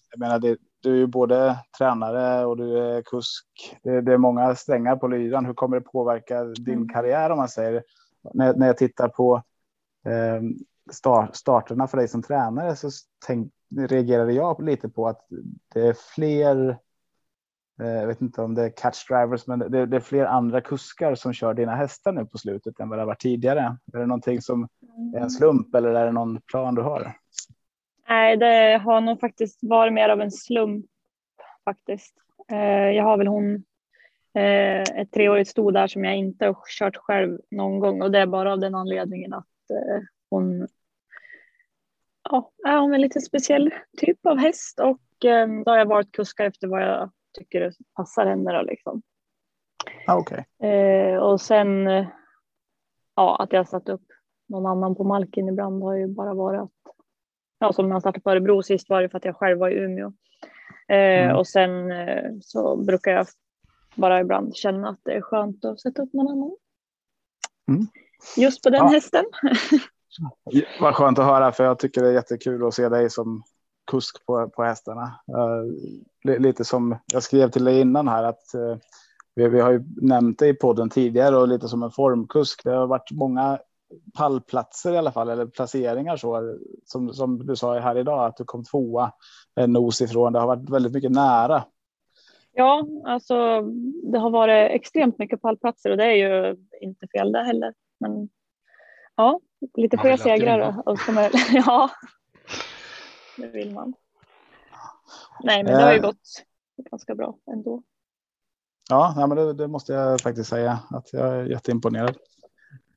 Jag 0.09 0.19
menar, 0.19 0.39
det, 0.39 0.57
du 0.79 0.91
är 0.91 0.95
ju 0.97 1.07
både 1.07 1.57
tränare 1.77 2.45
och 2.45 2.57
du 2.57 2.79
är 2.79 3.01
kusk. 3.01 3.45
Det, 3.83 4.01
det 4.01 4.13
är 4.13 4.17
många 4.17 4.55
strängar 4.55 4.95
på 4.95 5.07
lyran. 5.07 5.45
Hur 5.45 5.53
kommer 5.53 5.79
det 5.79 5.85
påverka 5.85 6.43
din 6.43 6.73
Mm. 6.73 6.89
karriär 6.89 7.29
om 7.29 7.37
man 7.37 7.49
säger? 7.49 7.83
När, 8.33 8.53
när 8.53 8.67
jag 8.67 8.77
tittar 8.77 9.07
på 9.07 9.43
eh, 10.05 10.41
start, 10.91 11.35
starterna 11.35 11.87
för 11.87 11.97
dig 11.97 12.07
som 12.07 12.23
tränare 12.23 12.75
så 12.75 12.89
tänk, 13.25 13.53
reagerade 13.75 14.33
jag 14.33 14.63
lite 14.63 14.89
på 14.89 15.07
att 15.07 15.27
det 15.73 15.81
är 15.81 15.95
fler. 16.15 16.77
Jag 17.79 18.07
vet 18.07 18.21
inte 18.21 18.41
om 18.41 18.55
det 18.55 18.63
är 18.63 18.69
catch 18.69 19.07
drivers, 19.07 19.47
men 19.47 19.59
det, 19.59 19.85
det 19.85 19.95
är 19.95 19.99
fler 19.99 20.25
andra 20.25 20.61
kuskar 20.61 21.15
som 21.15 21.33
kör 21.33 21.53
dina 21.53 21.75
hästar 21.75 22.11
nu 22.11 22.25
på 22.25 22.37
slutet 22.37 22.79
än 22.79 22.89
vad 22.89 22.97
det 22.97 23.01
har 23.01 23.07
varit 23.07 23.21
tidigare. 23.21 23.77
Är 23.93 23.99
det 23.99 24.05
någonting 24.05 24.41
som 24.41 24.67
är 25.15 25.19
en 25.19 25.29
slump 25.29 25.75
eller 25.75 25.89
är 25.89 26.05
det 26.05 26.11
någon 26.11 26.41
plan 26.41 26.75
du 26.75 26.81
har? 26.81 27.13
Nej, 28.09 28.37
det 28.37 28.81
har 28.83 29.01
nog 29.01 29.19
faktiskt 29.19 29.59
varit 29.61 29.93
mer 29.93 30.09
av 30.09 30.21
en 30.21 30.31
slump 30.31 30.85
faktiskt. 31.65 32.15
Eh, 32.51 32.89
jag 32.89 33.03
har 33.03 33.17
väl 33.17 33.27
hon 33.27 33.55
eh, 34.33 34.81
ett 34.81 35.11
treårigt 35.11 35.49
sto 35.49 35.71
där 35.71 35.87
som 35.87 36.05
jag 36.05 36.17
inte 36.17 36.45
har 36.45 36.57
kört 36.79 36.97
själv 36.97 37.39
någon 37.51 37.79
gång 37.79 38.01
och 38.01 38.11
det 38.11 38.19
är 38.19 38.27
bara 38.27 38.53
av 38.53 38.59
den 38.59 38.75
anledningen 38.75 39.33
att 39.33 39.45
hon 40.29 40.67
ja, 42.29 42.51
är 42.67 42.77
hon 42.77 42.93
en 42.93 43.01
lite 43.01 43.21
speciell 43.21 43.73
typ 43.97 44.25
av 44.25 44.37
häst 44.37 44.79
och 44.79 44.99
då 45.65 45.71
har 45.71 45.77
jag 45.77 45.85
varit 45.85 46.11
kuskar 46.11 46.45
efter 46.45 46.67
vad 46.67 46.81
jag 46.81 47.11
tycker 47.33 47.73
passar 47.95 48.25
henne 48.25 48.53
då 48.53 48.61
liksom. 48.61 49.01
Ah, 50.07 50.17
Okej. 50.17 50.45
Eh, 50.71 51.17
och 51.17 51.41
sen 51.41 51.87
eh, 51.87 52.07
ja, 53.15 53.35
att 53.39 53.53
jag 53.53 53.67
satt 53.67 53.89
upp 53.89 54.03
någon 54.47 54.65
annan 54.65 54.95
på 54.95 55.03
marken 55.03 55.47
ibland 55.47 55.83
har 55.83 55.95
ju 55.95 56.07
bara 56.07 56.33
varit 56.33 56.61
att, 56.61 56.71
ja, 57.59 57.73
som 57.73 57.87
när 57.89 57.95
jag 57.95 58.01
startade 58.01 58.21
på 58.23 58.31
Örebro 58.31 58.63
sist 58.63 58.89
var 58.89 59.01
det 59.01 59.09
för 59.09 59.17
att 59.17 59.25
jag 59.25 59.35
själv 59.35 59.59
var 59.59 59.69
i 59.69 59.75
Umeå. 59.75 60.07
Eh, 60.07 61.23
Mm. 61.23 61.35
Och 61.37 61.47
sen 61.47 61.91
eh, 61.91 62.31
så 62.41 62.75
brukar 62.75 63.11
jag 63.11 63.27
bara 63.95 64.19
ibland 64.19 64.55
känna 64.55 64.89
att 64.89 64.99
det 65.03 65.13
är 65.13 65.21
skönt 65.21 65.65
att 65.65 65.79
sätta 65.81 66.01
upp 66.01 66.13
någon 66.13 66.27
annan. 66.31 66.57
Mm. 67.67 67.87
Just 68.37 68.63
på 68.63 68.69
den 68.69 68.77
Ja. 68.79 68.87
hästen. 68.87 69.25
Vad 70.81 70.95
skönt 70.95 71.19
att 71.19 71.25
höra, 71.25 71.51
för 71.51 71.63
jag 71.63 71.79
tycker 71.79 72.01
det 72.01 72.07
är 72.09 72.13
jättekul 72.13 72.67
att 72.67 72.73
se 72.73 72.89
dig 72.89 73.09
som 73.09 73.43
kusk 73.89 74.25
på, 74.25 74.49
på 74.49 74.63
hästarna. 74.63 75.19
Eh, 75.27 75.63
li- 76.23 76.39
lite 76.39 76.65
som 76.65 76.97
jag 77.13 77.23
skrev 77.23 77.49
till 77.49 77.63
dig 77.63 77.81
innan 77.81 78.07
här 78.07 78.23
att 78.23 78.53
eh, 78.53 78.77
vi, 79.35 79.49
vi 79.49 79.59
har 79.59 79.71
ju 79.71 79.83
nämnt 80.01 80.39
det 80.39 80.47
i 80.47 80.53
podden 80.53 80.89
tidigare 80.89 81.37
och 81.37 81.47
lite 81.47 81.67
som 81.67 81.83
en 81.83 81.91
formkusk. 81.91 82.63
Det 82.63 82.71
har 82.71 82.87
varit 82.87 83.11
många 83.11 83.59
pallplatser 84.17 84.93
i 84.93 84.97
alla 84.97 85.11
fall, 85.11 85.29
eller 85.29 85.45
placeringar 85.45 86.17
så, 86.17 86.57
som, 86.85 87.13
som 87.13 87.45
du 87.45 87.55
sa 87.55 87.79
här 87.79 87.97
idag, 87.97 88.25
att 88.25 88.37
du 88.37 88.43
kom 88.43 88.63
tvåa 88.63 89.11
en 89.55 89.73
nos 89.73 90.01
ifrån. 90.01 90.33
Det 90.33 90.39
har 90.39 90.47
varit 90.47 90.69
väldigt 90.69 90.93
mycket 90.93 91.11
nära. 91.11 91.63
Ja, 92.51 92.87
alltså 93.05 93.61
det 94.03 94.19
har 94.19 94.29
varit 94.29 94.71
extremt 94.71 95.19
mycket 95.19 95.41
pallplatser 95.41 95.91
och 95.91 95.97
det 95.97 96.05
är 96.05 96.15
ju 96.15 96.57
inte 96.81 97.07
fel 97.07 97.31
det 97.31 97.43
heller. 97.43 97.73
Men 97.99 98.29
ja, 99.15 99.39
lite 99.77 99.97
fler 99.97 100.17
segrar 100.17 100.83
och 100.85 100.99
ja, 101.51 101.89
det 103.39 103.47
vill 103.47 103.73
man. 103.73 103.93
Nej, 105.43 105.63
men 105.63 105.73
det 105.77 105.83
har 105.83 105.91
ju 105.91 105.97
Eh. 105.97 106.01
gått 106.03 106.21
ganska 106.91 107.15
bra 107.15 107.35
ändå. 107.51 107.83
Ja, 108.89 109.13
nej, 109.17 109.27
men 109.27 109.37
det, 109.37 109.53
det 109.53 109.67
måste 109.67 109.93
jag 109.93 110.21
faktiskt 110.21 110.49
säga 110.49 110.79
att 110.89 111.13
jag 111.13 111.27
är 111.27 111.43
jätteimponerad. 111.45 112.17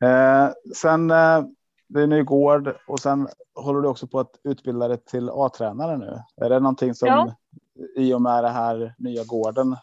Eh, 0.02 0.48
sen 0.76 1.10
eh, 1.10 1.42
det 1.88 2.02
är 2.02 2.06
ny 2.06 2.22
gård 2.22 2.74
och 2.88 3.00
sen 3.00 3.28
håller 3.54 3.80
du 3.80 3.88
också 3.88 4.06
på 4.06 4.20
att 4.20 4.40
utbilda 4.44 4.88
dig 4.88 4.98
till 5.04 5.30
A-tränare 5.32 5.96
nu. 5.96 6.18
Är 6.36 6.48
det 6.50 6.60
någonting 6.60 6.94
som 6.94 7.08
Ja. 7.08 7.34
i 7.96 8.14
och 8.14 8.22
med 8.22 8.44
det 8.44 8.50
här 8.50 8.94
nya 8.98 9.24
gården? 9.24 9.76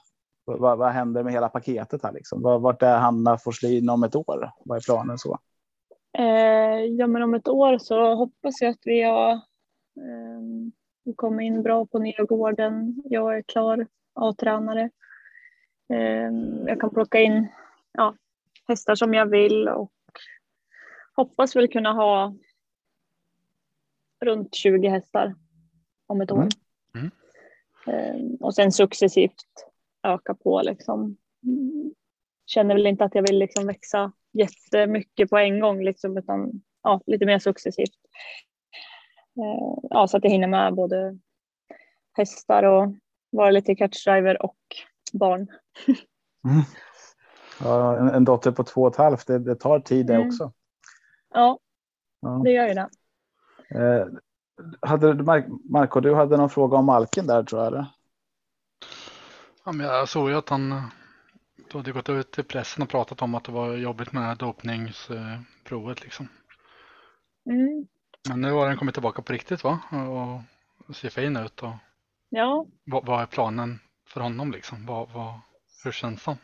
Vad, 0.45 0.77
vad 0.77 0.91
händer 0.91 1.23
med 1.23 1.33
hela 1.33 1.49
paketet 1.49 2.03
här 2.03 2.11
liksom? 2.11 2.41
Vart 2.41 2.81
är 2.81 2.97
Hanna 2.97 3.37
Forslin 3.37 3.89
om 3.89 4.03
ett 4.03 4.15
år? 4.15 4.51
Vad 4.65 4.77
är 4.77 4.81
planen 4.81 5.17
så? 5.17 5.37
Eh, 6.17 6.85
ja, 6.85 7.07
men 7.07 7.21
om 7.21 7.33
ett 7.33 7.47
år 7.47 7.77
så 7.77 8.15
hoppas 8.15 8.61
jag 8.61 8.69
att 8.71 8.81
vi 8.83 9.03
har 9.03 9.39
eh, 9.97 10.41
vi 11.03 11.13
kommer 11.13 11.43
in 11.43 11.63
bra 11.63 11.85
på 11.85 11.99
nya 11.99 12.23
gården. 12.23 13.03
Jag 13.05 13.37
är 13.37 13.41
klar 13.41 13.87
A-tränare. 14.13 14.89
Eh, 15.93 16.31
jag 16.65 16.81
kan 16.81 16.89
plocka 16.89 17.19
in 17.19 17.47
ja, 17.91 18.15
hästar 18.67 18.95
som 18.95 19.13
jag 19.13 19.25
vill 19.25 19.67
och 19.67 19.91
hoppas 21.15 21.55
väl 21.55 21.67
kunna 21.67 21.93
ha 21.93 22.35
runt 24.25 24.55
20 24.55 24.87
hästar 24.87 25.35
om 26.07 26.21
ett 26.21 26.31
år. 26.31 26.47
Mm. 26.95 27.11
Mm. 27.87 28.35
Och 28.35 28.55
sen 28.55 28.71
successivt 28.71 29.69
öka 30.03 30.33
på 30.33 30.61
liksom. 30.61 31.17
Mm. 31.43 31.93
Känner 32.45 32.75
väl 32.75 32.87
inte 32.87 33.03
att 33.03 33.15
jag 33.15 33.27
vill 33.27 33.39
liksom 33.39 33.67
växa 33.67 34.11
jättemycket 34.31 35.29
på 35.29 35.37
en 35.37 35.59
gång 35.59 35.83
liksom, 35.83 36.17
utan 36.17 36.61
ja, 36.83 37.01
lite 37.05 37.25
mer 37.25 37.39
successivt. 37.39 37.99
Eh, 39.39 39.77
ja, 39.89 40.07
så 40.07 40.17
att 40.17 40.23
jag 40.23 40.31
hinner 40.31 40.47
med 40.47 40.73
både 40.75 41.17
hästar 42.17 42.63
och 42.63 42.93
vara 43.31 43.51
lite 43.51 43.75
catchdriver 43.75 44.41
och 44.45 44.57
barn. 45.13 45.47
Ja, 47.63 47.97
en, 47.97 48.09
en 48.09 48.25
dotter 48.25 48.51
på 48.51 48.63
två 48.63 48.81
och 48.81 48.91
ett 48.91 48.97
halvt, 48.97 49.27
det, 49.27 49.39
det 49.39 49.55
tar 49.55 49.79
tid 49.79 50.05
det 50.05 50.15
Mm. 50.15 50.27
också. 50.27 50.53
Ja, 51.33 51.59
Ja. 52.21 52.41
det 52.43 52.51
gör 52.51 52.67
ju 52.67 52.73
det. 52.73 52.89
Eh, 53.69 54.07
hade 54.81 55.13
du, 55.13 55.23
Mar- 55.23 55.59
Marco, 55.71 55.99
du 55.99 56.15
hade 56.15 56.37
någon 56.37 56.49
fråga 56.49 56.77
om 56.77 56.85
Malkin 56.85 57.27
där 57.27 57.43
tror 57.43 57.61
jag? 57.61 57.67
Eller? 57.67 57.85
Ja, 59.65 59.71
men 59.71 59.85
jag 59.87 60.09
såg 60.09 60.29
ju 60.29 60.35
att 60.35 60.49
han 60.49 60.69
då 61.71 61.77
hade 61.77 61.91
gått 61.91 62.09
ut 62.09 62.31
till 62.31 62.43
pressen 62.43 62.83
och 62.83 62.89
pratat 62.89 63.21
om 63.21 63.35
att 63.35 63.43
det 63.43 63.51
var 63.51 63.73
jobbigt 63.73 64.11
med 64.11 64.23
det 64.23 64.27
här 64.27 64.35
dopningsprovet 64.35 66.03
liksom. 66.03 66.27
Mm. 67.49 67.87
Men 68.29 68.41
nu 68.41 68.51
har 68.51 68.67
den 68.67 68.77
kommit 68.77 68.95
tillbaka 68.95 69.21
på 69.21 69.33
riktigt 69.33 69.63
va? 69.63 69.79
Och 70.87 70.95
ser 70.95 71.09
fin 71.09 71.37
ut 71.37 71.63
och 71.63 71.69
Ja, 72.29 72.65
vad, 72.85 73.05
vad 73.05 73.21
är 73.21 73.25
planen 73.25 73.79
för 74.07 74.21
honom 74.21 74.51
liksom? 74.51 74.85
Vad, 74.85 75.09
vad, 75.13 75.33
hur 75.83 75.91
känns 75.91 76.25
han? 76.25 76.37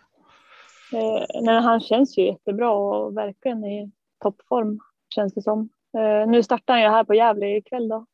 eh, 0.94 1.42
nej, 1.42 1.62
han 1.62 1.80
känns 1.80 2.18
ju 2.18 2.26
jättebra 2.26 2.72
och 2.72 3.18
verkligen 3.18 3.66
i 3.66 3.92
toppform 4.20 4.80
känns 5.16 5.34
det 5.34 5.42
som. 5.42 5.70
Eh, 5.98 6.28
nu 6.28 6.44
startar 6.44 6.74
han 6.74 6.84
ju 6.84 6.90
här 6.90 7.04
på 7.04 7.14
Gävle 7.14 7.58
ikväll 7.58 7.88
då. 7.88 8.06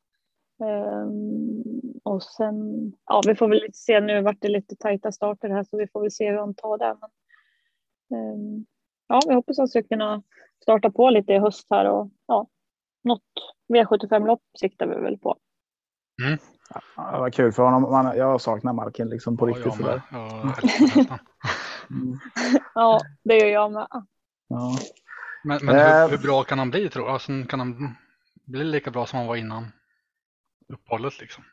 Eh, 0.65 1.07
och 2.03 2.24
sen, 2.24 2.55
ja, 3.05 3.22
vi 3.28 3.36
får 3.36 3.47
väl 3.49 3.61
se. 3.74 3.99
Nu 3.99 4.22
vart 4.22 4.41
det 4.41 4.49
lite 4.49 4.76
tajta 4.76 5.11
starter 5.11 5.49
här 5.49 5.63
så 5.63 5.78
vi 5.78 5.88
får 5.88 6.01
väl 6.01 6.11
se 6.11 6.32
hur 6.32 6.38
han 6.38 6.53
tar 6.53 6.78
det. 6.78 6.97
Men, 6.99 7.09
um, 8.34 8.65
ja, 9.07 9.19
vi 9.28 9.34
hoppas 9.34 9.59
att 9.59 9.63
vi 9.63 9.69
ska 9.69 9.84
kunna 9.84 10.24
starta 10.61 10.91
på 10.91 11.09
lite 11.09 11.34
i 11.34 11.39
höst 11.39 11.67
här 11.69 11.86
och 11.86 12.09
ja, 12.28 12.47
något 13.03 13.24
V75-lopp 13.72 14.41
siktar 14.59 14.88
vi 14.88 14.95
väl 14.95 15.17
på. 15.17 15.38
Mm. 16.24 16.38
Ja, 16.95 17.11
det 17.11 17.19
var 17.19 17.30
kul 17.30 17.51
för 17.51 17.63
honom. 17.63 17.82
Man, 17.82 18.17
jag 18.17 18.41
saknar 18.41 18.74
Malkin 18.74 19.09
liksom 19.09 19.38
på 19.38 19.49
ja, 19.49 19.55
riktigt. 19.55 19.76
Sådär. 19.76 20.01
Ja, 20.11 20.53
mm. 21.89 22.19
ja, 22.76 22.99
det 23.24 23.38
gör 23.38 23.47
jag 23.47 23.72
med. 23.72 23.88
Ja. 24.47 24.78
Men, 25.43 25.59
men 25.65 25.76
hur, 25.76 26.09
hur, 26.09 26.17
bra 26.17 26.43
kan 26.43 26.59
han 26.59 26.69
bli 26.69 26.89
tror 26.89 27.05
du? 27.05 27.11
Alltså, 27.11 27.32
kan 27.49 27.59
han 27.59 27.95
bli 28.45 28.63
lika 28.63 28.91
bra 28.91 29.05
som 29.05 29.19
han 29.19 29.28
var 29.28 29.36
innan 29.36 29.72
uppehållet 30.74 31.19
liksom? 31.19 31.43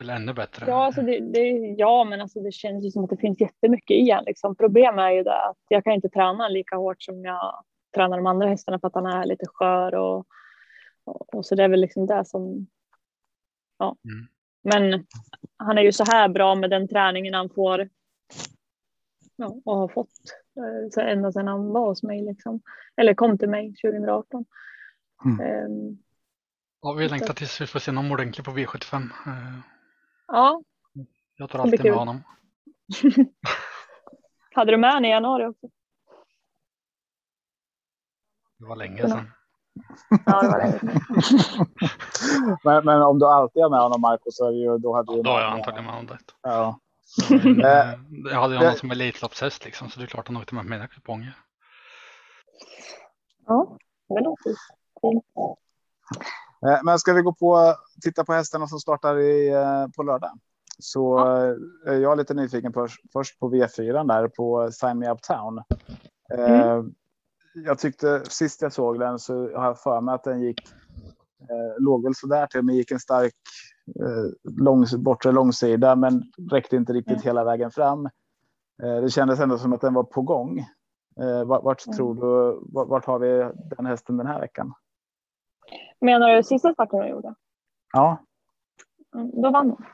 Eller 0.00 0.16
ännu 0.16 0.32
bättre? 0.32 0.66
Ja, 0.68 0.84
alltså 0.84 1.02
det, 1.02 1.20
det, 1.20 1.40
ja, 1.78 2.04
men 2.04 2.20
alltså 2.20 2.40
det 2.40 2.52
känns 2.52 2.84
ju 2.84 2.90
som 2.90 3.04
att 3.04 3.10
det 3.10 3.16
finns 3.16 3.40
jättemycket 3.40 3.94
i 3.94 4.10
han. 4.10 4.24
Liksom. 4.24 4.56
Problemet 4.56 5.02
är 5.02 5.10
ju 5.10 5.22
det 5.22 5.44
att 5.44 5.58
jag 5.68 5.84
kan 5.84 5.92
inte 5.92 6.08
träna 6.08 6.48
lika 6.48 6.76
hårt 6.76 7.02
som 7.02 7.24
jag 7.24 7.64
tränar 7.94 8.16
de 8.16 8.26
andra 8.26 8.48
hästarna 8.48 8.78
för 8.78 8.86
att 8.86 8.94
han 8.94 9.06
är 9.06 9.24
lite 9.24 9.46
skör 9.46 9.94
och, 9.94 10.26
och, 11.04 11.46
så 11.46 11.54
det 11.54 11.64
är 11.64 11.68
väl 11.68 11.80
liksom 11.80 12.06
det 12.06 12.24
som. 12.24 12.66
Ja, 13.78 13.96
mm. 14.04 14.28
men 14.62 15.06
han 15.56 15.78
är 15.78 15.82
ju 15.82 15.92
så 15.92 16.04
här 16.04 16.28
bra 16.28 16.54
med 16.54 16.70
den 16.70 16.88
träningen 16.88 17.34
han 17.34 17.50
får. 17.50 17.88
Ja, 19.36 19.60
och 19.64 19.76
har 19.76 19.88
fått 19.88 20.10
eh, 20.56 20.90
så 20.90 21.00
ända 21.00 21.32
sedan 21.32 21.46
han 21.46 21.68
var 21.68 21.86
hos 21.86 22.02
mig 22.02 22.22
liksom. 22.22 22.62
Eller 22.96 23.14
kom 23.14 23.38
till 23.38 23.48
mig 23.48 23.74
2018. 23.74 24.44
Mm. 25.24 25.66
Um, 25.66 25.98
ja, 26.82 26.92
vi 26.92 27.08
längtar 27.08 27.34
tills 27.34 27.60
vi 27.60 27.66
får 27.66 27.78
se 27.78 27.92
någon 27.92 28.12
ordentlig 28.12 28.44
på 28.44 28.50
V75. 28.50 29.08
Ja. 30.26 30.62
Jag 31.36 31.50
tar 31.50 31.58
alltid 31.58 31.84
med 31.84 31.92
honom. 31.92 32.22
Hade 34.54 34.72
du 34.72 34.76
med 34.76 34.90
honom 34.90 35.04
i 35.04 35.08
januari 35.08 35.46
också? 35.46 35.68
Det 38.58 38.64
var 38.64 38.76
länge 38.76 39.08
sedan. 39.08 39.30
Ja, 40.26 40.42
det 40.42 40.48
var 40.48 40.58
länge 40.58 40.80
men, 42.64 42.84
men, 42.84 43.02
om 43.02 43.18
du 43.18 43.26
alltid 43.26 43.62
har 43.62 43.70
med 43.70 43.80
honom 43.80 44.00
Marco 44.00 44.30
så 44.30 44.48
är 44.48 44.52
det 44.52 44.58
ju, 44.58 44.78
då 44.78 44.94
hade 44.94 45.16
ja, 45.16 45.22
Då 45.22 45.30
har 45.30 45.40
jag 45.40 45.52
antagligen 45.52 45.84
med 45.84 45.94
honom 45.94 46.06
det. 46.06 46.18
Ja. 46.42 46.78
Men, 47.30 47.60
eh, 47.64 47.94
jag 48.32 48.40
hade 48.40 48.54
ju 48.54 48.58
honom 48.58 48.74
som 48.74 48.90
elitloppshäst 48.90 49.64
liksom 49.64 49.90
så 49.90 50.00
det 50.00 50.06
är 50.06 50.08
klart 50.08 50.28
han 50.28 50.36
åkte 50.36 50.54
med 50.54 50.64
mina 50.64 50.86
kuponger. 50.86 51.36
Ja, 53.46 53.76
det 54.08 54.20
låter. 54.20 54.54
Eh, 56.66 56.80
men 56.84 56.98
ska 56.98 57.12
vi 57.12 57.22
gå 57.22 57.32
på 57.32 57.74
titta 58.02 58.24
på 58.24 58.32
hästarna 58.32 58.66
som 58.66 58.78
startar 58.78 59.18
i, 59.18 59.48
eh, 59.48 59.86
på 59.96 60.02
lördag? 60.02 60.38
Så 60.78 61.18
ja. 61.18 61.92
Eh, 61.92 61.98
jag 61.98 62.12
är 62.12 62.16
lite 62.16 62.34
nyfiken 62.34 62.72
på, 62.72 62.88
först 63.12 63.38
på 63.38 63.50
V4 63.50 64.06
där 64.08 64.28
på 64.28 64.72
Sign 64.72 64.98
Me 64.98 65.10
Uptown. 65.10 65.62
Mm. 66.38 66.94
Jag 67.54 67.78
tyckte 67.78 68.24
sist 68.24 68.62
jag 68.62 68.72
såg 68.72 68.98
den 68.98 69.18
så 69.18 69.56
har 69.56 69.64
jag 69.64 69.80
för 69.80 70.00
mig 70.00 70.14
att 70.14 70.24
den 70.24 70.40
gick 70.40 70.60
låg 71.78 72.04
väl 72.04 72.14
sådär 72.14 72.46
till 72.46 72.62
men 72.62 72.74
gick 72.74 72.90
en 72.90 73.00
stark 73.00 73.32
lång, 74.58 74.86
bortre 74.98 75.32
långsida 75.32 75.96
men 75.96 76.22
räckte 76.50 76.76
inte 76.76 76.92
riktigt 76.92 77.12
mm. 77.12 77.22
hela 77.22 77.44
vägen 77.44 77.70
fram. 77.70 78.08
Det 78.76 79.10
kändes 79.12 79.40
ändå 79.40 79.58
som 79.58 79.72
att 79.72 79.80
den 79.80 79.94
var 79.94 80.04
på 80.04 80.22
gång. 80.22 80.66
Vart, 81.46 81.62
vart 81.62 81.86
mm. 81.86 81.96
tror 81.96 82.14
du, 82.14 82.60
vart, 82.72 82.88
vart 82.88 83.04
har 83.04 83.18
vi 83.18 83.52
den 83.76 83.86
hästen 83.86 84.16
den 84.16 84.26
här 84.26 84.40
veckan? 84.40 84.74
Menar 86.00 86.36
du 86.36 86.42
sista 86.42 86.72
starten 86.72 86.98
jag 86.98 87.08
gjorde? 87.08 87.34
Ja. 87.92 88.18
Mm, 89.14 89.42
då 89.42 89.50
vann 89.50 89.70
hon. 89.70 89.84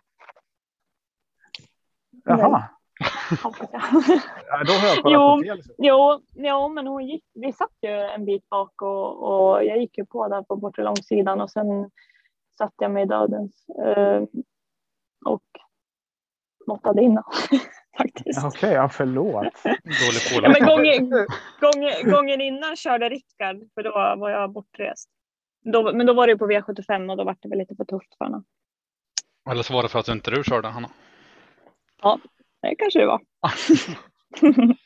Jaha. 2.25 2.69
Ja, 3.31 4.65
då 4.67 4.73
har 4.73 4.89
jag 4.89 5.03
kollat 5.03 5.13
jo, 5.13 5.37
på 5.37 5.43
fel. 5.43 5.63
Jo, 5.79 6.21
jo, 6.35 6.69
men 6.69 6.87
hon 6.87 7.07
gick, 7.07 7.25
vi 7.35 7.53
satt 7.53 7.77
ju 7.83 7.91
en 7.91 8.25
bit 8.25 8.49
bak 8.49 8.83
och, 8.83 9.23
och 9.23 9.65
jag 9.65 9.79
gick 9.79 9.99
ju 9.99 10.07
på 10.07 10.29
där 10.29 10.43
på 10.43 10.57
bortre 10.57 10.83
långsidan 10.83 11.41
och 11.41 11.51
sen 11.51 11.91
satte 12.59 12.75
jag 12.85 12.91
mig 12.91 13.03
i 13.03 13.07
dödens 13.07 13.69
eh, 13.69 14.23
och 15.27 15.43
måttade 16.67 17.03
innan 17.03 17.25
faktiskt. 17.99 18.39
Okej, 18.39 18.49
okay, 18.49 18.73
ja 18.73 18.89
förlåt. 18.89 19.63
Dålig 19.65 20.43
ja, 20.43 20.49
men 20.49 20.67
gången, 20.67 21.11
gången, 21.61 22.11
gången 22.11 22.41
innan 22.41 22.77
körde 22.77 23.09
Rickard 23.09 23.57
för 23.75 23.83
då 23.83 24.21
var 24.21 24.31
jag 24.31 24.53
bortrest. 24.53 25.11
Då, 25.73 25.93
men 25.93 26.07
då 26.07 26.13
var 26.13 26.27
det 26.27 26.37
på 26.37 26.47
V75 26.47 27.11
och 27.11 27.17
då 27.17 27.25
var 27.25 27.37
det 27.41 27.49
väl 27.49 27.59
lite 27.59 27.77
för 27.77 27.85
tufft 27.85 28.15
för 28.19 28.25
henne. 28.25 28.43
Eller 29.51 29.63
så 29.63 29.75
var 29.75 29.83
det 29.83 29.89
för 29.89 29.99
att 29.99 30.09
inte 30.09 30.31
du 30.31 30.45
körde 30.45 30.69
Hanna. 30.69 30.89
Ja, 32.03 32.19
det 32.63 32.75
kanske 32.75 32.99
det 32.99 33.07
var. 33.07 33.21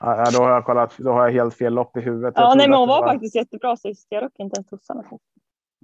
ja, 0.00 0.30
då 0.32 0.38
har 0.38 0.50
jag 0.50 0.64
kollat. 0.64 0.98
Då 0.98 1.12
har 1.12 1.24
jag 1.24 1.32
helt 1.32 1.54
fel 1.54 1.74
lopp 1.74 1.96
i 1.96 2.00
huvudet. 2.00 2.34
Ja, 2.36 2.54
nej, 2.56 2.68
men 2.68 2.78
hon 2.78 2.88
var, 2.88 3.00
var, 3.00 3.12
faktiskt 3.12 3.34
jättebra 3.34 3.76
sist. 3.76 4.06
Jag 4.10 4.22
röck 4.22 4.38
inte 4.38 4.56
ens 4.56 4.66
tussarna. 4.66 5.04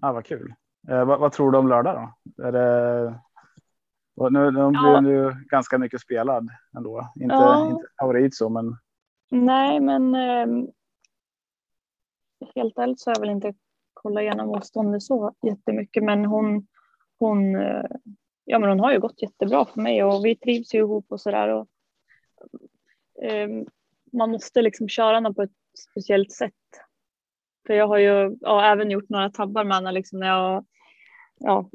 Ja, 0.01 0.13
vad 0.13 0.25
kul. 0.25 0.55
Eh, 0.89 1.05
vad, 1.05 1.21
vad, 1.21 1.33
tror 1.33 1.53
du 1.53 1.59
om 1.59 1.69
lördag 1.69 2.13
då? 2.35 2.45
Är 2.45 2.53
det... 2.53 3.21
Nu, 4.31 4.51
nu 4.51 4.71
blir 4.71 4.93
den 4.93 5.07
ju 5.07 5.33
ganska 5.51 5.79
mycket 5.79 6.01
spelad 6.01 6.49
ändå. 6.77 7.13
Inte, 7.21 7.35
ja. 7.35 7.71
inte 7.71 7.87
favorit 8.01 8.37
så, 8.37 8.49
men. 8.49 8.77
Nej, 9.31 9.81
men. 9.81 10.15
Eh, 10.15 10.47
helt 12.55 12.79
ärligt 12.79 13.01
så 13.01 13.11
är 13.11 13.15
jag 13.15 13.21
väl 13.21 13.31
inte 13.31 13.55
kolla 14.03 14.23
igenom 14.23 14.47
motståndet 14.47 15.03
så 15.03 15.35
jättemycket, 15.43 16.05
men 16.05 16.25
hon, 16.25 16.67
hon, 17.19 17.57
eh, 17.57 17.85
ja, 18.45 18.59
men 18.59 18.69
hon 18.69 18.81
har 18.81 18.93
ju 18.93 19.01
gått 19.01 19.23
jättebra 19.23 19.65
för 19.65 19.81
mig 19.81 20.05
och 20.05 20.25
vi 20.25 20.37
trivs 20.37 20.75
ju 20.75 20.79
ihop 20.79 21.07
och 21.09 21.21
så 21.21 21.31
där. 21.31 21.49
Eh, 23.23 23.49
man 24.13 24.31
måste 24.31 24.63
liksom 24.63 24.89
köra 24.89 25.15
henne 25.15 25.35
på 25.35 25.43
ett 25.43 25.51
speciellt 25.93 26.33
sätt. 26.33 26.53
För 27.67 27.75
jag 27.75 27.89
har 27.89 27.99
ju 27.99 28.37
ja, 28.41 28.65
även 28.73 28.91
gjort 28.91 29.09
några 29.09 29.31
tabbar 29.31 29.65
med 29.65 29.77
henne 29.77 29.93
liksom 29.93 30.19
när 30.19 30.27
jag 30.27 30.65
ja, 31.41 31.71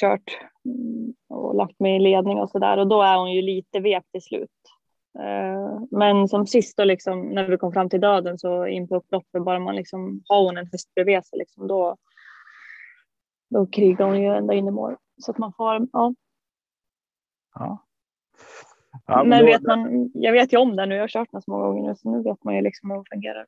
kört 0.00 0.38
mm, 0.64 1.14
och 1.28 1.54
lagt 1.54 1.80
mig 1.80 1.96
i 1.96 2.00
ledning 2.00 2.38
och 2.38 2.50
så 2.50 2.58
där 2.58 2.78
och 2.78 2.88
då 2.88 3.02
är 3.02 3.16
hon 3.16 3.32
ju 3.32 3.42
lite 3.42 3.80
vek 3.80 4.04
till 4.12 4.22
slut. 4.22 4.50
Eh, 5.18 5.80
men 5.90 6.28
som 6.28 6.46
sist 6.46 6.76
då 6.76 6.84
liksom 6.84 7.28
när 7.28 7.48
vi 7.48 7.56
kom 7.56 7.72
fram 7.72 7.88
till 7.88 8.00
döden 8.00 8.38
så 8.38 8.66
in 8.66 8.88
på 8.88 8.96
upploppet 8.96 9.44
bara 9.44 9.58
man 9.58 9.76
liksom 9.76 10.22
har 10.28 10.42
hon 10.42 10.56
en 10.56 10.66
häst 10.72 10.94
bredvid 10.94 11.24
sig 11.24 11.38
liksom 11.38 11.66
då. 11.66 11.96
Då 13.50 13.66
krigar 13.66 14.06
hon 14.06 14.22
ju 14.22 14.28
ända 14.28 14.54
in 14.54 14.68
i 14.68 14.70
mål 14.70 14.96
så 15.20 15.30
att 15.30 15.38
man 15.38 15.52
får 15.52 15.88
ja. 15.92 16.14
Ja. 17.54 17.86
ja 19.06 19.16
men, 19.16 19.28
men 19.28 19.44
vet 19.44 19.62
man, 19.62 20.10
jag 20.14 20.32
vet 20.32 20.52
ju 20.52 20.56
om 20.56 20.76
det 20.76 20.86
nu, 20.86 20.94
jag 20.94 21.02
har 21.02 21.08
kört 21.08 21.28
den 21.32 21.42
så 21.42 21.50
många 21.50 21.66
gånger 21.66 21.88
nu 21.88 21.96
så 21.96 22.10
nu 22.10 22.22
vet 22.22 22.44
man 22.44 22.54
ju 22.54 22.60
liksom 22.60 22.90
hur 22.90 22.98
det 22.98 23.04
fungerar. 23.10 23.46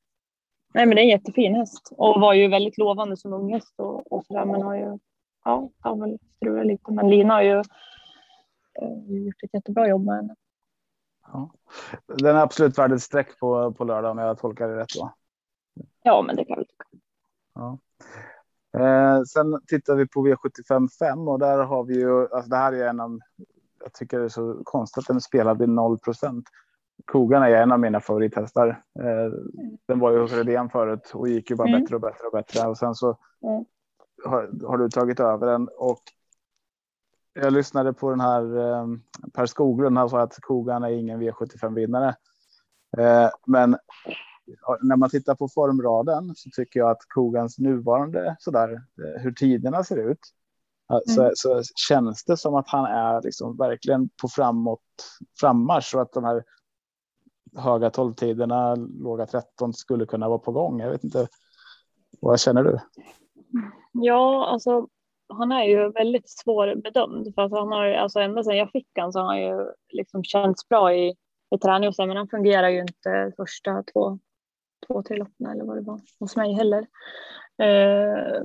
Nej 0.74 0.86
men 0.86 0.96
det 0.96 1.00
är 1.00 1.04
en 1.04 1.08
jättefin 1.08 1.54
häst 1.54 1.92
och 1.96 2.20
var 2.20 2.34
ju 2.34 2.48
väldigt 2.48 2.78
lovande 2.78 3.16
som 3.16 3.32
unghäst 3.32 3.74
och, 3.80 4.12
och 4.12 4.26
sådär 4.26 4.44
men 4.44 4.62
har 4.62 4.74
ju, 4.74 4.98
ja, 5.44 5.70
har 5.80 5.96
väl 5.96 6.18
strulat 6.36 6.66
lite 6.66 6.92
men 6.92 7.10
Lina 7.10 7.34
har 7.34 7.42
ju 7.42 7.58
eh, 8.80 9.24
gjort 9.24 9.42
ett 9.42 9.54
jättebra 9.54 9.88
jobb 9.88 10.04
med 10.04 10.16
henne. 10.16 10.34
Ja. 11.32 11.50
Den 12.06 12.36
är 12.36 12.40
absolut 12.40 12.78
värd 12.78 12.92
ett 12.92 13.02
streck 13.02 13.38
på, 13.40 13.72
på 13.72 13.84
lördag 13.84 14.10
om 14.10 14.18
jag 14.18 14.38
tolkar 14.38 14.68
det 14.68 14.76
rätt 14.76 14.94
då. 14.98 15.14
Ja, 16.02 16.22
men 16.22 16.36
det 16.36 16.44
kan 16.44 16.58
vi 16.58 16.64
tycka. 16.64 16.84
Ja. 17.54 17.78
Eh, 18.78 19.22
sen 19.22 19.60
tittar 19.66 19.96
vi 19.96 20.06
på 20.06 20.26
V75 20.26 20.88
5 20.98 21.28
och 21.28 21.38
där 21.38 21.58
har 21.58 21.84
vi 21.84 21.94
ju, 21.94 22.20
alltså 22.20 22.50
det 22.50 22.56
här 22.56 22.72
är 22.72 22.88
en 22.88 23.00
av, 23.00 23.18
jag 23.84 23.92
tycker 23.92 24.18
det 24.18 24.24
är 24.24 24.28
så 24.28 24.60
konstigt 24.64 24.98
att 24.98 25.06
den 25.06 25.20
spelar 25.20 25.54
vid 25.54 25.68
0 25.68 25.98
procent. 25.98 26.44
Kogan 27.04 27.42
är 27.42 27.50
en 27.50 27.72
av 27.72 27.80
mina 27.80 28.00
favorithästar. 28.00 28.68
Eh, 29.00 29.32
den 29.88 29.98
var 29.98 30.12
ju 30.12 30.20
hos 30.20 30.32
Redén 30.32 30.70
förut 30.70 31.10
och 31.14 31.28
gick 31.28 31.50
ju 31.50 31.56
bara 31.56 31.68
mm. 31.68 31.80
bättre 31.80 31.94
och 31.94 32.00
bättre 32.00 32.26
och 32.26 32.32
bättre 32.32 32.68
och 32.68 32.78
sen 32.78 32.94
så 32.94 33.18
mm. 33.42 33.64
har, 34.24 34.68
har, 34.68 34.78
du 34.78 34.88
tagit 34.88 35.20
över 35.20 35.46
den 35.46 35.68
och 35.78 36.02
jag 37.34 37.52
lyssnade 37.52 37.92
på 37.92 38.10
den 38.10 38.20
här 38.20 38.58
eh, 38.58 38.86
Per 39.34 39.46
Skoglund. 39.46 39.98
Han 39.98 40.08
sa 40.08 40.20
att 40.20 40.38
Kogan 40.40 40.82
är 40.82 40.90
ingen 40.90 41.22
V75 41.22 41.74
vinnare. 41.74 42.14
Eh, 42.98 43.30
men 43.46 43.76
när 44.82 44.96
man 44.96 45.10
tittar 45.10 45.34
på 45.34 45.48
formraden 45.48 46.34
så 46.34 46.50
tycker 46.50 46.80
jag 46.80 46.90
att 46.90 47.02
Kogans 47.08 47.58
nuvarande 47.58 48.36
sådär 48.38 48.72
eh, 48.72 49.22
hur 49.22 49.32
tiderna 49.32 49.84
ser 49.84 50.10
ut. 50.10 50.18
Mm. 50.90 51.02
Så, 51.06 51.30
så 51.34 51.62
känns 51.88 52.24
det 52.24 52.36
som 52.36 52.54
att 52.54 52.68
han 52.68 52.84
är 52.84 53.22
liksom 53.22 53.56
verkligen 53.56 54.08
på 54.22 54.28
framåt 54.28 54.80
frammarsch 55.40 55.94
och 55.94 56.02
att 56.02 56.12
de 56.12 56.24
här 56.24 56.44
höga 57.56 57.90
12 57.90 58.14
tiderna, 58.14 58.74
låga 58.74 59.26
13 59.26 59.74
skulle 59.74 60.06
kunna 60.06 60.28
vara 60.28 60.38
på 60.38 60.52
gång. 60.52 60.80
Jag 60.80 60.90
vet 60.90 61.04
inte. 61.04 61.28
Vad 62.20 62.40
känner 62.40 62.62
du? 62.62 62.78
Ja, 63.92 64.46
alltså 64.46 64.88
han 65.28 65.52
är 65.52 65.64
ju 65.64 65.92
väldigt 65.92 66.30
svårbedömd 66.30 67.34
för 67.34 67.42
att 67.42 67.52
han 67.52 67.72
har 67.72 67.86
alltså 67.86 68.20
ända 68.20 68.44
sedan 68.44 68.56
jag 68.56 68.70
fick 68.70 68.88
han 68.98 69.12
så 69.12 69.18
har 69.18 69.26
han 69.26 69.42
ju 69.42 69.72
liksom 69.88 70.24
känts 70.24 70.68
bra 70.68 70.94
i, 70.94 71.14
i 71.54 71.58
träning 71.58 71.88
och 71.88 71.94
så, 71.94 72.06
men 72.06 72.16
han 72.16 72.28
fungerar 72.28 72.68
ju 72.68 72.80
inte 72.80 73.32
första 73.36 73.82
två, 73.92 74.18
två 74.86 75.02
tre 75.02 75.16
loppen 75.16 75.46
eller 75.46 75.64
vad 75.64 75.76
det 75.76 75.82
var 75.82 76.00
hos 76.20 76.36
mig 76.36 76.52
heller. 76.52 76.86
Eh, 77.62 78.42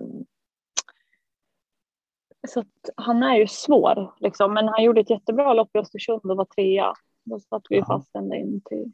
så 2.47 2.63
han 2.95 3.23
är 3.23 3.35
ju 3.35 3.47
svår 3.47 4.13
liksom. 4.19 4.53
Men 4.53 4.67
han 4.67 4.83
gjorde 4.83 5.01
ett 5.01 5.09
jättebra 5.09 5.53
lopp 5.53 5.75
i 5.75 5.79
Östersund 5.79 6.21
och 6.31 6.37
var 6.37 6.45
trea. 6.45 6.93
Då 7.23 7.39
satt 7.39 7.63
vi 7.69 7.77
Jaha. 7.77 7.85
fast 7.85 8.15
ända 8.15 8.35
in 8.35 8.61
till 8.65 8.91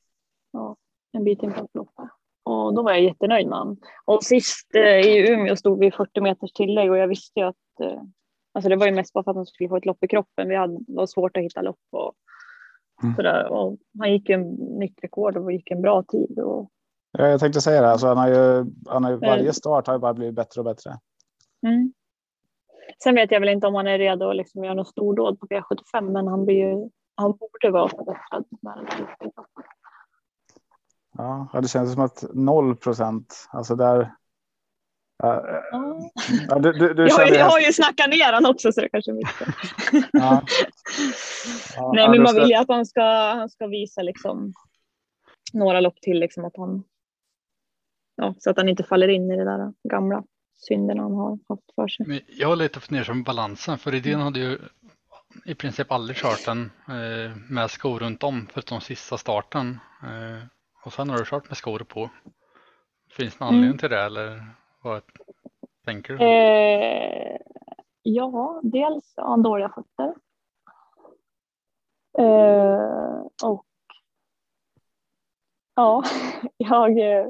ja, 0.52 0.76
en 1.12 1.24
bit 1.24 1.44
in 1.44 1.54
på 1.54 1.68
loppet. 1.74 2.06
Och 2.44 2.74
då 2.74 2.84
var 2.84 2.92
jag 2.92 3.02
jättenöjd 3.02 3.48
med 3.48 3.58
honom. 3.60 3.78
Och 4.06 4.24
sist 4.24 4.76
eh, 4.76 5.00
i 5.00 5.32
Umeå 5.32 5.56
stod 5.56 5.80
vi 5.80 5.92
40 5.92 6.22
meters 6.22 6.52
tillägg 6.54 6.92
och 6.92 6.98
jag 6.98 7.08
visste 7.08 7.40
ju 7.40 7.46
att 7.46 7.80
eh, 7.82 8.02
alltså 8.54 8.70
det 8.70 8.76
var 8.76 8.86
ju 8.86 8.92
mest 8.92 9.14
bara 9.14 9.24
för 9.24 9.32
att 9.32 9.38
han 9.38 9.46
skulle 9.46 9.70
få 9.70 9.78
ett 9.78 9.86
lopp 9.86 10.04
i 10.04 10.08
kroppen. 10.08 10.50
Vi 10.50 10.56
hade, 10.56 10.74
det 10.74 10.94
var 10.94 11.06
svårt 11.08 11.38
att 11.38 11.44
hitta 11.44 11.62
lopp 11.62 11.80
och 11.92 12.14
Mm. 13.04 13.16
sådär. 13.16 13.48
Och 13.52 13.78
han 14.00 14.12
gick 14.12 14.30
ju 14.30 14.36
en 14.36 14.50
nytt 14.54 15.04
rekord 15.04 15.38
och 15.38 15.52
gick 15.52 15.72
en 15.72 15.82
bra 15.82 16.04
tid. 16.04 16.40
Och, 16.40 16.70
Ja, 17.18 17.28
jag 17.28 17.40
tänkte 17.40 17.62
säga 17.62 17.82
det. 17.82 17.92
Alltså, 17.92 18.08
han 18.08 18.18
har 18.18 18.28
ju, 18.28 18.66
han 18.90 19.04
har 19.04 19.12
ju, 19.12 19.16
Eh. 19.18 19.30
varje 19.30 19.54
start 19.54 19.88
har 19.88 19.94
ju 19.94 20.00
bara 20.00 20.14
blivit 20.14 20.36
bättre 20.36 20.62
och 20.62 20.66
bättre. 20.66 20.92
mm. 21.68 21.94
Sen 23.04 23.16
vet 23.16 23.32
jag 23.32 23.40
väl 23.40 23.50
inte 23.50 23.68
om 23.68 23.76
han 23.76 23.88
är 23.88 23.98
redo 23.98 24.30
att 24.30 24.36
liksom 24.36 24.64
göra 24.64 24.74
något 24.74 24.88
stordåd 24.88 25.40
på 25.40 25.46
V75 25.48 26.12
men 26.12 26.28
han, 26.28 26.46
blir 26.46 26.56
ju, 26.56 26.90
han 27.16 27.32
borde 27.32 27.72
vara 27.72 27.90
förbättrad. 27.90 28.46
Ja, 31.18 31.60
det 31.62 31.68
känns 31.68 31.94
som 31.94 32.02
att 32.04 32.24
0 32.34 32.76
procent, 32.76 33.48
alltså 33.52 33.76
där. 33.76 34.12
Ja, 35.24 35.44
Ja. 35.72 36.00
ja, 36.50 36.60
du, 36.60 36.72
du, 36.74 36.94
du 36.94 37.08
Jag, 37.08 37.16
har 37.16 37.26
ju- 37.26 37.34
jag 37.36 37.46
har 37.46 37.60
ju 37.60 37.74
snackat 37.74 38.10
ner 38.10 38.34
han 38.34 38.46
också 38.46 38.72
så 38.72 38.82
det 38.82 38.90
kanske 38.90 39.12
är 39.12 39.16
mycket. 39.16 39.48
ja. 40.14 40.42
Ja, 41.76 41.92
Nej 41.96 42.10
men 42.10 42.24
man 42.24 42.36
vill 42.36 42.50
ju 42.50 42.56
att 42.56 42.68
han 42.70 42.86
ska, 42.86 43.02
han 43.36 43.50
ska 43.50 43.68
visa 43.68 44.02
liksom 44.02 44.54
några 45.54 45.80
lopp 45.80 46.02
till 46.02 46.20
liksom 46.20 46.46
att 46.46 46.58
han 46.58 46.84
ja, 48.16 48.36
så 48.40 48.50
att 48.50 48.58
han 48.58 48.70
inte 48.70 48.84
faller 48.84 49.08
in 49.08 49.32
i 49.32 49.36
det 49.38 49.44
där 49.44 49.74
gamla 49.84 50.24
synderna 50.56 51.04
han 51.04 51.14
har 51.14 51.40
haft 51.50 51.76
för 51.76 51.88
sig. 51.88 52.06
Men 52.08 52.20
jag 52.28 52.50
var 52.50 52.56
lite 52.56 52.80
fundersam 52.80 53.18
med 53.18 53.26
balansen 53.26 53.78
för 53.78 53.96
idén 53.96 54.20
hade 54.20 54.40
ju 54.40 54.58
i 55.46 55.56
princip 55.56 55.92
aldrig 55.92 56.18
kört 56.18 56.46
den 56.46 56.72
eh, 56.88 57.38
med 57.50 57.72
skor 57.72 58.00
runt 58.00 58.24
om 58.24 58.48
förutom 58.54 58.82
sista 58.82 59.18
starten. 59.18 59.80
Eh, 60.04 60.44
och 60.86 60.94
sen 60.94 61.10
har 61.10 61.18
du 61.18 61.26
kört 61.26 61.50
med 61.50 61.58
skor 61.58 61.80
på. 61.80 62.10
Finns 63.12 63.38
det 63.38 63.46
någon 63.46 63.50
Mm. 63.54 63.58
anledning 63.60 63.78
till 63.80 63.90
det 63.90 64.02
eller 64.02 64.46
vad 64.84 65.02
tänker 65.86 66.14
du? 66.14 66.24
Eh, 66.26 67.38
ja, 68.02 68.60
dels 68.64 69.14
har 69.18 69.30
han 69.30 69.44
dåliga 69.44 69.70
fötter. 69.70 70.14
Eh, 72.20 73.20
och 73.50 73.66
ja, 75.76 76.04
jag 76.58 77.00
eh, 77.00 77.28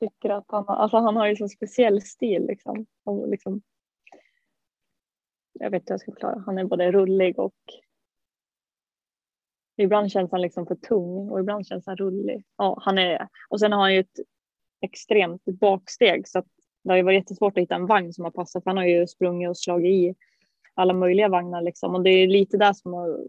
tycker 0.00 0.30
att 0.30 0.44
han, 0.48 0.64
har- 0.68 0.76
alltså 0.76 0.96
han 0.96 1.16
har 1.16 1.26
ju 1.26 1.36
så 1.36 1.48
speciell 1.48 2.02
stil 2.02 2.46
liksom. 2.46 2.86
Och 3.04 3.28
liksom 3.28 3.62
jag 5.52 5.70
vet 5.70 5.82
inte 5.82 5.92
hur 5.92 5.94
jag 5.94 6.00
ska 6.00 6.12
förklara. 6.12 6.42
Han 6.46 6.58
är 6.58 6.64
både 6.64 6.92
rullig 6.92 7.38
och 7.38 7.54
ibland 9.76 10.12
känns 10.12 10.32
han 10.32 10.40
liksom 10.40 10.66
för 10.66 10.74
tung 10.74 11.30
och 11.30 11.40
ibland 11.40 11.66
känns 11.66 11.86
han 11.86 11.96
rullig. 11.96 12.44
Ja, 12.56 12.78
han 12.82 12.98
är, 12.98 13.28
och 13.48 13.60
sen 13.60 13.72
har 13.72 13.80
han 13.80 13.94
ju 13.94 14.00
ett 14.00 14.20
extremt 14.80 15.44
baksteg 15.44 16.28
så 16.28 16.38
att 16.38 16.46
det 16.84 16.90
har 16.90 16.96
ju 16.96 17.02
varit 17.02 17.20
jättesvårt 17.20 17.58
att 17.58 17.62
hitta 17.62 17.74
en 17.74 17.86
vagn 17.86 18.12
som 18.12 18.24
har 18.24 18.30
passat. 18.30 18.62
för 18.62 18.70
Han 18.70 18.76
har 18.76 18.84
ju 18.84 19.06
sprungit 19.06 19.48
och 19.48 19.58
slagit 19.58 19.90
i 19.94 20.14
alla 20.74 20.92
möjliga 20.94 21.28
vagnar 21.28 21.62
liksom 21.62 21.94
och 21.94 22.02
det 22.02 22.10
är 22.10 22.26
lite 22.26 22.56
där 22.56 22.72
som 22.72 22.92
har, 22.92 23.26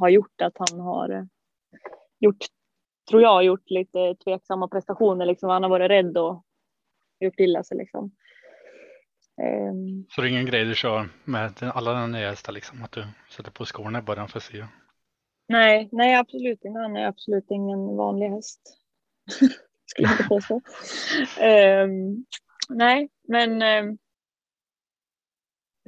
har 0.00 0.08
gjort 0.08 0.40
att 0.40 0.56
han 0.58 0.80
har 0.80 1.28
gjort, 2.18 2.46
tror 3.10 3.22
jag, 3.22 3.44
gjort 3.44 3.70
lite 3.70 4.14
tveksamma 4.24 4.68
prestationer 4.68 5.26
liksom. 5.26 5.50
Han 5.50 5.62
har 5.62 5.70
varit 5.70 5.90
rädd 5.90 6.16
och 6.18 6.44
gjort 7.20 7.40
illa 7.40 7.62
sig 7.64 7.76
liksom. 7.76 8.10
Ehm, 9.42 10.06
Så 10.10 10.20
det 10.20 10.26
är 10.28 10.30
ingen 10.30 10.46
grej 10.46 10.64
du 10.64 10.74
kör 10.74 11.08
med 11.24 11.62
alla 11.62 11.90
dina 11.90 12.06
nya 12.06 12.30
hästar 12.30 12.52
liksom? 12.52 12.82
Att 12.84 12.92
du 12.92 13.04
sätter 13.30 13.50
på 13.50 13.64
skorna 13.64 13.98
i 13.98 14.02
början 14.02 14.28
för 14.28 14.38
att 14.38 14.42
se? 14.44 14.66
Nej, 15.48 15.88
nej 15.92 16.14
absolut 16.14 16.64
inte. 16.64 16.80
Han 16.80 16.96
är 16.96 17.06
absolut 17.06 17.46
ingen 17.50 17.96
vanlig 17.96 18.28
häst. 18.28 18.60
Skulle 19.86 20.08
jag 20.08 20.14
inte 20.14 20.24
påstå. 20.28 20.60
Ehm, 21.40 22.24
nej, 22.68 23.08
men 23.28 23.62
ehm, 23.62 23.98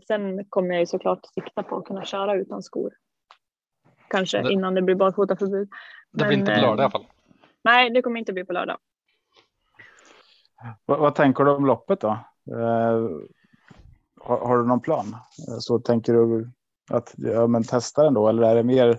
sen 0.06 0.44
kommer 0.44 0.68
jag 0.68 0.80
ju 0.80 0.86
såklart 0.86 1.26
sikta 1.34 1.62
på 1.62 1.76
att 1.76 1.84
kunna 1.84 2.04
köra 2.04 2.34
utan 2.34 2.62
skor. 2.62 2.92
Kanske 4.10 4.42
Det- 4.42 4.52
innan 4.52 4.74
det 4.74 4.82
blir 4.82 4.94
barfotaförbud. 4.94 5.68
Det 6.12 6.16
blir 6.16 6.26
Men, 6.26 6.38
inte 6.38 6.54
på 6.54 6.60
lördag 6.60 6.78
i 6.78 6.82
alla 6.82 6.90
fall. 6.90 7.06
Nej, 7.64 7.90
det 7.90 8.02
kommer 8.02 8.18
inte 8.20 8.32
bli 8.32 8.44
på 8.44 8.52
lördag. 8.52 8.78
Vad, 10.86 10.98
vad 10.98 11.14
tänker 11.14 11.44
du 11.44 11.50
om 11.50 11.66
loppet 11.66 12.00
då? 12.00 12.08
Eh, 12.50 13.08
har, 14.20 14.38
har 14.38 14.58
du 14.58 14.66
någon 14.66 14.80
plan? 14.80 15.16
Eh, 15.48 15.58
Så 15.58 15.78
tänker 15.78 16.12
du 16.12 16.50
att 16.90 17.14
ja, 17.16 17.46
men 17.46 17.64
testa 17.64 18.02
den 18.04 18.14
då? 18.14 18.28
Eller 18.28 18.42
är 18.42 18.54
det 18.54 18.62
mer, 18.62 18.98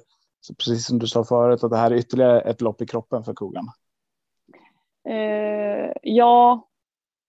precis 0.57 0.86
som 0.86 0.99
du 0.99 1.07
sa 1.07 1.24
förut, 1.24 1.64
att 1.64 1.72
det 1.72 1.78
här 1.78 1.91
är 1.91 1.95
ytterligare 1.95 2.41
ett 2.41 2.61
lopp 2.61 2.82
i 2.82 2.86
kroppen 2.86 3.24
för 3.24 3.34
kogen? 3.34 3.66
Eh, 5.09 5.91
ja, 6.01 6.68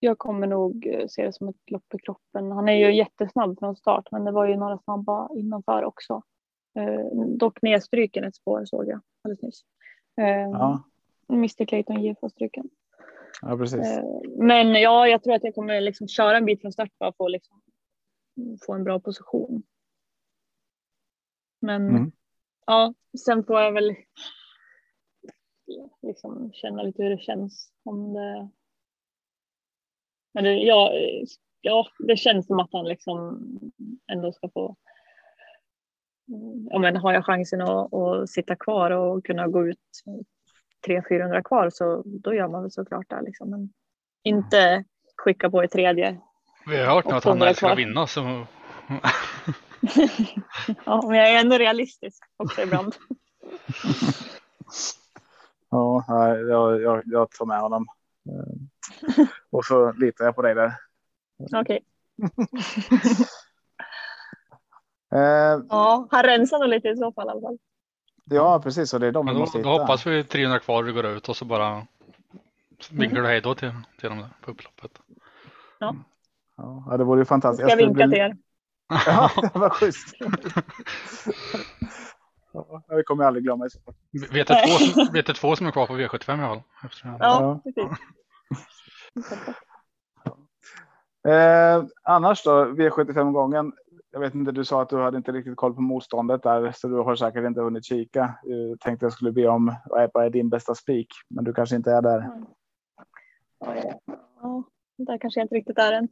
jag 0.01 0.19
kommer 0.19 0.47
nog 0.47 0.87
eh, 0.87 1.07
se 1.09 1.27
det 1.27 1.33
som 1.33 1.49
ett 1.49 1.71
lopp 1.71 1.95
i 1.95 1.99
kroppen. 1.99 2.53
Han 2.53 2.69
är 2.69 2.73
ju 2.75 2.95
jättesnabb 2.97 3.59
från 3.59 3.77
start, 3.77 4.09
men 4.11 4.25
det 4.25 4.33
var 4.33 4.47
ju 4.47 4.57
några 4.57 4.79
snabba 4.79 5.29
innanför 5.35 5.85
också. 5.85 6.23
Eh, 6.79 7.19
dock 7.39 7.63
nedstryken 7.63 8.25
ett 8.25 8.37
spår 8.37 8.65
såg 8.65 8.89
jag 8.89 9.01
alldeles 9.25 9.43
nyss. 9.43 9.61
Eh, 10.21 10.27
Ja, 10.27 10.85
Mr 11.29 11.65
Clayton 11.65 12.03
J 12.03 12.15
får 12.21 12.29
stryken. 12.29 12.71
ja 13.43 13.57
precis. 13.59 13.81
Eh, 13.81 14.05
men 14.39 14.75
ja, 14.75 15.09
jag 15.09 15.23
tror 15.23 15.35
att 15.35 15.45
jag 15.45 15.55
kommer 15.55 15.81
liksom 15.81 16.09
köra 16.09 16.37
en 16.37 16.45
bit 16.45 16.61
från 16.61 16.73
start 16.73 16.91
bara 16.99 17.13
för 17.13 17.25
att 17.25 17.31
liksom 17.31 17.63
få 18.67 18.73
en 18.73 18.85
bra 18.85 19.01
position. 19.01 19.63
Men 21.61 21.89
Mm. 21.89 22.13
ja, 22.67 22.95
sen 23.25 23.45
får 23.45 23.61
jag 23.61 23.73
väl 23.73 23.95
liksom 26.03 26.53
känna 26.53 26.83
lite 26.83 27.03
hur 27.03 27.11
det 27.11 27.23
känns. 27.23 27.73
Om 27.85 28.13
det... 28.13 28.49
Men 30.35 30.45
det, 30.45 30.55
ja, 30.55 30.93
ja, 31.61 31.87
det 31.99 32.17
känns 32.17 32.47
som 32.47 32.59
att 32.61 32.73
han 32.73 32.85
liksom 32.89 33.43
ändå 34.13 34.33
ska 34.33 34.49
få 34.49 34.77
Ja, 36.71 36.79
men 36.79 36.97
har 36.97 37.13
jag 37.13 37.25
chansen 37.27 37.61
att, 37.61 37.95
att 37.95 38.31
sitta 38.31 38.57
kvar 38.57 38.91
och 38.91 39.25
kunna 39.25 39.49
gå 39.49 39.67
ut 39.69 39.79
300-400 40.87 41.43
kvar 41.43 41.71
så 41.71 42.03
då 42.05 42.35
gör 42.35 42.49
man 42.49 42.63
väl 42.63 42.71
såklart 42.71 43.11
det. 43.11 43.23
Liksom. 43.23 43.51
Men 43.51 43.73
inte 44.23 44.85
skicka 45.17 45.51
på 45.51 45.65
i 45.65 45.69
tredje. 45.69 46.21
Vi 46.67 46.77
har 46.77 46.95
hört 46.95 47.05
nu 47.05 47.13
att 47.15 47.25
han 47.25 47.31
800 47.33 47.49
älskar 47.49 47.67
att 47.67 47.71
kvar. 47.71 47.77
vinna 47.77 48.07
så 48.07 48.21
ja, 50.87 51.03
men 51.09 51.19
jag 51.19 51.31
är 51.31 51.41
ändå 51.41 51.59
realistisk 51.59 52.25
också 52.37 52.63
ibland. 52.63 52.95
Ja, 55.71 56.05
nej, 56.09 56.41
jag, 56.41 56.83
jag, 56.83 57.03
jag 57.05 57.31
tar 57.31 57.47
med 57.47 57.61
honom. 57.61 57.87
Eh, 58.29 59.27
Och 59.51 59.65
så 59.65 59.93
litar 59.93 60.25
jag 60.25 60.35
på 60.37 60.43
dig 60.43 60.55
där. 60.55 60.73
Okej. 61.61 61.85
Eh, 65.15 65.61
Ja, 65.69 66.09
han 66.11 66.23
rensar 66.23 66.59
nog 66.59 66.69
lite 66.69 66.89
i 66.89 66.97
så 66.97 67.13
fall 67.13 67.27
i 67.27 67.31
alla 67.31 67.41
fall. 67.41 67.59
Ja, 68.25 68.61
precis. 68.63 68.95
Och 68.95 69.01
det 69.01 69.07
är 69.07 69.13
de 69.13 69.25
men 69.27 69.35
då, 69.35 69.41
måste 69.41 69.59
då 69.59 69.71
hitta. 69.73 69.83
hoppas 69.83 70.07
vi 70.07 70.25
300 70.25 70.59
kvar 70.59 70.83
vi 70.83 70.93
går 70.93 71.07
ut 71.07 71.29
och 71.29 71.37
så 71.37 71.45
bara 71.45 71.87
vinkar 72.91 73.23
du 73.23 73.27
hej 73.27 73.41
då 73.41 73.55
till, 73.55 73.73
till 74.01 74.09
dem 74.09 74.19
där 74.19 74.29
på 74.41 74.51
upploppet. 74.51 74.91
Ja, 76.57 76.97
det 76.97 77.05
vore 77.05 77.21
ju 77.21 77.25
fantastiskt. 77.25 77.61
Jag 77.61 77.71
skulle 77.71 77.87
vinkar 77.87 78.07
bli- 78.07 78.15
till 78.17 78.23
er. 78.25 78.37
Ja, 79.07 79.31
det 79.53 79.59
var 79.59 79.71
schysst. 79.81 80.15
Ja, 82.53 82.83
jag 82.89 83.05
kommer 83.05 83.25
aldrig 83.25 83.45
glömma. 83.45 83.67
i 83.67 83.71
så 83.71 83.81
fall. 83.81 83.95
Vet 84.33 84.47
du 84.49 84.55
två, 84.55 84.79
som- 84.79 85.13
vet 85.13 85.27
du 85.27 85.33
två 85.33 85.57
som 85.57 85.67
är 85.67 85.71
kvar 85.71 85.87
på 85.87 85.93
V75 85.99 86.41
i 86.41 86.45
alla 86.45 86.49
fall? 86.49 87.19
Ja, 87.21 87.61
precis. 87.65 87.99
Eh, 91.29 91.85
annars 92.03 92.43
då, 92.45 92.65
V75-gången. 92.65 93.73
Jag 94.15 94.21
vet 94.21 94.35
inte, 94.35 94.53
du 94.53 94.65
sa 94.65 94.83
att 94.83 94.89
du 94.89 95.03
hade 95.03 95.17
inte 95.17 95.33
riktigt 95.33 95.57
koll 95.57 95.75
på 95.75 95.81
motståndet 95.81 96.43
där, 96.43 96.73
så 96.73 96.89
du 96.89 96.95
har 96.95 97.17
säkert 97.17 97.45
inte 97.45 97.61
hunnit 97.61 97.85
kika. 97.85 98.39
Jag 98.43 98.81
tänkte 98.81 99.07
jag 99.07 99.13
skulle 99.13 99.33
be 99.33 99.49
om 99.49 99.77
vad 99.85 100.25
är, 100.27 100.31
din 100.31 100.49
bästa 100.49 100.75
spik, 100.75 101.09
men 101.29 101.45
du 101.45 101.53
kanske 101.55 101.77
inte 101.77 101.91
är 101.91 102.03
där. 102.03 102.31
Ja, 103.59 103.75
ja, 104.43 104.65
där 104.97 105.19
kanske 105.19 105.41
jag 105.41 105.45
inte 105.45 105.55
riktigt 105.55 105.79
är 105.79 105.93
än. 105.93 106.09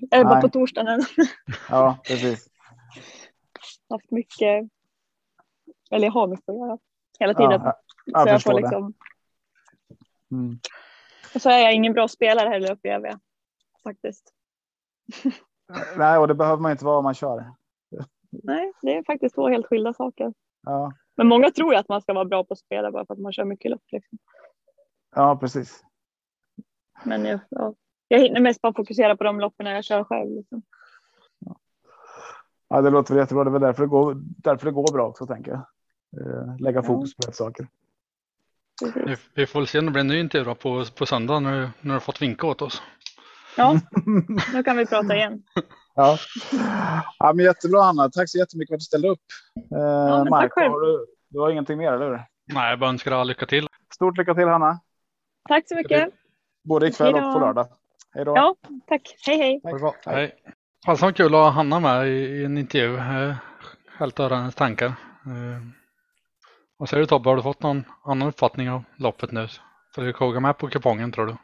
Jag 0.00 0.20
är 0.20 0.24
bara 0.24 0.34
Nej. 0.34 0.42
på 0.42 0.48
torsdagen 0.48 0.88
än. 0.88 1.00
Ja, 1.70 1.98
precis. 2.08 2.48
haft 3.90 4.10
mycket, 4.10 4.68
eller 5.90 6.06
jag 6.06 6.12
har 6.12 6.26
mycket 6.26 6.48
att 6.48 6.56
göra 6.56 6.78
hela 7.18 7.34
tiden. 7.34 7.60
Ja, 7.64 7.80
jag, 8.04 8.22
så 8.22 8.28
jag 8.28 8.28
får 8.28 8.36
förstår 8.36 8.52
det. 8.52 8.60
liksom, 8.60 8.94
Mm. 10.32 10.58
och 11.34 11.42
så 11.42 11.50
är 11.50 11.58
jag 11.58 11.74
ingen 11.74 11.92
bra 11.92 12.08
spelare 12.08 12.48
heller 12.48 12.78
i 12.82 12.88
EV. 12.88 13.04
Faktiskt. 13.82 14.32
Nej, 15.96 16.18
och 16.18 16.28
det 16.28 16.34
behöver 16.34 16.62
man 16.62 16.72
inte 16.72 16.84
vara 16.84 16.98
om 16.98 17.04
man 17.04 17.14
kör. 17.14 17.44
Nej, 18.42 18.72
det 18.82 18.96
är 18.96 19.02
faktiskt 19.02 19.34
två 19.34 19.48
helt 19.48 19.66
skilda 19.66 19.92
saker. 19.92 20.34
Ja, 20.62 20.92
Men 21.16 21.26
många 21.26 21.50
tror 21.50 21.72
ju 21.72 21.78
att 21.78 21.88
man 21.88 22.00
ska 22.00 22.12
vara 22.12 22.24
bra 22.24 22.44
på 22.44 22.52
att 22.52 22.58
spela 22.58 22.90
bara 22.90 23.06
för 23.06 23.14
att 23.14 23.20
man 23.20 23.32
kör 23.32 23.44
mycket 23.44 23.70
lopp. 23.70 23.82
Liksom. 23.92 24.18
ja 25.14 25.36
precis. 25.36 25.84
Men 27.04 27.24
jag, 27.24 27.40
ja, 27.48 27.74
jag 28.08 28.18
hinner 28.18 28.40
mest 28.40 28.62
bara 28.62 28.72
fokusera 28.72 29.16
på 29.16 29.24
de 29.24 29.40
loppen 29.40 29.66
jag 29.66 29.84
kör 29.84 30.04
själv. 30.04 30.30
Liksom. 30.30 30.62
Ja, 32.68 32.80
det 32.80 32.90
låter 32.90 33.14
väl 33.14 33.22
jättebra. 33.22 33.44
Det 33.44 33.50
är 33.50 33.52
väl 33.52 33.60
därför 33.60 33.82
det 33.82 33.88
går, 33.88 34.14
därför 34.16 34.66
det 34.66 34.72
går 34.72 34.92
bra 34.92 35.06
också 35.06 35.26
tänker 35.26 35.50
jag. 35.50 35.60
Eh, 36.20 36.56
lägga 36.58 36.82
fokus 36.82 37.16
på 37.16 37.22
rätt 37.26 37.36
saker. 37.36 37.68
Vi, 39.06 39.16
vi 39.34 39.46
får 39.46 39.60
väl 39.60 39.66
se 39.66 39.78
om 39.78 39.84
det 39.84 39.90
blir 39.90 40.00
en 40.00 40.08
ny 40.08 40.20
intervju 40.20 40.54
på, 40.54 40.84
på 40.98 41.06
söndag 41.06 41.40
när, 41.40 41.60
när 41.60 41.70
du 41.80 41.92
har 41.92 42.00
fått 42.00 42.22
vinka 42.22 42.46
åt 42.46 42.62
oss. 42.62 42.82
Ja, 43.56 43.80
nu 44.52 44.62
kan 44.62 44.76
vi 44.76 44.86
prata 44.86 45.16
igen. 45.16 45.42
Ja. 45.94 46.18
ja, 47.18 47.32
men 47.34 47.44
jättebra 47.44 47.84
Anna. 47.84 48.10
Tack 48.10 48.30
så 48.30 48.38
jättemycket 48.38 48.70
för 48.70 48.74
att 48.74 48.80
du 48.80 48.84
ställde 48.84 49.08
upp. 49.08 49.20
Eh, 49.56 50.22
tack 50.22 50.30
Marco, 50.30 50.60
har 50.60 50.80
du, 50.80 51.06
du 51.28 51.40
har 51.40 51.50
ingenting 51.50 51.78
mer, 51.78 51.92
eller 51.92 52.06
hur? 52.06 52.20
Nej, 52.52 52.70
jag 52.70 52.78
bara 52.78 52.90
önskar 52.90 53.12
alla 53.12 53.24
lycka 53.24 53.46
till. 53.46 53.66
Stort 53.94 54.18
lycka 54.18 54.34
till 54.34 54.48
Hanna, 54.48 54.80
Tack 55.48 55.68
så 55.68 55.74
mycket. 55.74 56.08
både 56.64 56.88
ikväll 56.88 57.14
Hej 57.14 57.24
och 57.24 57.32
på 57.32 57.38
lördag. 57.38 57.66
Hej 58.14 58.24
då. 58.24 58.32
Ja, 58.36 58.54
tack. 58.88 59.16
Hej, 59.26 59.38
hej. 59.38 59.60
Tack. 59.62 59.80
bra. 59.80 59.94
Hej. 60.06 60.34
Vad 60.86 61.16
kul 61.16 61.26
att 61.26 61.40
ha 61.40 61.50
Hanna 61.50 61.80
med 61.80 62.08
i, 62.08 62.10
i 62.10 62.44
en 62.44 62.58
intervju. 62.58 62.98
Att 63.98 64.18
höra 64.18 64.36
hennes 64.36 64.54
tankar. 64.54 64.86
Eh, 64.86 65.62
Vad 66.76 66.88
säger 66.88 67.00
du 67.00 67.06
Tobbe, 67.06 67.28
har 67.28 67.36
du 67.36 67.42
fått 67.42 67.62
någon 67.62 67.84
annan 68.04 68.28
uppfattning 68.28 68.70
av 68.70 68.84
loppet 68.96 69.32
nu? 69.32 69.48
Får 69.94 70.02
du 70.02 70.12
koga 70.12 70.40
med 70.40 70.58
på 70.58 70.68
kupongen 70.68 71.12
tror 71.12 71.26
du? 71.26 71.36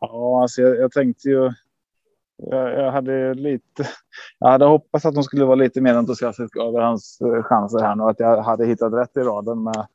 Ja, 0.00 0.42
alltså 0.42 0.62
jag, 0.62 0.76
jag 0.76 0.92
tänkte 0.92 1.28
ju. 1.28 1.52
Jag, 2.36 2.72
jag 2.72 2.92
hade 2.92 3.34
lite. 3.34 3.88
Jag 4.38 4.48
hade 4.48 4.64
hoppats 4.64 5.04
att 5.04 5.14
de 5.14 5.22
skulle 5.22 5.44
vara 5.44 5.54
lite 5.54 5.80
mer 5.80 5.94
entusiastiska 5.94 6.60
över 6.60 6.80
hans 6.80 7.20
eh, 7.20 7.42
chanser 7.42 7.78
här 7.78 7.96
nu. 7.96 8.02
Att 8.02 8.20
jag 8.20 8.42
hade 8.42 8.66
hittat 8.66 8.92
rätt 8.92 9.16
i 9.16 9.20
raden 9.20 9.62
med. 9.62 9.86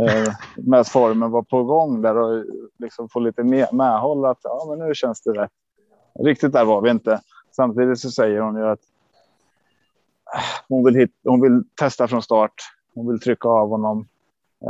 Eh, 0.00 0.32
med 0.56 0.80
att 0.80 0.88
formen 0.88 1.30
var 1.30 1.42
på 1.42 1.64
gång 1.64 2.02
där 2.02 2.16
och 2.16 2.44
liksom 2.78 3.08
få 3.08 3.20
lite 3.20 3.44
med, 3.44 3.68
medhåll 3.72 4.24
att 4.24 4.38
ja, 4.42 4.66
men 4.68 4.88
nu 4.88 4.94
känns 4.94 5.22
det 5.22 5.32
rätt. 5.32 5.50
Riktigt 6.24 6.52
där 6.52 6.64
var 6.64 6.80
vi 6.80 6.90
inte. 6.90 7.20
Samtidigt 7.56 8.00
så 8.00 8.10
säger 8.10 8.40
hon 8.40 8.56
ju 8.56 8.68
att. 8.68 8.80
Eh, 10.34 10.42
hon 10.68 10.84
vill, 10.84 10.94
hit, 10.94 11.10
hon 11.24 11.40
vill 11.40 11.64
testa 11.74 12.08
från 12.08 12.22
start. 12.22 12.54
Hon 12.94 13.08
vill 13.08 13.20
trycka 13.20 13.48
av 13.48 13.68
honom. 13.68 14.06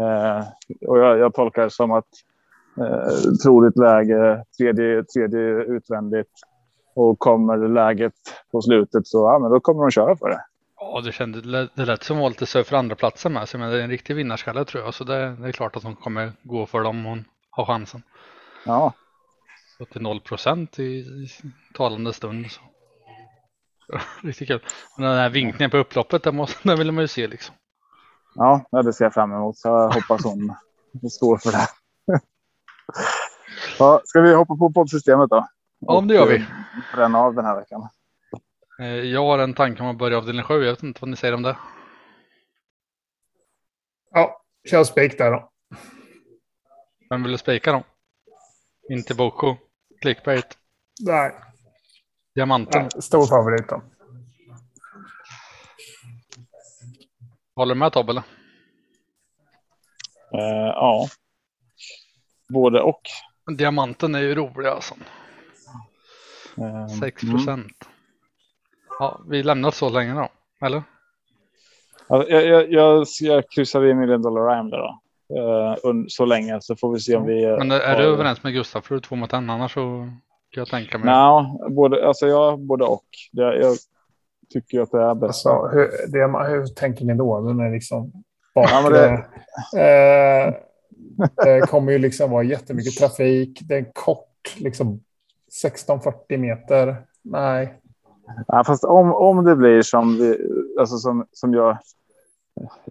Eh, 0.00 0.44
och 0.88 0.98
jag, 0.98 1.18
jag 1.18 1.34
tolkar 1.34 1.62
det 1.62 1.70
som 1.70 1.92
att 1.92 2.08
eh, 2.76 3.32
troligt 3.44 3.76
läge, 3.78 4.44
tredje, 4.58 5.04
tredje 5.04 5.40
utvändigt. 5.64 6.30
Och 6.94 7.18
kommer 7.18 7.68
läget 7.68 8.12
på 8.52 8.62
slutet 8.62 9.06
så 9.06 9.18
ja, 9.26 9.38
men 9.38 9.50
då 9.50 9.60
kommer 9.60 9.82
de 9.82 9.90
köra 9.90 10.16
för 10.16 10.28
det. 10.28 10.44
Ja, 10.80 11.00
det 11.04 11.12
kändes 11.12 11.42
det 11.74 11.84
lät- 11.84 12.02
som 12.02 12.18
var 12.18 12.28
lite 12.28 12.46
söt 12.46 12.66
för 12.66 12.76
andra 12.76 12.96
platsen 12.96 13.32
med 13.32 13.48
sig, 13.48 13.60
men 13.60 13.70
det 13.70 13.78
är 13.78 13.82
en 13.82 13.90
riktig 13.90 14.14
vinnarskalle 14.16 14.64
tror 14.64 14.84
jag. 14.84 14.94
Så 14.94 15.04
det, 15.04 15.36
det 15.36 15.48
är 15.48 15.52
klart 15.52 15.76
att 15.76 15.82
hon 15.82 15.96
kommer 15.96 16.32
gå 16.42 16.66
för 16.66 16.80
dem 16.82 16.96
om 16.98 17.04
hon 17.04 17.24
har 17.50 17.64
chansen. 17.64 18.02
Ja, 18.66 18.92
Så 19.78 19.84
till 19.84 20.02
0 20.02 20.20
procent 20.20 20.78
i, 20.78 20.82
i 20.84 21.28
talande 21.74 22.12
stund. 22.12 22.46
Så. 22.50 22.60
Riktigt 24.26 24.48
kul. 24.48 24.60
Och 24.96 25.02
den 25.02 25.16
här 25.18 25.30
vinkningen 25.30 25.70
på 25.70 25.76
upploppet, 25.76 26.22
den, 26.22 26.36
måste, 26.36 26.68
den 26.68 26.78
vill 26.78 26.92
man 26.92 27.04
ju 27.04 27.08
se 27.08 27.26
liksom. 27.26 27.54
ja, 28.34 28.64
ja, 28.70 28.82
det 28.82 28.92
ser 28.92 29.04
jag 29.04 29.14
fram 29.14 29.32
emot. 29.32 29.58
Så 29.58 29.68
jag 29.68 29.90
hoppas 29.90 30.24
hon 30.24 30.54
står 31.10 31.36
för 31.36 31.52
det. 31.52 31.66
Ja, 33.78 34.00
ska 34.04 34.20
vi 34.20 34.34
hoppa 34.34 34.56
på 34.56 34.72
poddsystemet 34.72 35.30
då? 35.30 35.48
Ja, 35.78 36.00
det 36.00 36.14
gör 36.14 36.26
vi. 36.26 36.36
Eh, 36.36 36.42
Bränna 36.94 37.18
av 37.18 37.34
den 37.34 37.44
här 37.44 37.56
veckan. 37.56 37.88
Eh, 38.80 38.86
Jag 38.86 39.24
har 39.26 39.38
en 39.38 39.54
tanke 39.54 39.82
om 39.82 39.88
att 39.88 39.98
börja 39.98 40.18
avdelning 40.18 40.44
7. 40.44 40.54
Jag 40.54 40.72
vet 40.72 40.82
inte 40.82 41.00
vad 41.00 41.10
ni 41.10 41.16
säger 41.16 41.34
om 41.34 41.42
det. 41.42 41.56
Ja, 44.10 44.42
kör 44.70 44.84
spik 44.84 45.18
där 45.18 45.30
då. 45.30 45.50
Vem 47.10 47.22
vill 47.22 47.32
du 47.32 47.38
spika 47.38 47.72
då? 47.72 47.84
Inte 48.90 49.14
Boko. 49.14 49.56
Clickbait. 50.00 50.58
Nej, 51.00 51.32
Diamanten. 52.34 52.82
nej, 52.82 53.02
stor 53.02 53.26
favorit 53.26 53.68
då. 53.68 53.82
Håller 57.56 57.74
du 57.74 57.78
med 57.78 57.92
Tobbe? 57.92 58.12
Eh, 58.12 58.22
ja. 60.74 61.06
Både 62.52 62.80
och. 62.80 63.00
Diamanten 63.56 64.14
är 64.14 64.20
ju 64.20 64.34
rolig 64.34 64.68
alltså. 64.68 64.94
Eh, 66.58 66.86
6 67.00 67.22
mm. 67.22 67.34
procent. 67.34 67.72
Ja, 68.98 69.20
vi 69.28 69.42
lämnar 69.42 69.70
så 69.70 69.88
länge 69.88 70.14
då. 70.14 70.28
Eller? 70.66 70.82
Ja, 72.08 72.24
jag, 72.28 72.46
jag, 72.46 72.72
jag, 72.72 73.06
jag 73.20 73.50
kryssar 73.50 73.84
i 73.84 73.94
Million 73.94 74.22
Dollar 74.22 74.56
Rhyme 74.56 74.70
där 74.70 74.78
då. 74.78 74.98
Und- 75.82 76.06
så 76.08 76.24
länge 76.24 76.58
så 76.60 76.76
får 76.76 76.92
vi 76.92 77.00
se 77.00 77.16
om 77.16 77.26
vi. 77.26 77.44
eh, 77.44 77.58
Men 77.58 77.70
är 77.70 77.88
har- 77.94 77.96
du 78.02 78.04
överens 78.04 78.42
med 78.42 78.52
Gustav? 78.52 78.80
För 78.80 78.94
du 78.94 79.00
två 79.00 79.16
mot 79.16 79.32
en. 79.32 79.50
Annars 79.50 79.74
så 79.74 79.80
kan 80.50 80.60
jag 80.60 80.68
tänka 80.68 80.98
mig. 80.98 81.06
Nej, 81.06 81.44
både, 81.70 82.06
alltså 82.08 82.26
jag 82.26 82.60
både 82.60 82.84
och. 82.84 83.04
Det, 83.32 83.42
jag 83.58 83.76
tycker 84.52 84.80
att 84.80 84.90
det 84.90 85.02
är 85.02 85.14
bäst. 85.14 85.46
Alltså, 85.46 85.68
hur, 85.72 85.88
det, 86.08 86.48
hur 86.50 86.66
tänker 86.66 87.04
ni 87.04 87.14
då? 87.14 87.40
Den 87.40 87.60
är 87.60 87.70
liksom 87.70 88.12
bakre. 88.54 88.70
Ja, 88.72 88.90
det- 89.72 90.48
eh, 90.48 90.54
det 91.44 91.60
kommer 91.68 91.92
ju 91.92 91.98
liksom 91.98 92.30
vara 92.30 92.42
jättemycket 92.42 92.94
trafik. 92.96 93.60
Det 93.62 93.76
är 93.76 93.92
kort, 93.92 94.54
liksom 94.58 95.00
16-40 95.64 96.36
meter. 96.36 96.96
Nej, 97.22 97.78
Ja, 98.46 98.64
fast 98.66 98.84
om, 98.84 99.12
om 99.14 99.44
det 99.44 99.56
blir 99.56 99.82
som, 99.82 100.16
vi, 100.16 100.38
alltså 100.80 100.96
som, 100.98 101.26
som 101.32 101.54
jag. 101.54 101.78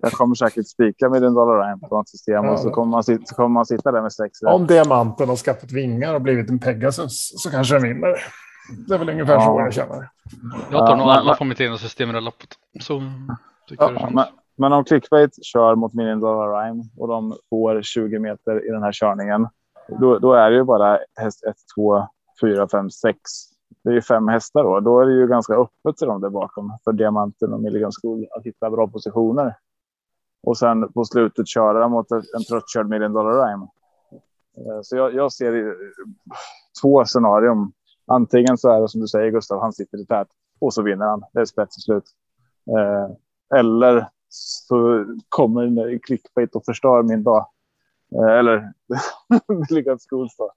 Jag 0.01 0.11
kommer 0.11 0.35
säkert 0.35 0.67
spika 0.67 1.09
med 1.09 1.23
en 1.23 1.33
dollar 1.33 1.77
på 1.89 1.99
ett 2.01 2.09
system 2.09 2.45
Ja. 2.45 2.51
och 2.51 2.59
så 2.59 2.69
kommer, 2.69 2.91
man 2.91 3.03
sitta, 3.03 3.25
så 3.25 3.35
kommer 3.35 3.49
man 3.49 3.65
sitta 3.65 3.91
där 3.91 4.01
med 4.01 4.13
sex 4.13 4.43
rätt. 4.43 4.53
om 4.53 4.67
diamanten 4.67 5.29
har 5.29 5.35
skaffat 5.35 5.71
vingar 5.71 6.13
och 6.15 6.21
blivit 6.21 6.49
en 6.49 6.59
Pegasus 6.59 7.33
så 7.43 7.49
kanske 7.51 7.75
den 7.75 7.83
vinner. 7.83 8.15
Det 8.87 8.93
är 8.93 8.97
väl 8.99 9.09
ungefär 9.09 9.33
Ja. 9.33 9.41
så 9.45 9.59
jag 9.59 9.73
känner. 9.73 10.09
Jag 10.71 10.79
tar 10.79 10.89
Ja, 10.89 10.95
nog 10.95 11.07
alla 11.07 11.35
på 11.35 11.43
mitt 11.45 11.61
egna 11.61 11.77
system 11.77 12.09
i 12.09 12.11
det 12.11 12.17
här 12.17 12.25
loppet. 12.25 12.49
Så 12.79 13.01
tycker 13.69 13.83
jag 13.83 13.91
det 13.91 13.95
Ja, 13.95 13.99
känns. 13.99 14.13
men, 14.15 14.25
men 14.55 14.73
om 14.73 14.83
Clickbait 14.83 15.45
kör 15.45 15.75
mot 15.75 15.93
Million 15.93 16.19
Dollar 16.19 16.63
Rhyme 16.63 16.83
och 16.97 17.07
de 17.07 17.35
får 17.49 17.81
20 17.81 18.19
meter 18.19 18.67
i 18.67 18.69
den 18.69 18.83
här 18.83 18.91
körningen. 18.91 19.47
Då, 19.87 20.19
då 20.19 20.33
är 20.33 20.51
det 20.51 20.55
ju 20.55 20.63
bara 20.63 20.99
häst 21.15 21.43
1, 21.43 21.55
2, 21.75 22.07
4, 22.41 22.67
5, 22.67 22.89
6. 22.89 23.21
Det 23.83 23.89
är 23.89 23.93
ju 23.93 24.01
fem 24.01 24.27
hästar 24.27 24.63
då. 24.63 24.79
Då 24.79 24.99
är 24.99 25.05
det 25.05 25.13
ju 25.13 25.27
ganska 25.27 25.53
öppet 25.53 25.97
till 25.97 26.07
dem 26.07 26.21
där 26.21 26.29
bakom 26.29 26.77
för 26.83 26.91
Diamanten 26.91 27.53
och 27.53 27.61
Milligan 27.61 27.91
Skog 27.91 28.27
att 28.31 28.45
hitta 28.45 28.69
bra 28.69 28.87
positioner. 28.87 29.57
Och 30.43 30.57
sen 30.57 30.91
på 30.91 31.05
slutet 31.05 31.47
köra 31.47 31.87
mot 31.87 32.11
en 32.11 32.43
tröttkörd 32.49 32.89
Million 32.89 33.13
Dollar 33.13 33.47
Rhyme. 33.47 33.67
Eh, 34.57 34.81
så 34.81 34.95
jag, 34.97 35.13
jag 35.13 35.33
ser 35.33 35.75
två 36.81 37.05
scenarion. 37.05 37.71
Antingen 38.07 38.57
så 38.57 38.69
är 38.69 38.81
det 38.81 38.87
som 38.87 39.01
du 39.01 39.07
säger 39.07 39.31
Gustav, 39.31 39.61
han 39.61 39.73
sitter 39.73 39.97
i 39.97 40.05
tät 40.05 40.27
och 40.59 40.73
så 40.73 40.81
vinner 40.81 41.05
han. 41.05 41.23
Det 41.33 41.39
är 41.39 41.45
spets 41.45 41.75
till 41.75 41.83
slut. 41.83 42.03
Eh, 42.77 43.15
eller 43.59 44.07
så 44.33 45.05
kommer 45.29 45.99
clickbait 45.99 46.55
och 46.55 46.65
förstör 46.65 47.03
min 47.03 47.23
dag. 47.23 47.45
Eh, 48.15 48.37
eller 48.37 48.73
schools 50.09 50.35
då. 50.37 50.53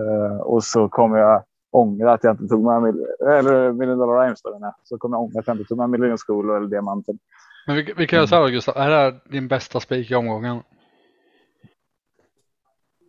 Eh, 0.00 0.36
och 0.40 0.64
så 0.64 0.88
kommer 0.88 1.18
jag 1.18 1.44
ångra 1.70 2.12
att 2.12 2.24
jag 2.24 2.32
inte 2.32 2.48
tog 2.48 2.64
med 2.64 2.96
eller 3.20 3.72
Million 3.72 3.98
Dollar 3.98 4.22
Rhymes. 4.22 4.42
då, 4.42 4.52
menar 4.52 4.66
jag. 4.66 4.74
Så 4.84 4.98
kommer 4.98 5.16
jag 5.16 5.22
ångra 5.22 5.40
att 5.40 5.46
jag 5.46 5.54
inte 5.56 5.68
tog 5.68 5.78
med 5.78 5.90
Million 5.90 6.18
School 6.26 6.50
eller 6.50 6.68
Diamanten. 6.68 7.18
Men 7.66 7.76
vi, 7.76 7.94
vi 7.96 8.06
kan 8.06 8.16
göra 8.16 8.26
så 8.26 8.34
här 8.34 8.42
då, 8.42 8.48
Gustav. 8.48 8.76
Är 8.76 8.90
det 8.90 8.96
här 8.96 9.20
din 9.30 9.48
bästa 9.48 9.80
spik 9.80 10.10
i 10.10 10.14
omgången? 10.14 10.62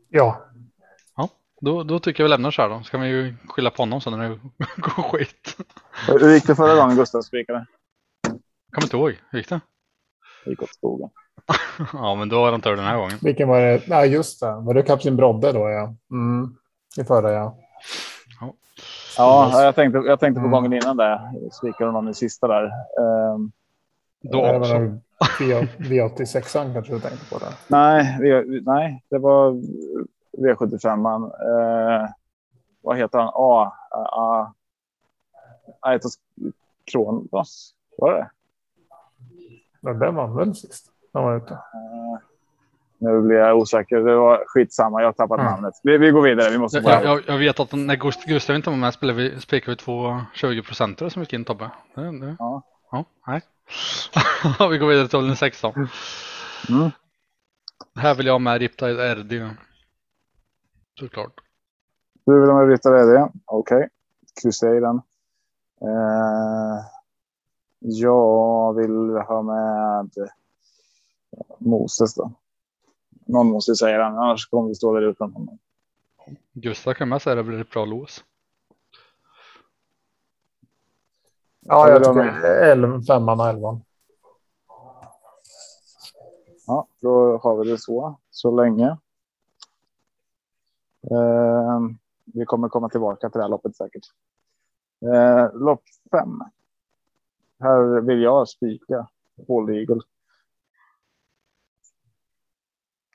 Ja, 0.09 0.41
Då, 1.61 1.83
då 1.83 1.99
tycker 1.99 2.23
jag 2.23 2.25
vi 2.25 2.29
lämnar 2.29 2.51
så 2.51 2.61
här 2.61 2.69
då. 2.69 2.83
Så 2.83 2.91
kan 2.91 3.01
vi 3.01 3.07
ju 3.07 3.35
skylla 3.47 3.69
på 3.69 3.81
honom 3.81 4.01
sen 4.01 4.19
när 4.19 4.29
det 4.29 4.39
går 4.77 5.03
skit. 5.03 5.57
Hur 6.07 6.33
gick 6.33 6.47
det 6.47 6.55
förra 6.55 6.75
gången 6.75 6.97
Gustav 6.97 7.21
spikade? 7.21 7.65
Kommer 8.71 8.85
inte 8.85 8.97
ihåg. 8.97 9.19
Hur 9.29 9.39
gick 9.39 9.49
det? 9.49 9.61
Gick 10.49 10.61
åt 10.63 10.69
skogen. 10.75 11.09
Ja, 11.93 12.15
men 12.15 12.29
då 12.29 12.35
har 12.35 12.51
han 12.51 12.61
tur 12.61 12.75
den 12.75 12.85
här 12.85 12.97
gången. 12.97 13.17
vilken 13.21 13.47
var 13.47 13.61
det? 13.61 13.81
Nej, 13.87 14.09
just 14.09 14.39
det. 14.41 14.51
Var 14.55 14.73
det 14.73 14.83
Kapten 14.83 15.15
Brodde 15.15 15.51
då? 15.51 15.69
Ja. 15.69 15.93
Mm. 16.11 16.55
I 16.97 17.03
förra, 17.03 17.31
ja. 17.31 17.57
Ja, 19.17 19.63
jag 19.63 19.75
tänkte, 19.75 19.97
jag 20.05 20.19
tänkte 20.19 20.39
på 20.41 20.47
Mm. 20.47 20.51
gången 20.51 20.73
innan 20.73 20.97
det. 20.97 21.21
Spikade 21.51 21.91
någon 21.91 22.09
i 22.09 22.13
sista 22.13 22.47
där. 22.47 22.63
Ehm, 22.65 23.51
Då 24.21 24.41
det 24.45 24.51
var 24.51 24.59
också. 24.59 24.79
nog 24.79 25.01
V86 25.79 26.73
kanske 26.73 26.93
du 26.93 26.99
tänkte 26.99 27.29
på. 27.29 27.37
Det. 27.37 27.45
nej, 27.67 28.17
v, 28.21 28.43
nej, 28.65 29.03
det 29.09 29.17
var 29.17 29.51
V75. 30.37 30.95
Man. 30.97 31.23
Eh, 31.23 32.09
vad 32.81 32.97
heter 32.97 33.19
han? 33.19 33.31
A. 33.33 33.73
A. 34.11 34.53
Aitos 35.79 36.13
Kronos. 36.91 37.73
Var 37.97 38.13
det? 38.13 38.29
Men 39.81 39.99
den 39.99 40.15
vann 40.15 40.35
väl 40.35 40.55
sist? 40.55 40.91
Den 41.13 41.23
var 41.23 41.37
ute. 41.37 41.53
Eh, 41.53 42.19
nu 42.99 43.21
blir 43.21 43.37
jag 43.37 43.57
osäker. 43.57 43.97
Det 43.97 44.15
var 44.15 44.43
skitsamma. 44.47 45.01
Jag 45.01 45.07
har 45.07 45.13
tappat 45.13 45.39
Mm. 45.39 45.51
namnet. 45.51 45.73
Vi, 45.83 45.97
vi 45.97 46.11
går 46.11 46.21
vidare. 46.21 46.49
Vi 46.49 46.57
måste 46.57 46.77
Jag, 46.77 47.03
jag, 47.03 47.23
jag- 47.27 47.37
vet 47.37 47.59
att 47.59 47.71
när 47.73 47.95
Gust- 47.95 48.27
Gustav 48.27 48.55
inte 48.55 48.69
var 48.69 48.77
med 48.77 48.93
spelade 48.93 49.17
vi, 49.23 49.39
spikade 49.41 49.71
vi 49.71 49.75
två 49.75 50.21
20 50.33 50.61
procentare 50.63 51.09
som 51.09 51.21
gick 51.21 51.33
in 51.33 51.45
Tobbe. 51.45 51.71
Det, 51.95 52.19
det. 52.19 52.35
Ja. 52.39 52.61
ja, 52.91 53.05
nej. 53.27 53.41
vi 54.71 54.77
går 54.77 54.87
vidare 54.87 55.07
till 55.07 55.17
avdelning 55.17 55.35
16. 55.37 55.73
Mm. 56.69 56.89
Här 57.99 58.15
vill 58.15 58.25
jag 58.25 58.33
ha 58.33 58.39
med 58.39 58.59
Riptide 58.59 59.15
RD. 59.15 59.49
Såklart. 60.99 61.33
Du 62.25 62.39
vill 62.41 62.49
ha 62.49 62.57
med 62.59 62.67
Britta 62.67 62.89
Redén? 62.93 63.29
Okej. 63.45 63.89
Kryssa 64.41 64.75
i 64.75 64.79
den. 64.79 64.95
Eh, 65.81 66.77
Jag 67.79 68.73
vill 68.73 69.17
ha 69.27 69.41
med 69.41 70.09
Moses 71.57 72.15
då. 72.15 72.31
Någon 73.25 73.47
måste 73.47 73.75
säga 73.75 73.97
det, 73.97 74.05
annars 74.05 74.49
kommer 74.49 74.67
vi 74.69 74.75
stå 74.75 74.93
där 74.93 75.01
utan 75.01 75.33
honom. 75.33 75.59
Gustav 76.53 76.93
kan 76.93 77.09
med 77.09 77.21
säga 77.21 77.35
det 77.35 77.43
blir 77.43 77.61
ett 77.61 77.69
bra 77.69 77.85
lås. 77.85 78.23
Ja, 81.59 81.89
Jag 81.89 82.03
tycker 82.03 83.05
femman 83.07 83.39
och 83.39 83.47
elvan. 83.47 83.81
Ja, 86.67 86.87
då 87.01 87.37
har 87.37 87.57
vi 87.63 87.69
det 87.71 87.77
så, 87.77 88.19
så 88.29 88.51
länge. 88.51 88.97
Eh, 91.11 91.79
vi 92.25 92.45
kommer 92.45 92.69
komma 92.69 92.89
tillbaka 92.89 93.29
till 93.29 93.37
det 93.37 93.43
här 93.43 93.49
loppet 93.49 93.75
säkert. 93.75 94.03
Eh, 95.01 95.53
lopp 95.53 95.83
fem. 96.11 96.43
Här 97.59 98.01
vill 98.01 98.21
jag 98.21 98.49
spika 98.49 99.07
Paul 99.47 99.69
Eagle. 99.69 100.01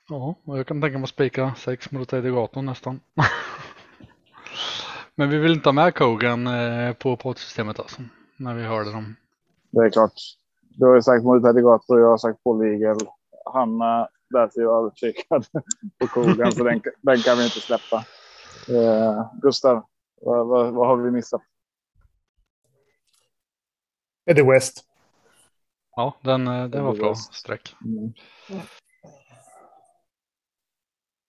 Ja, 0.09 0.35
jag 0.43 0.67
kan 0.67 0.81
tänka 0.81 0.97
mig 0.97 1.03
att 1.03 1.09
spika 1.09 1.55
sex 1.55 1.91
mot 1.91 2.13
Eddie 2.13 2.61
nästan. 2.61 2.99
Men 5.15 5.29
vi 5.29 5.37
vill 5.37 5.53
inte 5.53 5.69
ha 5.69 5.73
med 5.73 5.95
Kogan 5.95 6.47
eh, 6.47 6.93
på 6.93 7.17
poddsystemet 7.17 7.79
alltså. 7.79 8.01
När 8.37 8.53
vi 8.53 8.63
hörde 8.63 8.91
dem. 8.91 9.15
Det 9.71 9.79
är 9.79 9.89
klart. 9.89 10.13
Du 10.61 10.85
har 10.85 10.95
ju 10.95 11.01
sagt 11.01 11.23
mot 11.23 11.45
Edigato 11.45 11.93
och 11.93 11.99
jag 11.99 12.09
har 12.09 12.17
sagt 12.17 12.43
Paul 12.43 12.65
Eagle. 12.65 13.05
Hanna 13.53 14.09
lät 14.33 14.57
ju 14.57 14.69
övertygad 14.69 15.45
på 15.99 16.07
kogen 16.07 16.51
så 16.51 16.63
den, 16.63 16.81
den 17.01 17.17
kan 17.17 17.37
vi 17.37 17.43
inte 17.43 17.59
släppa. 17.59 18.05
Eh, 18.67 19.25
Gustav, 19.41 19.85
vad, 20.21 20.47
vad, 20.47 20.73
vad 20.73 20.87
har 20.87 20.97
vi 20.97 21.11
missat? 21.11 21.41
Eddie 24.25 24.43
West. 24.43 24.85
Ja, 25.95 26.17
den, 26.21 26.47
eh, 26.47 26.65
det 26.65 26.81
var 26.81 26.95
bra 26.95 27.15
streck. 27.15 27.75
Mm. 27.85 28.13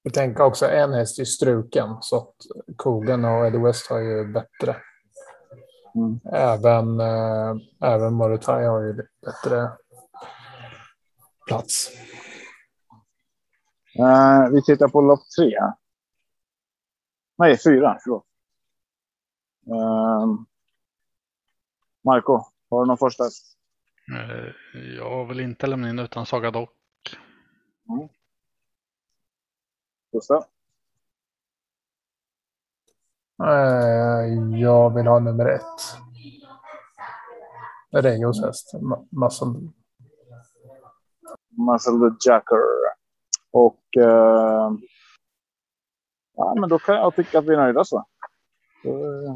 Jag 0.02 0.14
tänker 0.14 0.44
också 0.44 0.66
en 0.66 0.92
häst 0.92 1.18
i 1.18 1.26
struken 1.26 1.96
så 2.00 2.16
att 2.16 2.34
Kogen 2.76 3.24
och 3.24 3.46
Eddie 3.46 3.58
West 3.58 3.90
har 3.90 3.98
ju 3.98 4.32
bättre. 4.32 4.76
Mm. 5.94 6.20
Även, 6.32 7.00
eh, 7.00 7.56
även 7.80 8.14
Morotai 8.14 8.64
har 8.64 8.82
ju 8.82 8.94
bättre 9.22 9.72
plats. 11.46 11.90
Eh, 13.98 14.48
vi 14.52 14.62
tittar 14.62 14.88
på 14.88 15.00
lopp 15.00 15.20
tre. 15.38 15.52
Nej, 17.38 17.58
fyra. 17.64 17.98
Förlåt. 18.04 18.26
Eh, 19.66 20.26
Marco, 22.04 22.53
har 22.74 22.84
du 22.84 22.88
någon 22.88 22.98
första? 22.98 23.24
Eh, 23.24 24.80
Jag 24.96 25.26
vill 25.28 25.40
inte 25.40 25.66
lämna 25.66 25.88
in 25.90 25.98
utan 25.98 26.26
Saga 26.26 26.50
Dock. 26.50 26.70
Gustav? 30.12 30.44
Eh, 33.42 34.58
Jag 34.60 34.94
vill 34.94 35.06
ha 35.06 35.18
nummer 35.18 35.46
ett. 35.46 35.98
Regos 38.04 38.44
häst, 38.44 38.72
Muscle. 39.10 39.70
Muscle 41.48 41.92
the 42.10 42.30
Jacker. 42.30 42.60
Och 43.52 43.82
eh, 43.96 44.72
ja, 46.36 46.54
men 46.60 46.68
då 46.68 46.78
kan 46.78 46.94
jag 46.94 47.16
tycka 47.16 47.38
att 47.38 47.44
vi 47.44 47.52
är 47.54 47.56
nöjda 47.56 47.84
så. 47.84 47.98
Eh, 48.84 48.92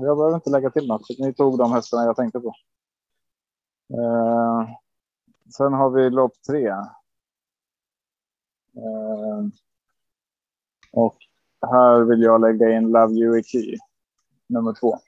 Jag 0.07 0.17
behöver 0.17 0.35
inte 0.35 0.51
lägga 0.51 0.71
till 0.71 0.89
något. 0.89 1.03
Ni 1.19 1.35
tog 1.35 1.59
de 1.59 1.73
hästarna 1.73 2.05
jag 2.05 2.17
tänkte 2.17 2.41
på. 2.41 2.55
Eh, 3.91 4.69
sen 5.57 5.73
har 5.73 5.91
vi 5.91 6.11
lopp 6.11 6.33
tre. 6.49 6.67
Eh, 8.77 9.47
och 10.93 11.17
här 11.71 12.01
vill 12.05 12.23
jag 12.23 12.41
lägga 12.41 12.77
in 12.77 12.91
Love 12.91 13.15
You 13.15 13.43
Key, 13.43 13.77
nummer 14.47 14.75
två. 14.81 14.99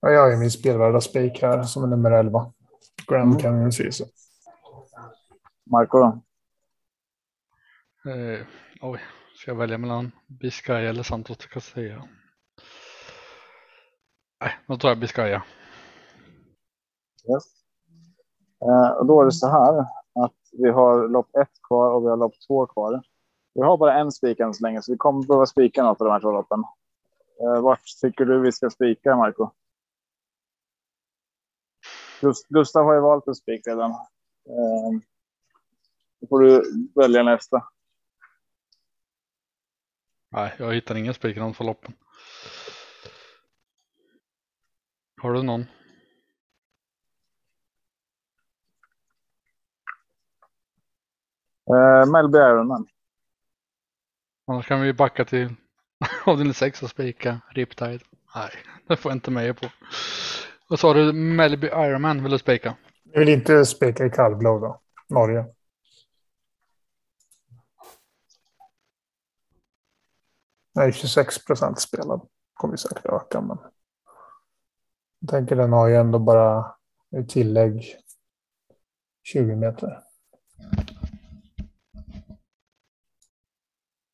Ja, 0.00 0.10
jag 0.10 0.20
har 0.20 0.30
ju 0.30 0.36
min 0.36 0.50
spelvärda 0.50 1.00
spik 1.00 1.42
här 1.42 1.62
som 1.62 1.82
är 1.84 1.86
nummer 1.86 2.10
11. 2.10 2.52
Grand 3.06 3.30
Mm. 3.30 3.38
Canyon 3.38 3.72
Season. 3.72 4.06
Marco? 5.70 5.98
Eh, 8.04 8.46
oj, 8.80 9.00
ska 9.34 9.50
jag 9.50 9.56
välja 9.56 9.78
mellan 9.78 10.12
Biscaya 10.26 10.90
eller 10.90 11.02
Santos 11.02 11.38
de 11.38 11.46
Castilla? 11.46 12.08
Nej, 14.44 14.52
då 14.66 14.76
tar 14.76 14.88
jag 14.88 14.98
Biscaya. 14.98 15.42
Yes. 17.30 17.44
Eh, 18.62 18.90
och 18.90 19.06
då 19.06 19.20
är 19.20 19.24
det 19.24 19.32
så 19.32 19.48
här 19.48 19.80
att 20.24 20.34
vi 20.52 20.70
har 20.70 21.08
lopp 21.08 21.36
ett 21.36 21.62
kvar 21.68 21.90
och 21.94 22.04
vi 22.04 22.08
har 22.08 22.16
lopp 22.16 22.34
två 22.48 22.66
kvar. 22.66 23.02
Vi 23.54 23.62
har 23.62 23.76
bara 23.78 23.98
en 23.98 24.12
spik 24.12 24.40
än 24.40 24.54
så 24.54 24.62
länge, 24.66 24.82
så 24.82 24.92
vi 24.92 24.98
kommer 24.98 25.26
behöva 25.26 25.46
spika 25.46 25.82
något 25.82 26.00
av 26.00 26.06
de 26.06 26.12
här 26.12 26.20
två 26.20 26.30
loppen. 26.32 26.64
Eh, 27.40 27.62
vart 27.62 27.82
tycker 28.00 28.24
du 28.24 28.40
vi 28.40 28.52
ska 28.52 28.70
spika, 28.70 29.16
Marco? 29.16 29.50
Gust- 32.20 32.46
Gustav 32.48 32.84
har 32.84 32.94
ju 32.94 33.00
valt 33.00 33.26
en 33.26 33.34
spik 33.34 33.66
redan. 33.66 33.90
Eh, 33.90 35.00
då 36.20 36.26
får 36.28 36.40
du 36.40 36.62
välja 36.94 37.22
nästa. 37.22 37.64
Nej, 40.30 40.54
jag 40.58 40.74
hittar 40.74 40.94
ingen 40.94 41.14
spik 41.14 41.36
i 41.36 41.40
de 41.40 41.54
två 41.54 41.64
loppen. 41.64 41.92
Har 45.24 45.32
du 45.32 45.42
någon? 45.42 45.60
Eh, 51.70 52.10
Melby 52.12 52.38
Ironman. 52.38 52.86
Annars 54.46 54.68
kan 54.68 54.80
vi 54.80 54.92
backa 54.92 55.24
till 55.24 55.54
avdelning 56.26 56.54
6 56.54 56.82
och 56.82 56.90
spika 56.90 57.40
Riptide. 57.50 58.00
Nej, 58.34 58.50
det 58.88 58.96
får 58.96 59.10
jag 59.10 59.16
inte 59.16 59.30
med 59.30 59.60
på. 59.60 59.66
Vad 60.68 60.78
sa 60.78 60.94
du? 60.94 61.12
Melby 61.12 61.66
Ironman 61.66 62.22
vill 62.22 62.32
du 62.32 62.38
spika? 62.38 62.76
Jag 63.02 63.20
vill 63.20 63.28
inte 63.28 63.64
spika 63.64 64.06
i 64.06 64.10
kallblå 64.10 64.58
då. 64.58 64.80
Norge. 65.08 65.44
Nej, 70.74 70.92
26 70.92 71.44
procent 71.44 71.80
spelad. 71.80 72.28
Kommer 72.54 72.76
säkert 72.76 73.06
öka, 73.06 73.40
men. 73.40 73.58
Jag 75.24 75.30
tänker 75.30 75.56
den 75.56 75.72
har 75.72 75.88
ju 75.88 75.96
ändå 75.96 76.18
bara 76.18 76.74
i 77.16 77.24
tillägg 77.24 77.96
20 79.22 79.56
meter. 79.56 80.00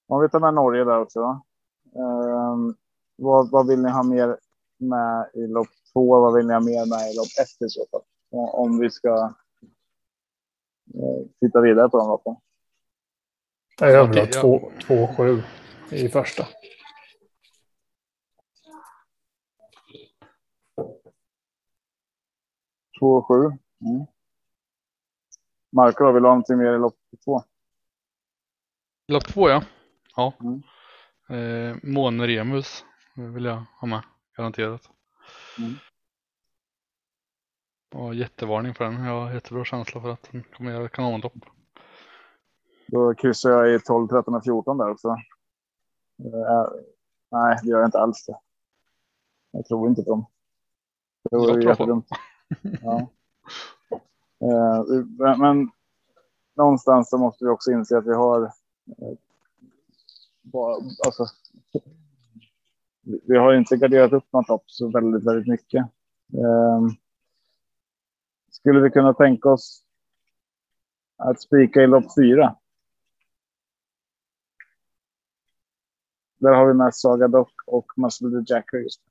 Om 0.09 0.23
vi 0.23 0.29
tar 0.29 0.41
med 0.41 0.55
Norge 0.55 0.85
där 0.85 1.01
också. 1.01 1.43
Eh, 1.95 2.57
vad, 3.17 3.51
vad 3.51 3.67
vill 3.67 3.83
ni 3.83 3.91
ha 3.91 4.03
mer 4.03 4.39
med 4.79 5.31
i 5.35 5.47
lopp 5.47 5.69
två? 5.93 6.21
Vad 6.21 6.35
vill 6.35 6.47
ni 6.47 6.53
ha 6.53 6.61
mer 6.61 6.87
med 6.87 7.11
i 7.13 7.17
lopp 7.17 7.29
ett 7.41 7.67
i 7.67 7.69
så 7.69 7.87
fall? 7.91 8.03
Om 8.31 8.79
vi 8.79 8.91
ska 8.91 9.35
eh, 10.95 11.27
titta 11.41 11.61
vidare 11.61 11.89
på 11.89 11.99
de 11.99 12.09
loppen. 12.09 12.37
Jag 13.81 13.87
vill 13.87 13.97
ha 13.97 14.05
Okej, 14.05 14.31
ja. 14.33 14.61
2-7 15.17 15.43
i 15.91 16.09
första. 16.09 16.47
Två 23.01 23.16
och 23.16 23.26
sju. 23.26 23.44
Mm. 23.44 24.07
Marco, 25.72 26.05
då, 26.05 26.12
vill 26.12 26.22
du 26.22 26.28
ha 26.28 26.34
någonting 26.34 26.59
mer 26.59 26.74
i 26.74 26.78
lopp 26.78 26.98
två? 27.24 27.42
Lopp 29.09 29.24
två 29.24 29.48
ja. 29.48 29.62
Ja. 30.16 30.32
Mm. 30.40 30.62
Eh, 31.28 31.76
Måne 31.82 32.26
Remus 32.26 32.84
vill 33.14 33.44
jag 33.44 33.64
ha 33.80 33.88
med. 33.88 34.03
Garanterat. 34.36 34.90
Mm. 35.59 35.74
Och 37.94 38.14
jättevarning 38.14 38.74
för 38.74 38.84
den. 38.84 39.05
Jag 39.05 39.20
har 39.20 39.32
jättebra 39.32 39.64
känsla 39.64 40.01
för 40.01 40.11
att 40.11 40.28
den 40.32 40.42
kommer 40.42 40.72
göra 40.72 40.88
kanonlopp. 40.88 41.32
Då 42.86 43.14
kryssar 43.14 43.51
jag 43.51 43.74
i 43.74 43.80
12, 43.80 44.09
13 44.09 44.34
och 44.34 44.44
14 44.44 44.78
där 44.78 44.90
också. 44.90 45.09
Eh, 46.18 46.66
nej, 47.30 47.59
det 47.62 47.68
gör 47.70 47.78
jag 47.78 47.88
inte 47.88 47.98
alls 47.98 48.26
det. 48.26 48.38
Jag 49.51 49.66
tror 49.66 49.88
inte 49.88 50.03
på 50.03 50.11
dem. 50.11 50.26
Det 51.30 51.36
vore 51.36 51.64
jättedumt. 51.64 52.09
Ja. 52.82 53.11
Men, 55.18 55.38
men 55.40 55.70
någonstans 56.57 57.11
så 57.11 57.18
måste 57.18 57.44
vi 57.44 57.51
också 57.51 57.72
inse 57.72 57.98
att 57.98 58.07
vi 58.07 58.14
har 58.14 58.42
eh, 58.42 59.16
alltså, 61.07 61.26
vi 63.03 63.38
har 63.38 63.55
inte 63.55 63.76
garderat 63.76 64.12
upp 64.12 64.32
något 64.32 64.48
lopp 64.48 64.70
så 64.70 64.88
väldigt, 64.88 65.26
väldigt 65.26 65.48
mycket. 65.48 65.86
Eh, 66.32 66.88
skulle 68.51 68.80
vi 68.80 68.90
kunna 68.90 69.14
tänka 69.14 69.48
oss 69.48 69.84
att 71.16 71.40
spika 71.40 71.82
i 71.82 71.86
lopp 71.86 72.14
fyra? 72.18 72.57
Där 76.38 76.53
har 76.53 76.66
vi 76.66 76.74
med 76.74 76.94
Saga 76.94 77.28
Dock 77.28 77.53
och 77.66 77.92
Muscle 77.96 78.30
the 78.30 78.55
Jacker 78.55 78.78
just. 78.78 79.10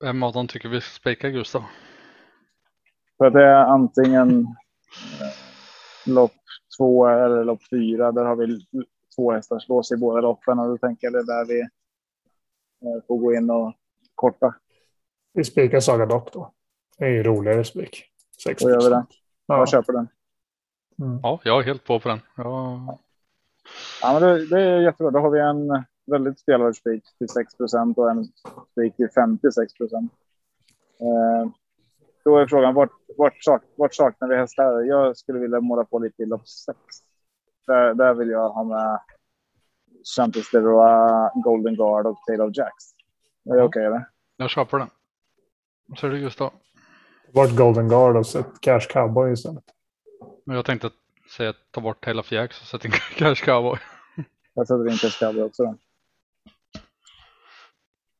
Vem 0.00 0.22
av 0.22 0.32
dem 0.32 0.46
tycker 0.46 0.68
vi 0.68 0.80
ska 0.80 0.90
spika 0.90 1.30
Gustav? 1.30 1.64
För 3.18 3.24
att 3.26 3.32
det 3.32 3.44
är 3.44 3.64
antingen 3.64 4.40
eh, 5.20 6.12
lopp 6.14 6.32
två 6.78 7.06
eller 7.06 7.44
lopp 7.44 7.62
fyra. 7.70 8.12
Där 8.12 8.24
har 8.24 8.36
vi 8.36 8.66
två 9.16 9.32
hästar 9.32 9.58
slås 9.58 9.92
i 9.92 9.96
båda 9.96 10.20
loppen 10.20 10.58
och 10.58 10.68
då 10.68 10.78
tänker 10.78 11.06
jag 11.06 11.12
det 11.12 11.18
är 11.18 11.38
där 11.38 11.44
vi 11.44 11.60
eh, 11.60 13.04
får 13.06 13.18
gå 13.18 13.34
in 13.34 13.50
och 13.50 13.74
korta. 14.14 14.54
Vi 15.32 15.44
spikar 15.44 15.80
Saga 15.80 16.06
Dock 16.06 16.32
då. 16.32 16.52
Det 16.98 17.04
är 17.04 17.10
ju 17.10 17.22
roligare 17.22 17.64
spik. 17.64 18.04
6 18.44 18.62
Då 18.62 18.70
gör 18.70 18.82
vi 18.82 18.88
det. 18.88 19.06
Ja. 19.46 19.58
Jag 19.58 19.68
köper 19.68 19.92
den. 19.92 20.08
Mm. 20.98 21.20
Ja, 21.22 21.40
jag 21.44 21.60
är 21.60 21.64
helt 21.64 21.84
på 21.84 22.00
på 22.00 22.08
den. 22.08 22.20
Ja, 22.36 22.98
Ja, 24.02 24.12
men 24.12 24.22
det, 24.22 24.46
det 24.46 24.60
är 24.60 24.80
jättebra. 24.80 25.10
Då 25.10 25.18
har 25.18 25.30
vi 25.30 25.40
en 25.40 25.84
väldigt 26.06 26.38
spelvärd 26.38 26.76
spik 26.76 27.04
till 27.18 27.28
6 27.28 27.56
procent 27.56 27.98
och 27.98 28.10
en 28.10 28.24
spik 28.72 28.96
till 28.96 29.08
56 29.14 29.74
procent. 29.74 30.12
Eh, 31.00 31.50
då 32.24 32.38
är 32.38 32.46
frågan 32.46 32.74
vart, 32.74 32.92
vart, 33.16 33.44
sak, 33.44 33.62
vart 33.76 33.94
saknar 33.94 34.28
vi 34.28 34.36
hästar? 34.36 34.82
Jag 34.82 35.16
skulle 35.16 35.38
vilja 35.38 35.60
måla 35.60 35.84
på 35.84 35.98
lite 35.98 36.22
i 36.22 36.26
lopp 36.26 36.48
6. 36.48 36.78
Där, 37.66 37.94
där 37.94 38.14
vill 38.14 38.28
jag 38.30 38.48
ha 38.48 38.64
med 38.64 39.00
Champions 40.16 40.50
de 40.50 40.58
Roa, 40.58 41.30
Golden 41.34 41.74
Guard 41.74 42.06
och 42.06 42.18
Tail 42.26 42.40
of 42.40 42.56
Jacks. 42.56 42.84
Är 43.50 43.56
det 43.56 43.62
okej 43.62 43.84
eller? 43.84 44.08
jag 44.36 44.50
köper 44.50 44.78
den. 44.78 44.88
Vad 45.86 45.98
säger 45.98 46.14
du 46.14 46.20
Gustav? 46.20 46.52
Vart 47.32 47.56
Golden 47.56 47.88
Guard 47.88 48.16
och 48.16 48.26
sett 48.26 48.60
Cash 48.60 48.80
Cowboy 48.90 49.32
istället. 49.32 49.64
Men 50.46 50.56
Jag 50.56 50.64
tänkte 50.64 50.90
säga 51.36 51.50
att 51.50 51.56
ta 51.70 51.80
bort 51.80 52.04
Tail 52.04 52.18
of 52.18 52.32
Jacks 52.32 52.60
och 52.60 52.66
sätta 52.66 52.88
in 52.88 52.92
Cash 53.16 53.34
Cowboy. 53.34 53.78
Jag 54.54 54.66
sätter 54.66 54.90
in 54.90 54.96
Cash 54.96 55.18
Cowboy 55.18 55.42
också. 55.42 55.62
Då. 55.62 55.74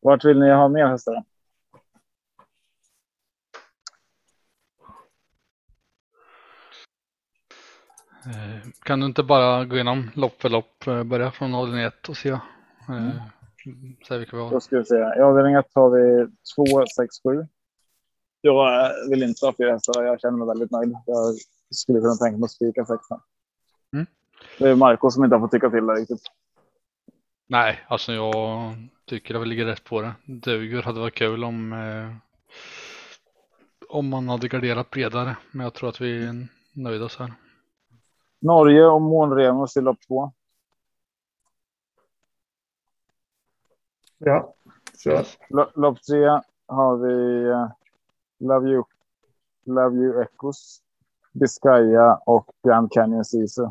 Vart 0.04 0.24
vill 0.24 0.38
ni 0.38 0.50
ha 0.50 0.68
mer 0.68 0.86
hästar? 0.86 1.24
Eh, 8.26 8.70
Kan 8.82 9.00
du 9.00 9.06
inte 9.06 9.22
bara 9.22 9.64
gå 9.64 9.74
igenom 9.74 10.10
lopp 10.14 10.42
för 10.42 10.48
lopp, 10.48 10.86
eh, 10.86 11.02
börja 11.02 11.30
från 11.30 11.54
avdelning 11.54 11.84
1 11.84 12.08
och 12.08 12.16
se, 12.16 12.28
eh, 12.28 12.40
se 14.08 14.18
vilka 14.18 14.36
vi 14.36 14.42
har? 14.42 14.50
Då 14.50 14.60
ska 14.60 14.78
vi 14.78 14.84
se. 14.84 14.94
I 14.94 15.20
avdelning 15.20 15.54
1 15.54 15.66
har 15.74 15.90
vi 15.90 16.26
2, 16.56 16.86
6, 16.96 17.14
7. 17.22 17.46
Jag 18.40 18.90
vill 19.10 19.22
inte 19.22 19.46
ha 19.46 19.54
fyra 19.58 19.72
hästar. 19.72 20.02
Jag 20.02 20.20
känner 20.20 20.38
mig 20.38 20.48
väldigt 20.48 20.70
nöjd. 20.70 20.96
Jag 21.06 21.34
skulle 21.70 22.00
kunna 22.00 22.14
tänka 22.14 22.38
mig 22.38 22.44
att 22.44 22.50
spika 22.50 22.84
sexan. 22.84 23.20
Mm. 23.92 24.06
Det 24.58 24.68
är 24.68 24.74
Marco 24.74 25.10
som 25.10 25.24
inte 25.24 25.36
har 25.36 25.40
fått 25.40 25.50
tycka 25.50 25.70
till 25.70 25.86
det 25.86 25.92
riktigt. 25.94 26.22
Nej, 27.48 27.84
alltså 27.88 28.12
jag 28.12 28.34
tycker 29.04 29.34
att 29.34 29.42
vi 29.42 29.46
ligger 29.46 29.64
rätt 29.64 29.84
på 29.84 30.00
det. 30.00 30.14
Duger 30.26 30.82
hade 30.82 31.00
varit 31.00 31.14
kul 31.14 31.44
om 31.44 31.72
eh, 31.72 32.16
om 33.88 34.08
man 34.08 34.28
hade 34.28 34.48
garderat 34.48 34.90
bredare, 34.90 35.36
men 35.50 35.64
jag 35.64 35.74
tror 35.74 35.88
att 35.88 36.00
vi 36.00 36.26
är 36.26 36.48
nöjda 36.72 37.08
så 37.08 37.22
här. 37.22 37.32
Norge 38.40 38.86
och 38.86 39.02
Månremus 39.02 39.76
i 39.76 39.80
lopp 39.80 39.98
2. 40.08 40.32
Ja, 44.18 44.54
kör. 45.04 45.26
Lopp 45.74 46.02
3 46.02 46.40
har 46.66 46.96
vi 46.96 47.44
eh, 47.48 47.68
Love 48.38 48.70
You, 48.70 48.84
Love 49.66 49.96
You 49.96 50.22
Echoes, 50.22 50.80
Biscaya 51.32 52.14
och 52.26 52.50
Grand 52.66 52.92
Canyon 52.92 53.24
Sisu. 53.24 53.66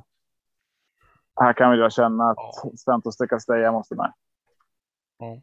Här 1.36 1.54
kan 1.54 1.78
jag 1.78 1.94
känna 1.94 2.30
att. 2.30 2.80
Santos 2.80 3.18
de 3.18 3.28
Castella 3.28 3.72
måste 3.72 3.96
med. 3.96 4.14
Ja. 5.24 5.42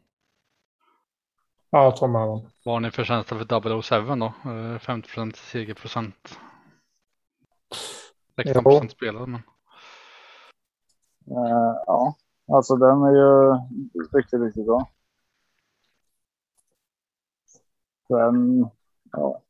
Ja, 1.69 1.91
ta 1.91 2.07
med 2.07 2.21
dem. 2.21 2.41
Vad 2.65 2.75
har 2.75 2.79
ni 2.79 2.91
för 2.91 3.03
känsla 3.03 3.37
för 3.37 3.81
007 3.81 4.15
då? 4.15 4.33
Eh, 4.51 4.77
50 4.79 5.31
segerprocent. 5.37 6.39
16 8.35 8.63
procent 8.63 8.91
spelad 8.91 9.29
men. 9.29 9.41
Eh, 11.31 11.75
ja, 11.85 12.15
alltså 12.53 12.75
den 12.75 13.01
är 13.03 13.11
ju 13.11 13.53
riktigt, 14.17 14.41
riktigt 14.41 14.65
bra. 14.65 14.89
Sen, 18.07 18.69
ja. 19.11 19.41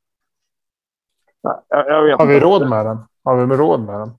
Nej, 1.44 1.56
Jag, 1.70 1.88
jag 1.90 2.04
vet 2.04 2.20
Har 2.20 2.26
vi 2.26 2.34
inte. 2.36 2.46
råd 2.46 2.70
med 2.70 2.86
den? 2.86 2.98
Har 3.24 3.46
vi 3.46 3.56
råd 3.56 3.80
med 3.80 4.00
den? 4.00 4.10
Eh, 4.10 4.16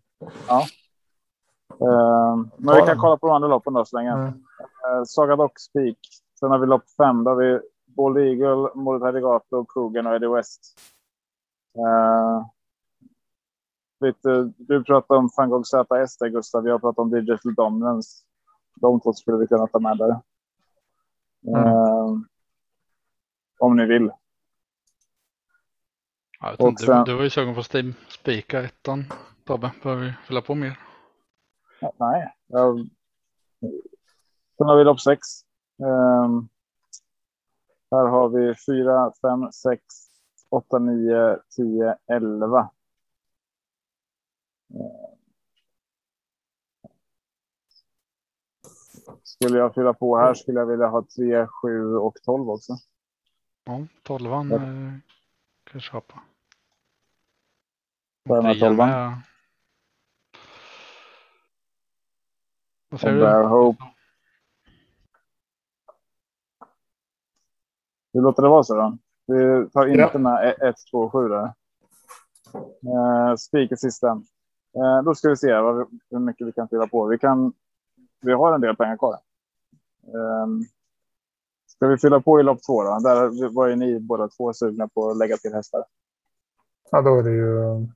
men 2.57 2.67
Ta 2.67 2.73
vi 2.75 2.79
kan 2.79 2.87
den. 2.87 2.99
kolla 2.99 3.17
på 3.17 3.27
de 3.27 3.33
andra 3.35 3.49
loppen 3.49 3.73
då 3.73 3.85
så 3.85 3.97
länge. 3.97 4.11
Mm. 4.13 4.45
Eh, 4.87 5.05
Saga 5.05 5.37
Dock 5.37 5.59
Speak. 5.61 5.99
Sen 6.41 6.51
har 6.51 6.59
vi 6.59 6.67
lopp 6.67 6.85
fem. 6.97 7.25
Där 7.25 7.31
har 7.31 7.39
vi 7.43 7.61
Bold 7.87 8.19
Eagle, 8.19 8.71
Moret 8.75 9.03
Herigato, 9.03 9.65
Kogan 9.69 10.07
och 10.07 10.15
Eddie 10.15 10.27
West. 10.29 10.75
Eh, 11.79 12.47
lite, 14.01 14.53
du 14.59 14.85
pratade 14.85 15.19
om 15.19 15.31
Fangog 15.31 15.67
ZS 15.67 16.17
där 16.19 16.29
Gustav. 16.29 16.67
Jag 16.67 16.81
pratade 16.81 17.03
om 17.03 17.11
Digital 17.11 17.55
Dominance. 17.55 18.25
De 18.81 19.01
två 19.01 19.13
skulle 19.13 19.37
vi 19.37 19.47
kunna 19.47 19.67
ta 19.67 19.79
med 19.79 19.99
där. 19.99 20.11
Eh, 21.57 22.17
om 23.59 23.77
ni 23.77 23.87
vill. 23.87 24.11
Ja, 26.41 26.57
Och 26.59 26.81
sen- 26.81 27.05
du, 27.05 27.11
du 27.13 27.17
var 27.17 27.23
ju 27.25 27.31
sugen 27.31 27.55
på 27.55 27.61
att 27.61 28.13
spika 28.13 28.63
ettan 28.63 29.05
Tobbe. 29.45 29.73
Behöver 29.83 30.03
vi 30.05 30.13
fylla 30.27 30.41
på 30.41 30.55
mer? 30.55 30.79
Nej. 31.99 32.35
Jag... 32.47 32.89
Sen 34.63 34.69
har 34.69 34.77
vi 34.77 34.85
lopp 34.85 35.01
sex. 35.01 35.21
Ehm, 35.79 36.49
här 37.91 38.07
har 38.09 38.29
vi 38.29 38.55
fyra, 38.67 39.13
fem, 39.23 39.53
sex, 39.53 39.83
åtta, 40.51 40.79
nio, 40.79 41.39
tio, 41.57 41.97
elva. 42.07 42.71
Ehm. 44.75 45.19
Skulle 49.23 49.59
jag 49.59 49.75
fylla 49.75 49.95
på 49.95 50.17
här 50.19 50.35
skulle 50.35 50.59
jag 50.61 50.67
vilja 50.67 50.87
ha 50.87 51.05
tre, 51.17 51.47
sju 51.47 51.97
och 51.97 52.17
tolv 52.23 52.51
också. 52.51 52.73
Ja, 53.65 53.87
tolvan 54.03 54.51
Ja. 54.51 54.57
eh, 54.57 54.63
kan 55.65 55.73
jag 55.73 55.83
köpa. 55.83 56.23
Trea 58.29 58.55
tolvan. 58.55 58.89
med. 58.89 59.21
Vad 62.89 62.95
Och 62.95 63.01
säger 63.01 63.43
du? 63.43 63.49
Hope. 63.49 63.85
Hur 68.13 68.21
låter 68.21 68.43
det 68.43 68.49
vara 68.49 68.63
så 68.63 68.75
då? 68.75 68.99
Vi 69.27 69.71
tar 69.71 69.87
inte 69.87 70.11
Ja. 70.13 70.19
med 70.19 70.55
1, 70.61 70.77
2, 70.91 71.11
7 71.11 71.29
där. 71.29 71.53
Eh, 72.55 73.37
Spik 73.37 73.79
sista. 73.79 74.09
Eh, 74.77 75.03
då 75.05 75.15
ska 75.15 75.29
vi 75.29 75.37
se 75.37 75.61
vad 75.61 75.77
vi, 75.79 75.85
hur 76.11 76.19
mycket 76.19 76.47
vi 76.47 76.53
kan 76.53 76.69
fylla 76.69 76.87
på. 76.87 77.07
Vi, 77.07 77.19
kan, 77.19 77.53
vi 78.21 78.33
har 78.33 78.53
en 78.55 78.61
del 78.61 78.77
pengar 78.77 78.97
kvar. 78.97 79.15
Eh, 80.07 80.47
ska 81.67 81.87
vi 81.87 81.99
fylla 81.99 82.21
på 82.21 82.41
i 82.41 82.43
lopp 82.43 82.63
två 82.67 82.83
då? 82.83 82.99
Där 82.99 83.49
var 83.55 83.67
ju 83.67 83.77
ni 83.77 84.01
båda 84.01 84.29
två 84.29 84.53
sugna 84.53 84.89
på 84.89 85.11
att 85.11 85.17
lägga 85.19 85.37
till 85.37 85.55
hästar. 85.55 85.85
Ja, 86.91 87.03
då 87.03 87.19
är 87.19 87.23
det 87.23 87.31
ju... 87.31 87.87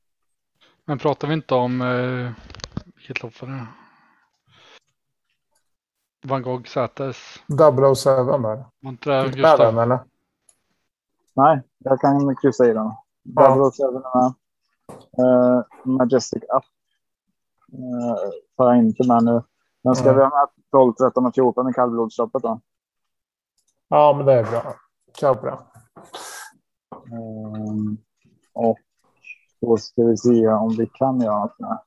Men 0.85 0.99
pratar 0.99 1.29
vi 1.29 1.35
inte 1.35 1.55
om 1.55 1.81
eh, 1.81 2.33
vilket 2.95 3.23
lopp 3.23 3.41
var 3.43 3.49
det? 3.49 3.67
Van 6.29 6.43
Gogh 6.43 6.65
ZS. 6.67 7.17
007 7.49 8.11
där. 8.11 8.65
Var 8.81 8.91
inte 8.91 9.11
det 9.11 9.25
Fick 9.25 9.35
med 9.35 9.43
Gustav? 9.45 9.59
den 9.75 9.79
eller? 9.79 9.99
Nej, 11.35 11.63
jag 11.79 12.01
kan 12.01 12.37
kryssa 12.37 12.65
i 12.65 12.73
den. 12.73 12.91
Ja. 13.23 13.49
Double 13.49 13.71
Seven 13.73 14.03
är 14.05 14.23
med. 14.23 14.33
Eh, 15.19 15.65
Majestic 15.85 16.43
Up. 16.43 16.65
Uh, 17.73 18.17
tar 18.57 18.67
jag 18.75 18.79
inte 18.79 19.09
med 19.09 19.25
nu. 19.25 19.43
Men 19.83 19.95
ska 19.95 20.05
Mm. 20.05 20.17
vi 20.17 20.23
ha 20.23 20.31
med 20.31 20.49
12, 20.71 20.93
13 20.95 21.27
och 21.27 21.35
14 21.35 21.69
i 21.71 21.73
kallblodsloppet 21.73 22.43
då? 22.43 22.61
Ja, 23.89 24.15
men 24.17 24.27
det 24.27 24.33
är 24.33 24.45
bra. 24.51 24.75
Kör 25.21 25.35
på 25.35 25.47
det. 25.47 25.59
Ehm, 27.17 27.97
och 28.53 28.79
då 29.61 29.77
ska 29.77 30.03
vi 30.03 30.17
se 30.17 30.49
om 30.49 30.69
vi 30.79 30.87
kan 30.87 31.21
göra 31.21 31.39
något 31.39 31.59
med. 31.59 31.79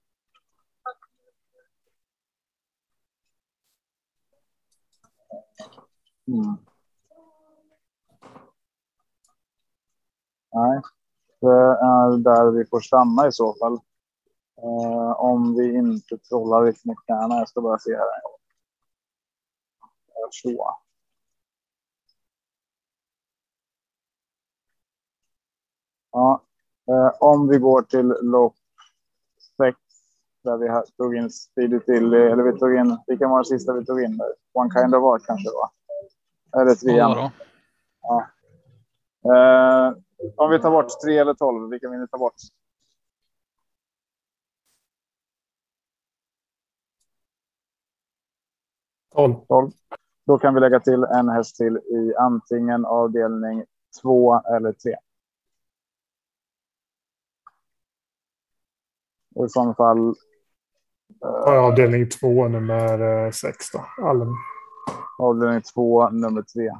Mm. 6.29 6.57
Nej, 10.53 10.81
det 11.41 11.47
är 11.47 12.17
där 12.17 12.51
vi 12.51 12.65
får 12.65 12.79
stanna 12.79 13.27
i 13.27 13.31
så 13.31 13.53
fall. 13.53 13.73
Eh, 14.63 15.11
om 15.11 15.55
vi 15.55 15.77
inte 15.77 16.17
trollar 16.17 16.65
lite 16.65 16.87
med 16.87 16.95
knäna. 17.05 17.35
Jag 17.35 17.49
ska 17.49 17.61
bara 17.61 17.79
se 17.79 17.95
här. 17.95 18.03
Eh, 18.03 18.39
så. 20.31 20.75
Ja, 26.11 26.41
eh, 26.87 27.11
om 27.19 27.47
vi 27.47 27.57
går 27.57 27.81
till 27.81 28.07
lopp 28.21 28.55
sex 29.57 29.77
där 30.43 30.57
vi 30.57 30.91
tog 30.97 31.15
in 31.15 31.29
Speedy 31.29 31.79
till, 31.79 32.13
eh, 32.13 32.19
eller 32.19 32.43
vi 32.43 32.59
tog 32.59 32.75
in, 32.75 32.97
vilken 33.07 33.29
var 33.29 33.37
den 33.37 33.45
sista 33.45 33.73
vi 33.73 33.85
tog 33.85 34.03
in 34.03 34.17
där? 34.17 34.33
One 34.53 34.71
kind 34.71 34.95
of 34.95 35.03
art 35.03 35.25
kanske 35.25 35.49
det 35.49 35.53
var. 35.53 35.78
Eller 36.55 36.69
Ja, 36.69 36.75
trean. 36.75 37.11
då. 37.17 37.31
Eh, 39.33 39.93
om 40.35 40.51
vi 40.51 40.59
tar 40.59 40.71
bort 40.71 41.01
3 41.05 41.17
eller 41.17 41.33
12, 41.33 41.69
vilka 41.69 41.89
vill 41.89 41.99
ni 41.99 42.07
ta 42.07 42.17
bort? 42.17 42.35
Tolv. 49.15 49.35
12. 49.47 49.71
Då 50.25 50.37
kan 50.37 50.53
vi 50.53 50.59
lägga 50.59 50.79
till 50.79 51.03
en 51.03 51.29
häst 51.29 51.55
till 51.55 51.77
i 51.77 52.13
antingen 52.15 52.85
avdelning 52.85 53.63
2 54.01 54.41
eller 54.55 54.73
3. 54.73 54.95
Och 59.35 59.45
i 59.45 59.49
sådana 59.49 59.75
fall 59.75 60.15
Ja, 61.19 61.59
avdelning 61.59 62.09
två, 62.09 62.47
nummer 62.47 63.25
eh, 63.25 63.31
sex 63.31 63.71
då. 63.71 63.85
Avdelning 65.19 65.61
2, 65.61 66.09
nummer 66.09 66.41
3. 66.41 66.71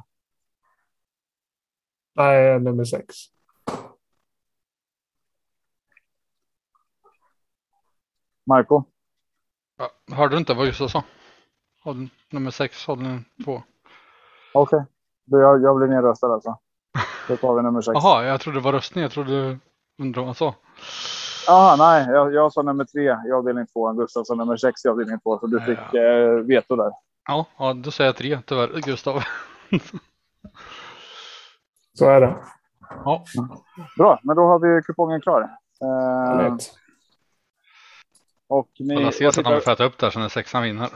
Nej, 2.14 2.60
nummer 2.60 2.84
sex. 2.84 3.14
Marco? 8.46 8.82
Ja, 9.78 10.14
hörde 10.16 10.34
du 10.34 10.38
inte 10.38 10.54
vad 10.54 10.66
Gustav 10.66 10.88
sa? 10.88 11.02
Nummer 12.30 12.50
sex, 12.50 12.86
hållning 12.86 13.24
två. 13.44 13.62
Okej, 14.54 14.84
Då 15.24 15.38
jag, 15.38 15.62
jag 15.62 15.76
blir 15.76 15.86
nedröstad 15.88 16.32
alltså. 16.32 16.58
Då 17.28 17.36
tar 17.36 17.54
vi 17.54 17.62
nummer 17.62 17.80
6. 17.80 17.92
Jaha, 17.94 18.24
jag 18.24 18.40
trodde 18.40 18.58
det 18.58 18.62
var 18.64 18.72
röstning. 18.72 19.02
Jag 19.02 19.12
trodde 19.12 19.30
du 19.30 19.58
undrade 19.98 20.26
vad 20.26 20.26
han 20.26 20.34
sa. 20.34 20.54
Jaha, 21.46 21.76
nej, 21.76 22.06
jag, 22.14 22.34
jag 22.34 22.52
sa 22.52 22.62
nummer 22.62 22.84
3 22.84 23.02
i 23.28 23.32
avdelning 23.32 23.66
2. 23.66 23.92
Gustav 23.92 24.24
sa 24.24 24.34
nummer 24.34 24.56
6 24.56 24.84
i 24.84 24.88
avdelning 24.88 25.20
2. 25.20 25.38
Så 25.38 25.46
du 25.46 25.56
Ja, 25.58 25.64
fick 25.64 25.94
eh, 25.94 26.30
veto 26.30 26.76
där. 26.76 26.90
Ja, 27.30 27.46
ja, 27.58 27.72
då 27.72 27.90
säger 27.90 28.08
jag 28.08 28.16
tre 28.16 28.38
tyvärr, 28.46 28.80
Gustav. 28.80 29.22
Så 31.98 32.04
är 32.04 32.20
det. 32.20 32.36
Ja, 33.04 33.24
Bra, 33.98 34.20
men 34.22 34.36
då 34.36 34.42
har 34.42 34.58
vi 34.58 34.82
kupongen 34.82 35.20
klar. 35.20 35.42
Eh, 35.82 36.56
och 38.48 38.68
ni, 38.78 39.04
vad 39.04 39.14
ser 39.14 39.28
att 39.28 39.36
han 39.36 39.60
får 39.60 39.82
upp 39.82 39.98
där 39.98 40.10
så 40.10 40.18
när 40.18 40.28
sexan 40.28 40.62
vinner. 40.62 40.88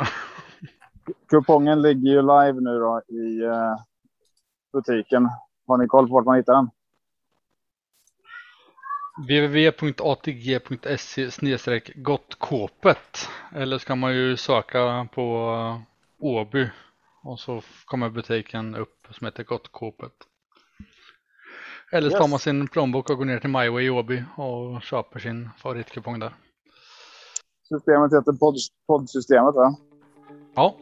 kupongen 1.28 1.82
ligger 1.82 2.10
ju 2.10 2.22
live 2.22 2.60
nu 2.60 2.78
då 2.78 3.02
i 3.08 3.44
eh, 3.44 3.76
butiken. 4.72 5.28
Har 5.66 5.78
ni 5.78 5.86
koll 5.86 6.08
på 6.08 6.14
vart 6.14 6.24
man 6.24 6.36
hittar 6.36 6.54
den? 6.54 6.70
www.atg.se 9.28 10.90
gottkåpet 11.94 13.28
eller 13.54 13.78
ska 13.78 13.94
man 13.94 14.14
ju 14.14 14.36
söka 14.36 15.08
på 15.14 15.50
Åby 16.24 16.70
och 17.22 17.40
så 17.40 17.62
kommer 17.84 18.10
butiken 18.10 18.74
upp 18.76 19.06
som 19.10 19.24
heter 19.24 19.44
Gottkåpet. 19.44 20.12
Eller 21.92 22.10
så 22.10 22.16
tar 22.16 22.24
Yes. 22.24 22.30
man 22.30 22.38
sin 22.38 22.68
plånbok 22.68 23.10
och 23.10 23.16
går 23.18 23.24
ner 23.24 23.38
till 23.38 23.50
MyWay 23.50 23.84
i 23.84 23.90
Åby 23.90 24.22
och 24.36 24.82
köper 24.82 25.18
sin 25.18 25.50
favoritkupong 25.58 26.18
där. 26.18 26.34
Systemet 27.68 28.12
heter 28.12 28.32
podd, 28.32 28.54
poddsystemet. 28.86 29.54
Va? 29.54 29.76
Ja, 30.54 30.76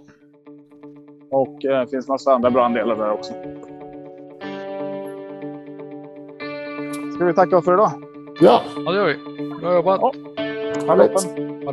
Och 1.31 1.65
eh, 1.65 1.87
finns 1.89 2.09
massa 2.09 2.33
andra 2.35 2.51
bra 2.51 2.65
andelar 2.65 2.97
där 2.97 3.11
också. 3.11 3.33
Ska 7.15 7.25
vi 7.25 7.35
tacka 7.35 7.63
för 7.63 7.75
idag? 7.75 7.91
Ja, 8.41 8.63
ja 8.85 8.91
det 8.93 8.97
gör 8.99 9.07
vi. 9.07 9.49
Bra 9.61 9.75
jobbat. 9.75 10.01
Ja. 10.01 10.13
Ha 10.87 10.97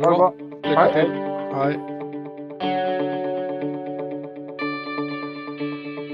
bra. 0.00 0.34
Lycka 0.62 0.80
Hej. 0.80 0.92
till. 0.92 1.10
Hej. 1.54 1.99